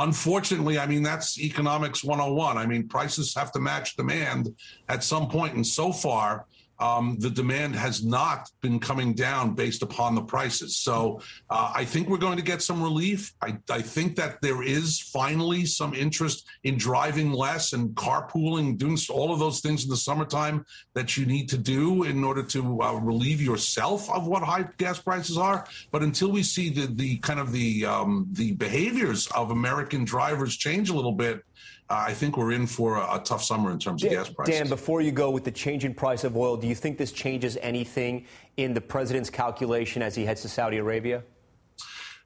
Unfortunately, 0.00 0.78
I 0.78 0.86
mean, 0.86 1.02
that's 1.02 1.38
economics 1.38 2.02
101. 2.02 2.56
I 2.56 2.64
mean, 2.64 2.88
prices 2.88 3.34
have 3.34 3.52
to 3.52 3.60
match 3.60 3.96
demand 3.96 4.56
at 4.88 5.04
some 5.04 5.28
point, 5.28 5.54
and 5.54 5.66
so 5.66 5.92
far, 5.92 6.46
um, 6.80 7.16
the 7.18 7.30
demand 7.30 7.76
has 7.76 8.02
not 8.02 8.50
been 8.62 8.80
coming 8.80 9.12
down 9.12 9.54
based 9.54 9.82
upon 9.82 10.14
the 10.14 10.22
prices. 10.22 10.76
So 10.76 11.20
uh, 11.50 11.72
I 11.74 11.84
think 11.84 12.08
we're 12.08 12.16
going 12.16 12.38
to 12.38 12.42
get 12.42 12.62
some 12.62 12.82
relief. 12.82 13.34
I, 13.42 13.58
I, 13.68 13.82
think 13.82 14.16
that 14.16 14.40
there 14.40 14.62
is 14.62 14.98
finally 14.98 15.66
some 15.66 15.94
interest 15.94 16.46
in 16.64 16.78
driving 16.78 17.32
less 17.32 17.74
and 17.74 17.90
carpooling, 17.90 18.78
doing 18.78 18.96
all 19.10 19.32
of 19.32 19.38
those 19.38 19.60
things 19.60 19.84
in 19.84 19.90
the 19.90 19.96
summertime 19.96 20.64
that 20.94 21.16
you 21.16 21.26
need 21.26 21.48
to 21.50 21.58
do 21.58 22.04
in 22.04 22.24
order 22.24 22.42
to 22.44 22.82
uh, 22.82 22.94
relieve 22.94 23.42
yourself 23.42 24.10
of 24.10 24.26
what 24.26 24.42
high 24.42 24.64
gas 24.78 24.98
prices 24.98 25.36
are. 25.36 25.66
But 25.90 26.02
until 26.02 26.30
we 26.30 26.42
see 26.42 26.70
the, 26.70 26.86
the 26.86 27.18
kind 27.18 27.40
of 27.40 27.52
the 27.52 27.84
um, 27.84 28.26
the 28.32 28.52
behaviors 28.52 29.26
of 29.28 29.50
American 29.50 30.04
drivers 30.04 30.56
change 30.56 30.88
a 30.88 30.94
little 30.94 31.12
bit, 31.12 31.44
uh, 31.90 32.04
I 32.06 32.14
think 32.14 32.36
we're 32.36 32.52
in 32.52 32.68
for 32.68 32.98
a, 32.98 33.16
a 33.16 33.20
tough 33.24 33.42
summer 33.42 33.72
in 33.72 33.78
terms 33.78 34.02
Dan, 34.02 34.12
of 34.12 34.18
gas 34.18 34.32
prices. 34.32 34.54
Dan, 34.54 34.68
before 34.68 35.00
you 35.00 35.10
go 35.10 35.30
with 35.30 35.42
the 35.42 35.50
change 35.50 35.84
in 35.84 35.92
price 35.92 36.22
of 36.22 36.36
oil, 36.36 36.56
do 36.56 36.68
you 36.68 36.69
think 36.74 36.98
this 36.98 37.12
changes 37.12 37.56
anything 37.60 38.26
in 38.56 38.74
the 38.74 38.80
president's 38.80 39.30
calculation 39.30 40.02
as 40.02 40.14
he 40.14 40.24
heads 40.24 40.42
to 40.42 40.48
Saudi 40.48 40.78
Arabia? 40.78 41.22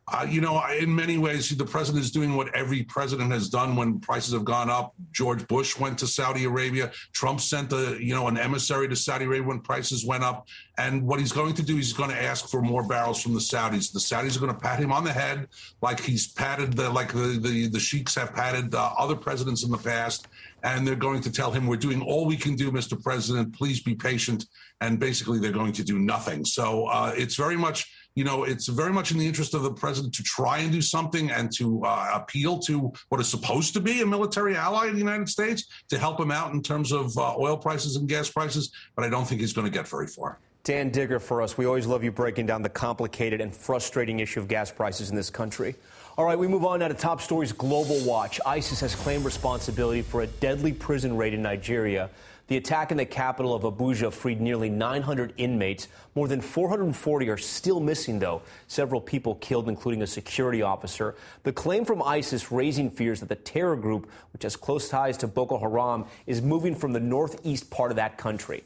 Uh, 0.06 0.26
you 0.28 0.42
know, 0.42 0.62
in 0.66 0.94
many 0.94 1.16
ways, 1.16 1.48
the 1.48 1.64
president 1.64 2.04
is 2.04 2.10
doing 2.10 2.36
what 2.36 2.54
every 2.54 2.82
president 2.82 3.32
has 3.32 3.48
done 3.48 3.74
when 3.74 3.98
prices 4.00 4.34
have 4.34 4.44
gone 4.44 4.68
up. 4.68 4.92
George 5.12 5.48
Bush 5.48 5.78
went 5.78 5.98
to 5.98 6.06
Saudi 6.06 6.44
Arabia. 6.44 6.92
Trump 7.12 7.40
sent 7.40 7.72
a, 7.72 7.96
you 7.98 8.14
know, 8.14 8.28
an 8.28 8.36
emissary 8.36 8.86
to 8.86 8.96
Saudi 8.96 9.24
Arabia 9.24 9.48
when 9.48 9.60
prices 9.60 10.04
went 10.04 10.22
up. 10.22 10.46
And 10.76 11.06
what 11.06 11.20
he's 11.20 11.32
going 11.32 11.54
to 11.54 11.62
do, 11.62 11.76
he's 11.76 11.94
going 11.94 12.10
to 12.10 12.22
ask 12.22 12.48
for 12.48 12.60
more 12.60 12.86
barrels 12.86 13.22
from 13.22 13.32
the 13.32 13.40
Saudis. 13.40 13.92
The 13.92 13.98
Saudis 13.98 14.36
are 14.36 14.40
going 14.40 14.52
to 14.52 14.60
pat 14.60 14.78
him 14.78 14.92
on 14.92 15.04
the 15.04 15.12
head 15.12 15.48
like 15.80 16.00
he's 16.00 16.28
patted, 16.28 16.74
the, 16.74 16.90
like 16.90 17.14
the, 17.14 17.38
the, 17.40 17.68
the 17.68 17.80
sheiks 17.80 18.14
have 18.16 18.34
patted 18.34 18.74
uh, 18.74 18.92
other 18.98 19.16
presidents 19.16 19.64
in 19.64 19.70
the 19.70 19.78
past. 19.78 20.28
And 20.64 20.86
they're 20.86 20.96
going 20.96 21.20
to 21.20 21.30
tell 21.30 21.52
him, 21.52 21.66
we're 21.66 21.76
doing 21.76 22.02
all 22.02 22.26
we 22.26 22.36
can 22.36 22.56
do, 22.56 22.72
Mr. 22.72 23.00
President. 23.00 23.54
Please 23.54 23.82
be 23.82 23.94
patient. 23.94 24.46
And 24.80 24.98
basically, 24.98 25.38
they're 25.38 25.52
going 25.52 25.72
to 25.74 25.84
do 25.84 25.98
nothing. 25.98 26.44
So 26.44 26.86
uh, 26.86 27.12
it's 27.16 27.36
very 27.36 27.56
much 27.56 27.86
you 28.14 28.22
know, 28.22 28.44
it's 28.44 28.68
very 28.68 28.92
much 28.92 29.10
in 29.10 29.18
the 29.18 29.26
interest 29.26 29.54
of 29.54 29.62
the 29.62 29.72
president 29.72 30.14
to 30.14 30.22
try 30.22 30.58
and 30.58 30.70
do 30.70 30.80
something 30.80 31.30
and 31.30 31.52
to 31.56 31.82
uh, 31.84 32.10
appeal 32.14 32.58
to 32.60 32.92
what 33.08 33.20
is 33.20 33.28
supposed 33.28 33.74
to 33.74 33.80
be 33.80 34.02
a 34.02 34.06
military 34.06 34.56
ally 34.56 34.86
of 34.86 34.92
the 34.92 34.98
United 34.98 35.28
States 35.28 35.66
to 35.88 35.98
help 35.98 36.20
him 36.20 36.30
out 36.30 36.52
in 36.52 36.62
terms 36.62 36.92
of 36.92 37.16
uh, 37.18 37.36
oil 37.36 37.56
prices 37.56 37.96
and 37.96 38.08
gas 38.08 38.30
prices. 38.30 38.70
But 38.94 39.04
I 39.04 39.08
don't 39.08 39.26
think 39.26 39.40
he's 39.40 39.52
going 39.52 39.66
to 39.66 39.76
get 39.76 39.88
very 39.88 40.06
far. 40.06 40.38
Dan 40.62 40.90
Dicker 40.90 41.18
for 41.18 41.42
us. 41.42 41.58
We 41.58 41.66
always 41.66 41.86
love 41.86 42.04
you 42.04 42.12
breaking 42.12 42.46
down 42.46 42.62
the 42.62 42.70
complicated 42.70 43.40
and 43.40 43.54
frustrating 43.54 44.20
issue 44.20 44.40
of 44.40 44.48
gas 44.48 44.70
prices 44.70 45.10
in 45.10 45.16
this 45.16 45.28
country. 45.28 45.74
All 46.16 46.24
right, 46.24 46.38
we 46.38 46.46
move 46.46 46.64
on 46.64 46.78
now 46.78 46.86
to 46.86 46.94
top 46.94 47.20
stories 47.20 47.50
Global 47.50 47.98
Watch. 48.04 48.40
ISIS 48.46 48.78
has 48.78 48.94
claimed 48.94 49.24
responsibility 49.24 50.00
for 50.00 50.22
a 50.22 50.28
deadly 50.28 50.72
prison 50.72 51.16
raid 51.16 51.34
in 51.34 51.42
Nigeria. 51.42 52.08
The 52.46 52.56
attack 52.56 52.92
in 52.92 52.98
the 52.98 53.04
capital 53.04 53.52
of 53.52 53.62
Abuja 53.62 54.12
freed 54.12 54.40
nearly 54.40 54.68
900 54.70 55.34
inmates. 55.38 55.88
More 56.14 56.28
than 56.28 56.40
440 56.40 57.28
are 57.30 57.36
still 57.36 57.80
missing, 57.80 58.20
though. 58.20 58.42
Several 58.68 59.00
people 59.00 59.34
killed, 59.36 59.68
including 59.68 60.02
a 60.02 60.06
security 60.06 60.62
officer. 60.62 61.16
The 61.42 61.52
claim 61.52 61.84
from 61.84 62.00
ISIS 62.00 62.52
raising 62.52 62.92
fears 62.92 63.18
that 63.18 63.28
the 63.28 63.34
terror 63.34 63.74
group, 63.74 64.08
which 64.32 64.44
has 64.44 64.54
close 64.54 64.88
ties 64.88 65.16
to 65.16 65.26
Boko 65.26 65.58
Haram, 65.58 66.04
is 66.28 66.40
moving 66.40 66.76
from 66.76 66.92
the 66.92 67.00
northeast 67.00 67.70
part 67.70 67.90
of 67.90 67.96
that 67.96 68.18
country. 68.18 68.62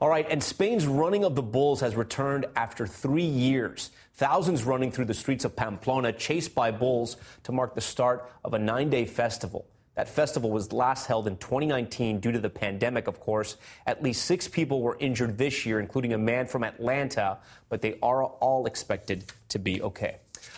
All 0.00 0.08
right, 0.08 0.26
and 0.28 0.42
Spain's 0.42 0.84
running 0.84 1.24
of 1.24 1.36
the 1.36 1.42
bulls 1.42 1.80
has 1.80 1.94
returned 1.94 2.46
after 2.56 2.88
three 2.88 3.22
years. 3.22 3.90
Thousands 4.18 4.64
running 4.64 4.90
through 4.90 5.04
the 5.04 5.14
streets 5.14 5.44
of 5.44 5.54
Pamplona, 5.54 6.12
chased 6.12 6.52
by 6.52 6.72
bulls, 6.72 7.18
to 7.44 7.52
mark 7.52 7.76
the 7.76 7.80
start 7.80 8.28
of 8.44 8.52
a 8.52 8.58
nine 8.58 8.90
day 8.90 9.04
festival. 9.04 9.64
That 9.94 10.08
festival 10.08 10.50
was 10.50 10.72
last 10.72 11.06
held 11.06 11.28
in 11.28 11.36
2019 11.36 12.18
due 12.18 12.32
to 12.32 12.40
the 12.40 12.50
pandemic, 12.50 13.06
of 13.06 13.20
course. 13.20 13.58
At 13.86 14.02
least 14.02 14.24
six 14.24 14.48
people 14.48 14.82
were 14.82 14.96
injured 14.98 15.38
this 15.38 15.64
year, 15.64 15.78
including 15.78 16.14
a 16.14 16.18
man 16.18 16.46
from 16.46 16.64
Atlanta, 16.64 17.38
but 17.68 17.80
they 17.80 17.96
are 18.02 18.24
all 18.24 18.66
expected 18.66 19.22
to 19.50 19.60
be 19.60 19.80
okay. 19.82 20.16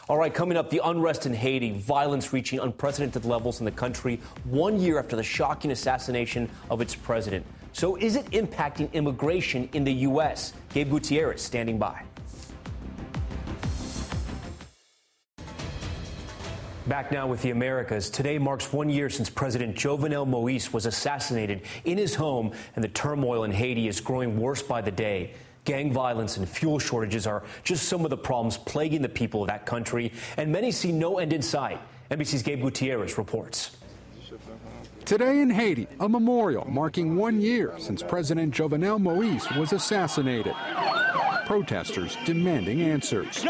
All 0.08 0.16
right, 0.16 0.32
coming 0.32 0.56
up, 0.56 0.70
the 0.70 0.80
unrest 0.82 1.26
in 1.26 1.34
Haiti, 1.34 1.72
violence 1.72 2.32
reaching 2.32 2.61
unprecedented 2.61 3.26
levels 3.26 3.58
in 3.58 3.66
the 3.66 3.72
country 3.72 4.20
one 4.44 4.80
year 4.80 4.98
after 4.98 5.16
the 5.16 5.22
shocking 5.22 5.70
assassination 5.70 6.48
of 6.70 6.80
its 6.80 6.94
president. 6.94 7.44
So, 7.74 7.96
is 7.96 8.16
it 8.16 8.24
impacting 8.30 8.90
immigration 8.94 9.68
in 9.74 9.84
the 9.84 9.92
U.S.? 10.08 10.54
Gabe 10.72 10.88
Gutierrez 10.90 11.42
standing 11.42 11.78
by. 11.78 12.04
Back 16.91 17.12
now 17.12 17.28
with 17.28 17.41
the 17.43 17.51
Americas. 17.51 18.11
Today 18.11 18.36
marks 18.36 18.72
one 18.72 18.91
year 18.91 19.09
since 19.09 19.30
President 19.30 19.76
Jovenel 19.76 20.26
Moise 20.26 20.72
was 20.72 20.86
assassinated 20.86 21.62
in 21.84 21.97
his 21.97 22.16
home, 22.16 22.51
and 22.74 22.82
the 22.82 22.88
turmoil 22.88 23.45
in 23.45 23.53
Haiti 23.53 23.86
is 23.86 24.01
growing 24.01 24.41
worse 24.41 24.61
by 24.61 24.80
the 24.80 24.91
day. 24.91 25.34
Gang 25.64 25.93
violence 25.93 26.36
and 26.36 26.49
fuel 26.49 26.80
shortages 26.80 27.28
are 27.28 27.45
just 27.62 27.88
some 27.88 28.03
of 28.03 28.11
the 28.11 28.16
problems 28.16 28.59
plaguing 28.59 29.03
the 29.03 29.09
people 29.09 29.43
of 29.43 29.47
that 29.47 29.66
country, 29.66 30.12
and 30.36 30.51
many 30.51 30.72
see 30.72 30.91
no 30.91 31.18
end 31.18 31.32
in 31.32 31.43
sight. 31.43 31.78
NBC's 32.11 32.43
Gabe 32.43 32.61
Gutierrez 32.61 33.16
reports. 33.16 33.76
Today 35.05 35.43
in 35.43 35.51
Haiti, 35.51 35.86
a 36.01 36.09
memorial 36.09 36.68
marking 36.68 37.14
one 37.14 37.41
year 37.41 37.72
since 37.78 38.03
President 38.03 38.53
Jovenel 38.53 38.99
Moise 38.99 39.47
was 39.57 39.72
assassinated. 39.72 40.57
Protesters 41.51 42.16
demanding 42.24 42.80
answers. 42.80 43.44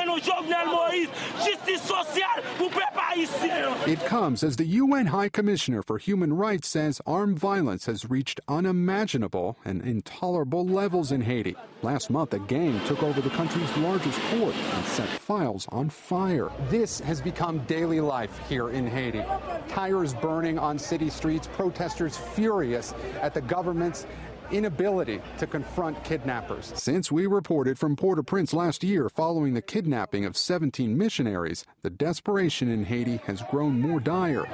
It 3.87 4.01
comes 4.07 4.43
as 4.43 4.57
the 4.57 4.65
UN 4.65 5.05
High 5.05 5.29
Commissioner 5.29 5.83
for 5.83 5.99
Human 5.99 6.33
Rights 6.33 6.69
says 6.69 7.03
armed 7.07 7.39
violence 7.39 7.85
has 7.85 8.09
reached 8.09 8.41
unimaginable 8.49 9.59
and 9.67 9.83
intolerable 9.83 10.67
levels 10.67 11.13
in 11.13 11.21
Haiti. 11.21 11.57
Last 11.83 12.09
month, 12.09 12.33
a 12.33 12.39
gang 12.39 12.81
took 12.87 13.03
over 13.03 13.21
the 13.21 13.31
country's 13.31 13.77
largest 13.77 14.19
port 14.31 14.55
and 14.55 14.85
set 14.87 15.09
files 15.09 15.67
on 15.71 15.91
fire. 15.91 16.51
This 16.71 17.01
has 17.01 17.21
become 17.21 17.59
daily 17.67 18.01
life 18.01 18.39
here 18.49 18.71
in 18.71 18.87
Haiti. 18.87 19.23
Tires 19.69 20.15
burning 20.15 20.59
on 20.59 20.79
city 20.79 21.11
streets, 21.11 21.49
protesters 21.49 22.17
furious 22.17 22.95
at 23.21 23.35
the 23.35 23.43
government's 23.43 24.07
inability 24.53 25.21
to 25.39 25.47
confront 25.47 26.03
kidnappers. 26.05 26.73
Since 26.75 27.11
we 27.11 27.27
reported 27.27 27.79
from 27.79 27.97
Port 27.97 28.19
au 28.19 28.23
Prince 28.23 28.53
last 28.53 28.85
year 28.85 29.09
following 29.09 29.55
the 29.55 29.63
kidnapping 29.63 30.25
of 30.25 30.37
17 30.37 30.97
missionaries, 30.97 31.65
the 31.83 31.91
desperation 31.91 32.71
in 32.71 32.85
Haiti 32.85 33.19
has 33.27 33.43
grown 33.51 33.81
more 33.81 34.01
dire. 34.01 34.47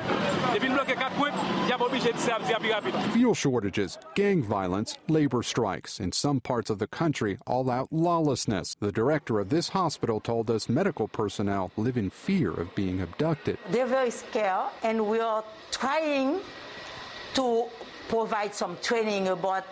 Fuel 3.13 3.35
shortages, 3.35 3.99
gang 4.15 4.43
violence, 4.43 4.97
labor 5.09 5.43
strikes. 5.43 6.01
In 6.01 6.13
some 6.13 6.41
parts 6.41 6.71
of 6.71 6.79
the 6.79 6.87
country, 6.87 7.39
all 7.47 7.71
out 7.71 7.93
lawlessness. 7.93 8.77
The 8.81 8.93
director 8.93 9.41
of 9.41 9.49
this 9.49 9.69
hospital 9.71 10.21
told 10.21 10.51
us 10.51 10.69
medical 10.69 11.09
personnel 11.09 11.71
live 11.77 11.97
in 11.97 12.11
fear 12.11 12.53
of 12.53 12.75
being 12.75 13.01
abducted. 13.01 13.59
They're 13.71 13.87
very 13.87 14.11
scared, 14.11 14.71
and 14.83 15.07
we 15.07 15.21
are 15.21 15.45
trying 15.71 16.41
to 17.37 17.67
provide 18.09 18.55
some 18.55 18.77
training 18.83 19.29
about 19.29 19.65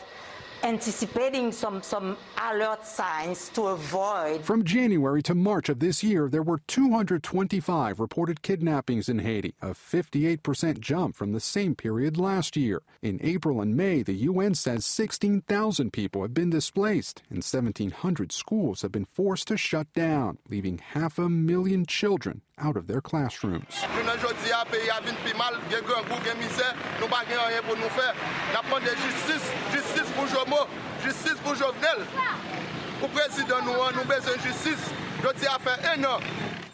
anticipating 0.64 1.52
some, 1.52 1.82
some 1.82 2.16
alert 2.38 2.86
signs 2.86 3.50
to 3.50 3.66
avoid. 3.68 4.42
From 4.42 4.64
January 4.64 5.22
to 5.22 5.34
March 5.34 5.68
of 5.68 5.78
this 5.78 6.02
year, 6.02 6.28
there 6.28 6.42
were 6.42 6.60
225 6.66 8.00
reported 8.00 8.40
kidnappings 8.40 9.08
in 9.08 9.18
Haiti, 9.18 9.54
a 9.60 9.68
58% 9.68 10.80
jump 10.80 11.14
from 11.16 11.32
the 11.32 11.40
same 11.40 11.74
period 11.74 12.16
last 12.16 12.56
year. 12.56 12.82
In 13.02 13.20
April 13.22 13.60
and 13.60 13.76
May, 13.76 14.02
the 14.02 14.14
UN 14.14 14.54
says 14.54 14.86
16,000 14.86 15.92
people 15.92 16.22
have 16.22 16.32
been 16.32 16.50
displaced 16.50 17.22
and 17.28 17.38
1,700 17.38 18.32
schools 18.32 18.80
have 18.80 18.92
been 18.92 19.04
forced 19.04 19.48
to 19.48 19.58
shut 19.58 19.92
down, 19.92 20.38
leaving 20.48 20.78
half 20.78 21.18
a 21.18 21.28
million 21.28 21.84
children 21.84 22.40
out 22.58 22.76
of 22.76 22.86
their 22.86 23.00
classrooms. 23.00 23.82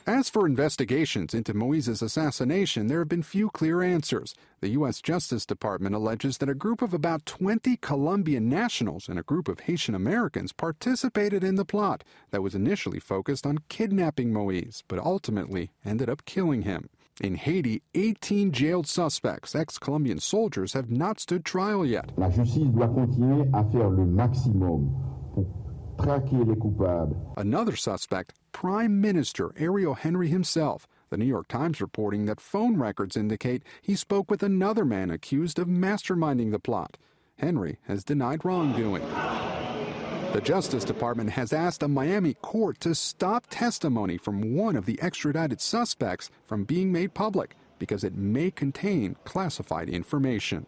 As 0.07 0.29
for 0.29 0.47
investigations 0.47 1.35
into 1.35 1.55
Moise's 1.55 2.03
assassination, 2.03 2.89
there 2.89 2.99
have 2.99 3.09
been 3.09 3.23
few 3.23 3.49
clear 3.51 3.81
answers. 3.81 4.35
The 4.61 4.71
U.S. 4.71 5.01
Justice 5.01 5.47
Department 5.47 5.95
alleges 5.95 6.39
that 6.39 6.49
a 6.49 6.55
group 6.55 6.83
of 6.83 6.93
about 6.93 7.27
20 7.27 7.77
Colombian 7.77 8.49
nationals 8.49 9.09
and 9.09 9.19
a 9.19 9.23
group 9.23 9.47
of 9.47 9.61
Haitian 9.61 9.95
Americans 9.95 10.53
participated 10.53 11.45
in 11.45 11.55
the 11.55 11.65
plot 11.65 12.03
that 12.31 12.43
was 12.43 12.55
initially 12.55 12.99
focused 12.99 13.47
on 13.47 13.59
kidnapping 13.69 14.33
Moise, 14.33 14.83
but 14.89 14.99
ultimately 14.99 15.71
ended 15.85 16.11
up 16.11 16.25
killing 16.25 16.63
him. 16.63 16.89
In 17.21 17.35
Haiti, 17.35 17.83
18 17.95 18.51
jailed 18.51 18.87
suspects, 18.87 19.55
ex 19.55 19.79
Colombian 19.79 20.21
soldiers, 20.21 20.73
have 20.73 20.91
not 20.91 21.21
stood 21.21 21.45
trial 21.45 21.85
yet. 21.85 22.11
La 22.17 22.31
justice 22.31 22.69
doit 22.73 22.89
continuer 22.89 23.45
à 23.53 23.71
faire 23.71 23.91
le 23.91 24.07
maximum 24.07 24.91
pour 25.35 25.47
traquer 25.99 26.43
les 26.49 26.57
coupables. 26.57 27.15
Another 27.37 27.77
suspect, 27.77 28.33
Prime 28.53 29.03
Minister 29.03 29.53
Ariel 29.59 29.97
Henry 29.97 30.29
himself. 30.29 30.89
The 31.11 31.19
New 31.19 31.27
York 31.27 31.49
Times 31.49 31.83
reporting 31.83 32.25
that 32.25 32.41
phone 32.41 32.79
records 32.79 33.19
indicate 33.19 33.65
he 33.83 33.97
spoke 33.97 34.31
with 34.31 34.43
another 34.43 34.87
man 34.87 35.11
accused 35.11 35.59
of 35.59 35.69
masterminding 35.69 36.53
the 36.53 36.59
plot. 36.59 36.97
Henry 37.37 37.77
has 37.87 38.03
denied 38.03 38.47
wrongdoing. 38.47 39.03
The 40.33 40.41
Justice 40.41 40.85
Department 40.85 41.31
has 41.31 41.53
asked 41.53 41.83
a 41.83 41.89
Miami 41.89 42.35
court 42.35 42.79
to 42.81 42.95
stop 42.95 43.49
testimony 43.51 44.17
from 44.17 44.55
one 44.55 44.77
of 44.77 44.87
the 44.87 45.03
extradited 45.03 45.61
suspects 45.61 46.31
from 46.45 46.63
being 46.63 46.93
made 46.93 47.15
public 47.15 47.57
because 47.81 48.05
it 48.05 48.15
may 48.15 48.53
contain 48.53 49.17
classified 49.25 49.89
information. 49.89 50.67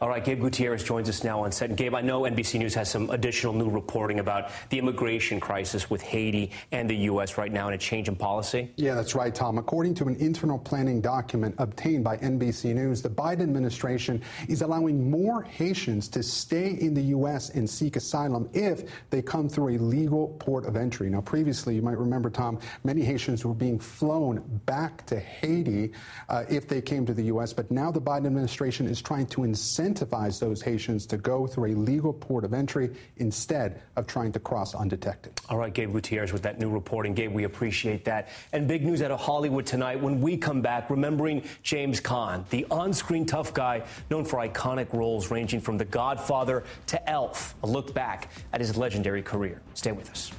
All 0.00 0.08
right, 0.08 0.24
Gabe 0.24 0.40
Gutierrez 0.40 0.82
joins 0.82 1.10
us 1.10 1.22
now 1.24 1.44
on 1.44 1.52
set. 1.52 1.68
And 1.68 1.76
Gabe, 1.76 1.94
I 1.94 2.00
know 2.00 2.22
NBC 2.22 2.58
News 2.58 2.72
has 2.72 2.90
some 2.90 3.10
additional 3.10 3.52
new 3.52 3.68
reporting 3.68 4.18
about 4.18 4.50
the 4.70 4.78
immigration 4.78 5.40
crisis 5.40 5.90
with 5.90 6.00
Haiti 6.00 6.52
and 6.72 6.88
the 6.88 6.96
U.S. 6.96 7.36
right 7.36 7.52
now 7.52 7.66
and 7.66 7.74
a 7.74 7.78
change 7.78 8.08
in 8.08 8.16
policy. 8.16 8.72
Yeah, 8.76 8.94
that's 8.94 9.14
right, 9.14 9.34
Tom. 9.34 9.58
According 9.58 9.96
to 9.96 10.06
an 10.06 10.16
internal 10.16 10.58
planning 10.58 11.02
document 11.02 11.54
obtained 11.58 12.02
by 12.02 12.16
NBC 12.16 12.74
News, 12.74 13.02
the 13.02 13.10
Biden 13.10 13.42
administration 13.42 14.22
is 14.48 14.62
allowing 14.62 15.10
more 15.10 15.42
Haitians 15.42 16.08
to 16.08 16.22
stay 16.22 16.78
in 16.80 16.94
the 16.94 17.02
U.S. 17.02 17.50
and 17.50 17.68
seek 17.68 17.96
asylum 17.96 18.48
if 18.54 18.84
they 19.10 19.20
come 19.20 19.50
through 19.50 19.76
a 19.76 19.78
legal 19.78 20.28
port 20.40 20.64
of 20.64 20.76
entry. 20.76 21.10
Now, 21.10 21.20
previously, 21.20 21.74
you 21.74 21.82
might 21.82 21.98
remember, 21.98 22.30
Tom, 22.30 22.58
many 22.84 23.02
Haitians 23.02 23.44
were 23.44 23.52
being 23.52 23.78
flown 23.78 24.42
back 24.64 25.04
to 25.06 25.20
Haiti 25.20 25.92
uh, 26.30 26.44
if 26.48 26.66
they 26.66 26.80
came 26.80 27.04
to 27.04 27.12
the 27.12 27.24
U.S., 27.24 27.52
but 27.52 27.70
now 27.70 27.90
the 27.90 28.00
Biden 28.00 28.24
administration 28.24 28.86
is 28.86 29.02
trying 29.02 29.26
to 29.26 29.42
incentivize 29.42 29.89
incentivize 29.90 30.38
those 30.38 30.62
Haitians 30.62 31.06
to 31.06 31.16
go 31.16 31.46
through 31.46 31.72
a 31.72 31.74
legal 31.74 32.12
port 32.12 32.44
of 32.44 32.54
entry 32.54 32.90
instead 33.16 33.82
of 33.96 34.06
trying 34.06 34.32
to 34.32 34.40
cross 34.40 34.74
undetected. 34.74 35.32
All 35.48 35.58
right, 35.58 35.72
Gabe 35.72 35.92
Gutierrez 35.92 36.32
with 36.32 36.42
that 36.42 36.58
new 36.58 36.70
reporting. 36.70 37.14
Gabe, 37.14 37.32
we 37.32 37.44
appreciate 37.44 38.04
that. 38.04 38.28
And 38.52 38.66
big 38.66 38.84
news 38.84 39.02
out 39.02 39.10
of 39.10 39.20
Hollywood 39.20 39.66
tonight 39.66 40.00
when 40.00 40.20
we 40.20 40.36
come 40.36 40.60
back, 40.60 40.90
remembering 40.90 41.42
James 41.62 42.00
Caan, 42.00 42.48
the 42.50 42.66
on 42.70 42.92
screen 42.92 43.26
tough 43.26 43.52
guy 43.54 43.82
known 44.10 44.24
for 44.24 44.38
iconic 44.38 44.92
roles 44.92 45.30
ranging 45.30 45.60
from 45.60 45.78
The 45.78 45.84
Godfather 45.84 46.64
to 46.88 47.10
Elf. 47.10 47.54
A 47.62 47.66
look 47.66 47.94
back 47.94 48.30
at 48.52 48.60
his 48.60 48.76
legendary 48.76 49.22
career. 49.22 49.60
Stay 49.74 49.92
with 49.92 50.10
us. 50.10 50.32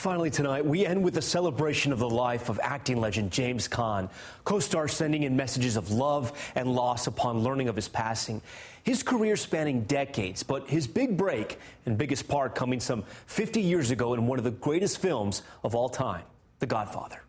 Finally, 0.00 0.30
tonight, 0.30 0.64
we 0.64 0.86
end 0.86 1.04
with 1.04 1.18
a 1.18 1.22
celebration 1.22 1.92
of 1.92 1.98
the 1.98 2.08
life 2.08 2.48
of 2.48 2.58
acting 2.62 2.98
legend 2.98 3.30
James 3.30 3.68
Caan. 3.68 4.08
Co 4.44 4.58
stars 4.58 4.94
sending 4.94 5.24
in 5.24 5.36
messages 5.36 5.76
of 5.76 5.90
love 5.90 6.32
and 6.54 6.74
loss 6.74 7.06
upon 7.06 7.40
learning 7.40 7.68
of 7.68 7.76
his 7.76 7.86
passing. 7.86 8.40
His 8.82 9.02
career 9.02 9.36
spanning 9.36 9.82
decades, 9.82 10.42
but 10.42 10.66
his 10.70 10.86
big 10.86 11.18
break 11.18 11.58
and 11.84 11.98
biggest 11.98 12.28
part 12.28 12.54
coming 12.54 12.80
some 12.80 13.04
50 13.26 13.60
years 13.60 13.90
ago 13.90 14.14
in 14.14 14.26
one 14.26 14.38
of 14.38 14.44
the 14.44 14.52
greatest 14.52 15.02
films 15.02 15.42
of 15.64 15.74
all 15.74 15.90
time, 15.90 16.22
The 16.60 16.66
Godfather. 16.66 17.20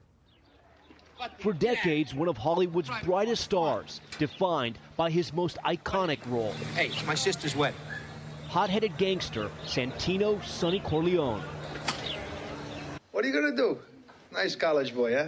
For 1.39 1.51
decades, 1.51 2.15
one 2.15 2.30
of 2.30 2.38
Hollywood's 2.38 2.89
brightest 3.03 3.43
stars, 3.43 3.99
defined 4.17 4.78
by 4.95 5.11
his 5.11 5.34
most 5.34 5.57
iconic 5.65 6.19
role. 6.28 6.53
Hey, 6.76 6.89
my 7.05 7.15
sister's 7.15 7.53
wedding. 7.53 7.82
Hot-headed 8.47 8.95
gangster 8.97 9.51
Santino 9.65 10.41
Sonny 10.45 10.80
Corleone. 10.80 11.43
What 13.12 13.26
are 13.26 13.28
you 13.28 13.34
gonna 13.34 13.55
do? 13.55 13.78
Nice 14.32 14.55
college 14.55 14.95
boy, 14.95 15.14
huh? 15.14 15.28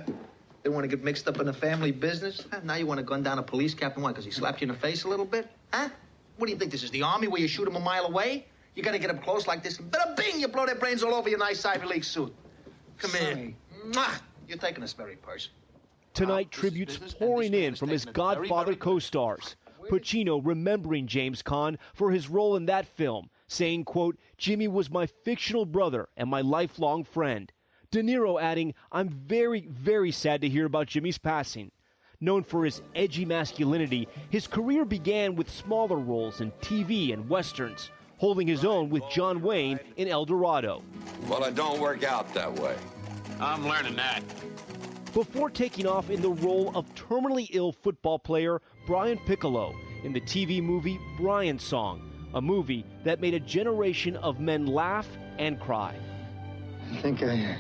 Didn't 0.64 0.76
want 0.76 0.90
to 0.90 0.96
get 0.96 1.04
mixed 1.04 1.28
up 1.28 1.40
in 1.40 1.46
the 1.46 1.54
family 1.54 1.92
business? 1.92 2.46
Huh? 2.50 2.62
Now 2.64 2.76
you 2.76 2.86
want 2.86 3.00
to 3.00 3.04
gun 3.04 3.22
down 3.22 3.40
a 3.40 3.44
police 3.44 3.74
captain? 3.74 4.02
Why? 4.02 4.12
Because 4.12 4.24
he 4.24 4.32
slapped 4.32 4.62
you 4.62 4.68
in 4.68 4.74
the 4.74 4.80
face 4.80 5.04
a 5.04 5.10
little 5.10 5.26
bit? 5.26 5.50
Huh? 5.74 5.90
What 6.38 6.48
do 6.48 6.54
you 6.54 6.58
think 6.58 6.72
this 6.72 6.84
is, 6.84 6.92
the 6.92 7.04
army 7.04 7.28
where 7.28 7.42
you 7.42 7.48
shoot 7.48 7.68
him 7.68 7.76
a 7.76 7.82
mile 7.82 8.06
away? 8.06 8.46
You 8.76 8.82
got 8.82 8.94
to 8.94 9.00
get 9.00 9.10
up 9.10 9.22
close 9.22 9.46
like 9.46 9.62
this. 9.62 9.78
Bada 9.78 10.16
bing! 10.16 10.40
You 10.40 10.48
blow 10.48 10.66
their 10.66 10.76
brains 10.76 11.04
all 11.04 11.14
over 11.14 11.30
your 11.30 11.38
nice 11.38 11.64
Ivy 11.64 11.86
League 11.86 12.04
suit. 12.04 12.34
Come 12.98 13.12
here. 13.12 13.54
Mwah! 13.88 14.20
You're 14.48 14.58
taking 14.58 14.82
this 14.82 14.94
very 14.94 15.18
personal. 15.18 15.58
Tonight, 16.14 16.52
tributes 16.52 16.98
pouring 17.20 17.54
in 17.54 17.76
from 17.76 17.90
his 17.90 18.06
Godfather 18.06 18.76
co 18.76 19.00
stars. 19.00 19.56
Pacino 19.90 20.42
remembering 20.44 21.08
James 21.08 21.44
Caan 21.44 21.78
for 21.94 22.12
his 22.12 22.30
role 22.30 22.56
in 22.56 22.66
that 22.68 22.88
film, 22.88 23.30
saying, 23.48 23.84
quote, 23.84 24.18
Jimmy 24.38 24.68
was 24.68 24.90
my 24.90 25.06
fictional 25.06 25.66
brother 25.66 26.08
and 26.18 26.30
my 26.30 26.42
lifelong 26.42 27.04
friend. 27.04 27.52
De 27.94 28.02
Niro 28.02 28.42
adding, 28.42 28.74
I'm 28.92 29.08
very, 29.08 29.68
very 29.70 30.12
sad 30.12 30.42
to 30.42 30.50
hear 30.50 30.66
about 30.66 30.88
Jimmy's 30.88 31.20
passing. 31.20 31.70
Known 32.20 32.44
for 32.44 32.66
his 32.66 32.82
edgy 32.96 33.24
masculinity, 33.24 34.08
his 34.32 34.48
career 34.48 34.84
began 34.84 35.36
with 35.36 35.48
smaller 35.48 35.98
roles 35.98 36.42
in 36.42 36.52
TV 36.54 37.14
and 37.14 37.30
westerns, 37.30 37.92
holding 38.18 38.48
his 38.48 38.66
own 38.66 38.90
with 38.90 39.04
John 39.12 39.44
Wayne 39.44 39.80
in 39.98 40.08
El 40.08 40.26
Dorado. 40.26 40.82
Well, 41.28 41.44
it 41.44 41.54
don't 41.54 41.80
work 41.80 42.04
out 42.04 42.34
that 42.34 42.52
way. 42.56 42.76
I'm 43.40 43.68
learning 43.68 43.96
that. 43.98 44.24
Before 45.14 45.52
taking 45.52 45.86
off 45.86 46.10
in 46.10 46.20
the 46.20 46.32
role 46.32 46.72
of 46.74 46.92
terminally 46.96 47.48
ill 47.52 47.72
football 47.72 48.18
player 48.18 48.60
Brian 48.88 49.20
Piccolo 49.28 49.76
in 50.04 50.14
the 50.14 50.22
TV 50.22 50.64
movie 50.64 51.00
Brian's 51.16 51.62
Song, 51.64 52.12
a 52.34 52.42
movie 52.42 52.88
that 53.04 53.22
made 53.22 53.36
a 53.36 53.40
generation 53.40 54.16
of 54.16 54.40
men 54.40 54.66
laugh 54.66 55.08
and 55.38 55.60
cry. 55.60 55.96
I 56.92 56.98
think 56.98 57.22
I, 57.22 57.58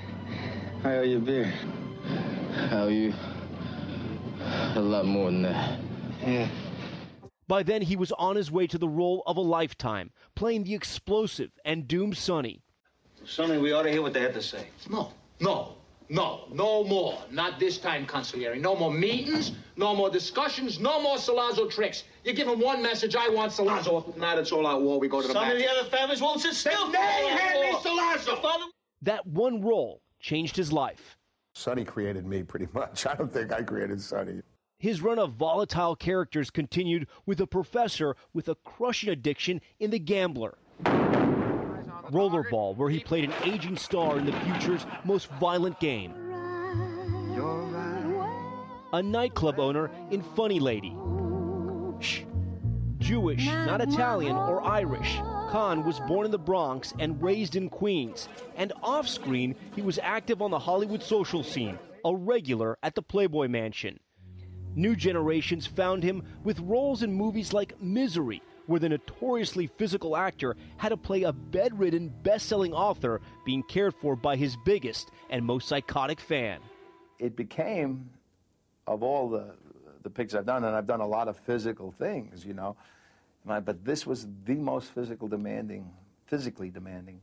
I 0.86 0.97
owe 0.97 1.01
you 1.03 1.17
a 1.17 1.21
beer. 1.21 1.53
I 2.71 2.75
owe 2.75 2.88
you 2.89 3.13
a 4.75 4.81
lot 4.81 5.05
more 5.05 5.31
than 5.31 5.43
that. 5.43 5.79
Yeah. 6.21 6.49
By 7.47 7.63
then, 7.63 7.81
he 7.81 7.95
was 7.95 8.11
on 8.13 8.36
his 8.36 8.51
way 8.51 8.67
to 8.67 8.77
the 8.77 8.88
role 8.88 9.23
of 9.25 9.38
a 9.38 9.41
lifetime, 9.41 10.11
playing 10.36 10.63
the 10.65 10.73
explosive 10.73 11.51
and 11.63 11.88
doomed 11.88 12.17
Sonny. 12.17 12.61
Sonny, 13.25 13.57
we 13.57 13.71
ought 13.71 13.84
to 13.84 13.91
hear 13.91 14.01
what 14.01 14.13
they 14.13 14.19
have 14.21 14.34
to 14.34 14.41
say. 14.41 14.67
No, 14.89 15.13
no, 15.39 15.75
no, 16.09 16.45
no 16.51 16.84
more. 16.84 17.17
Not 17.31 17.61
this 17.61 17.77
time, 17.77 18.05
Consigliere. 18.05 18.59
No 18.59 18.75
more 18.75 18.91
meetings, 18.91 19.53
no 19.77 19.95
more 19.95 20.09
discussions, 20.09 20.79
no 20.81 21.01
more 21.01 21.15
Sollozzo 21.15 21.71
tricks. 21.71 22.03
You 22.25 22.34
give 22.34 22.49
him 22.49 22.59
one 22.59 22.81
message, 22.84 23.15
I 23.15 23.29
want 23.29 23.53
Sollozzo. 23.53 24.17
Now 24.17 24.38
it's 24.38 24.51
all 24.51 24.67
out 24.67 24.81
war. 24.81 24.99
We 24.99 25.07
go 25.07 25.21
to 25.21 25.27
the 25.27 25.34
Some 25.34 25.43
back. 25.43 25.53
of 25.53 25.59
the 25.59 25.69
other 25.69 25.89
families 25.89 26.21
won't 26.21 26.41
sit 26.41 26.55
still. 26.55 26.91
They 26.91 26.97
hand 26.97 27.61
me 27.61 27.71
Sollozzo. 27.79 28.57
That 29.01 29.25
one 29.25 29.61
role 29.61 30.03
changed 30.24 30.55
his 30.55 30.74
life. 30.74 31.17
Sonny 31.53 31.84
created 31.84 32.26
me 32.26 32.41
pretty 32.41 32.67
much. 32.74 33.05
I 33.11 33.13
don't 33.13 33.32
think 33.32 33.51
I 33.51 33.61
created 33.61 34.01
Sonny. 34.01 34.41
His 34.80 35.01
run 35.01 35.19
of 35.19 35.34
volatile 35.34 35.95
characters 35.95 36.49
continued 36.49 37.07
with 37.26 37.39
a 37.39 37.47
professor 37.47 38.15
with 38.34 38.49
a 38.49 38.55
crushing 38.55 39.11
addiction 39.11 39.61
in 39.80 39.91
The 39.91 39.99
Gambler. 39.99 40.57
Rollerball, 42.11 42.76
where 42.76 42.89
he 42.89 42.99
played 42.99 43.26
an 43.26 43.34
aging 43.43 43.78
star 43.78 44.17
in 44.17 44.26
the 44.26 44.34
future's 44.41 44.86
most 45.05 45.30
violent 45.39 45.80
game. 45.80 46.13
A 48.91 49.01
nightclub 49.01 49.59
owner 49.59 49.89
in 50.11 50.21
Funny 50.21 50.59
Lady. 50.59 50.95
Shh. 51.99 52.24
Jewish, 52.97 53.45
not 53.45 53.82
Italian 53.82 54.36
or 54.36 54.61
Irish, 54.63 55.19
Caan 55.54 55.86
was 55.86 55.99
born 55.99 56.26
in 56.26 56.32
the 56.32 56.39
Bronx 56.39 56.95
and 56.97 57.22
raised 57.22 57.56
in 57.56 57.70
Queens. 57.70 58.28
And 58.56 58.74
off 58.82 59.08
screen, 59.08 59.54
he 59.76 59.84
was 59.84 59.99
active 60.01 60.41
on 60.41 60.49
the 60.49 60.58
Hollywood 60.58 61.04
social 61.04 61.43
scene, 61.43 61.78
a 62.04 62.16
regular 62.16 62.80
at 62.82 62.95
the 62.95 63.04
Playboy 63.04 63.49
Mansion. 63.49 63.99
New 64.74 64.95
generations 64.95 65.68
found 65.68 66.01
him 66.01 66.24
with 66.43 66.60
roles 66.62 67.04
in 67.04 67.14
movies 67.14 67.54
like 67.54 67.80
Misery, 67.80 68.41
where 68.66 68.80
the 68.80 68.89
notoriously 68.89 69.68
physical 69.68 70.18
actor 70.18 70.56
had 70.78 70.89
to 70.89 70.97
play 70.97 71.22
a 71.22 71.32
bedridden, 71.32 72.12
best 72.24 72.47
selling 72.47 72.74
author 72.74 73.22
being 73.45 73.62
cared 73.62 73.93
for 74.01 74.16
by 74.16 74.36
his 74.36 74.58
biggest 74.66 75.12
and 75.30 75.45
most 75.45 75.68
psychotic 75.68 76.20
fan. 76.20 76.62
It 77.20 77.36
became, 77.36 78.10
of 78.88 79.04
all 79.04 79.30
the, 79.30 79.54
the 80.01 80.10
pictures 80.10 80.36
I've 80.36 80.47
done, 80.47 80.64
and 80.64 80.76
I've 80.76 80.88
done 80.88 81.01
a 81.01 81.08
lot 81.08 81.28
of 81.28 81.38
physical 81.38 81.91
things, 81.91 82.43
you 82.43 82.56
know, 82.56 82.76
but 83.46 83.86
this 83.86 84.06
was 84.06 84.28
the 84.46 84.56
most 84.56 84.91
physical 84.91 85.28
demanding, 85.28 85.89
physically 86.28 86.70
demanding 86.70 87.22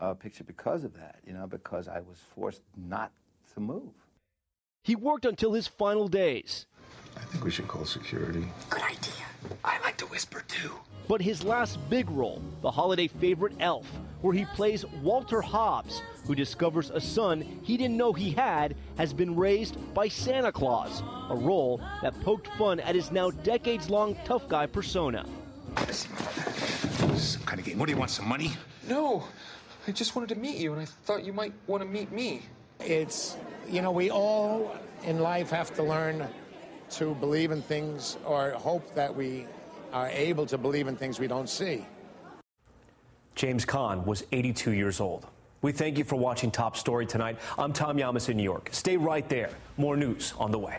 uh, 0.00 0.14
picture 0.14 0.44
because 0.44 0.84
of 0.84 0.94
that, 0.94 1.20
you 1.26 1.32
know, 1.32 1.46
because 1.46 1.88
I 1.88 2.00
was 2.00 2.18
forced 2.34 2.62
not 2.76 3.12
to 3.54 3.60
move. 3.60 3.92
He 4.82 4.96
worked 4.96 5.24
until 5.24 5.52
his 5.52 5.68
final 5.68 6.08
days. 6.08 6.66
I 7.16 7.20
think 7.20 7.44
we 7.44 7.50
should 7.50 7.68
call 7.68 7.84
security. 7.84 8.44
Good 8.70 8.82
idea. 8.82 9.12
I 9.64 9.78
like 9.80 9.96
to 9.98 10.06
whisper 10.06 10.42
too. 10.48 10.72
But 11.08 11.20
his 11.20 11.44
last 11.44 11.78
big 11.90 12.10
role, 12.10 12.42
the 12.62 12.70
holiday 12.70 13.06
favorite 13.06 13.54
Elf, 13.60 13.86
where 14.22 14.34
he 14.34 14.44
plays 14.46 14.84
Walter 15.02 15.40
Hobbs, 15.40 16.02
who 16.26 16.34
discovers 16.34 16.90
a 16.90 17.00
son 17.00 17.42
he 17.62 17.76
didn't 17.76 17.96
know 17.96 18.12
he 18.12 18.30
had 18.30 18.76
has 18.96 19.12
been 19.12 19.36
raised 19.36 19.76
by 19.94 20.08
Santa 20.08 20.52
Claus, 20.52 21.02
a 21.28 21.36
role 21.36 21.80
that 22.02 22.18
poked 22.22 22.48
fun 22.56 22.80
at 22.80 22.94
his 22.94 23.10
now 23.10 23.30
decades 23.30 23.90
long 23.90 24.16
tough 24.24 24.48
guy 24.48 24.66
persona. 24.66 25.26
Some 27.16 27.42
kind 27.44 27.60
of 27.60 27.64
game. 27.64 27.78
What 27.78 27.86
do 27.86 27.92
you 27.92 27.98
want? 27.98 28.10
Some 28.10 28.28
money? 28.28 28.52
No, 28.88 29.24
I 29.86 29.92
just 29.92 30.14
wanted 30.14 30.28
to 30.30 30.36
meet 30.36 30.56
you, 30.56 30.72
and 30.72 30.80
I 30.80 30.84
thought 30.84 31.24
you 31.24 31.32
might 31.32 31.52
want 31.66 31.82
to 31.82 31.88
meet 31.88 32.12
me. 32.12 32.42
It's, 32.80 33.36
you 33.68 33.82
know, 33.82 33.90
we 33.90 34.10
all 34.10 34.76
in 35.04 35.20
life 35.20 35.50
have 35.50 35.74
to 35.74 35.82
learn 35.82 36.26
to 36.90 37.14
believe 37.16 37.50
in 37.50 37.62
things 37.62 38.18
or 38.24 38.50
hope 38.50 38.94
that 38.94 39.14
we 39.14 39.46
are 39.92 40.08
able 40.08 40.46
to 40.46 40.58
believe 40.58 40.88
in 40.88 40.96
things 40.96 41.18
we 41.18 41.26
don't 41.26 41.48
see. 41.48 41.86
James 43.34 43.64
Caan 43.64 44.04
was 44.04 44.24
82 44.32 44.72
years 44.72 45.00
old. 45.00 45.26
We 45.62 45.72
thank 45.72 45.96
you 45.96 46.04
for 46.04 46.16
watching 46.16 46.50
Top 46.50 46.76
Story 46.76 47.06
tonight. 47.06 47.38
I'm 47.56 47.72
Tom 47.72 47.96
Llamas 47.96 48.28
in 48.28 48.36
New 48.36 48.42
York. 48.42 48.68
Stay 48.72 48.96
right 48.96 49.28
there. 49.28 49.50
More 49.76 49.96
news 49.96 50.34
on 50.38 50.50
the 50.50 50.58
way. 50.58 50.78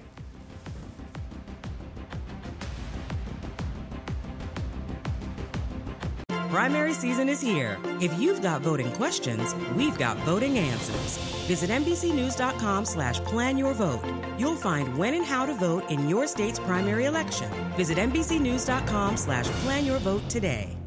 Primary 6.54 6.94
season 6.94 7.30
is 7.30 7.42
here. 7.42 7.80
If 8.00 8.14
you've 8.20 8.44
got 8.44 8.62
voting 8.62 8.92
questions, 8.92 9.56
we've 9.76 9.98
got 9.98 10.18
voting 10.18 10.60
answers. 10.60 11.18
Visit 11.48 11.72
NBCNews.com 11.72 12.86
slash 12.86 13.20
plan 13.22 13.58
your 13.58 13.74
vote. 13.74 14.06
You'll 14.38 14.56
find 14.56 14.96
when 14.96 15.16
and 15.16 15.26
how 15.26 15.48
to 15.48 15.56
vote 15.56 15.90
in 15.90 16.08
your 16.08 16.28
state's 16.28 16.60
primary 16.60 17.06
election. 17.06 17.50
Visit 17.76 17.98
NBCNews.com 17.98 19.18
slash 19.18 19.48
plan 19.66 19.84
your 19.84 19.98
vote 19.98 20.30
today. 20.30 20.78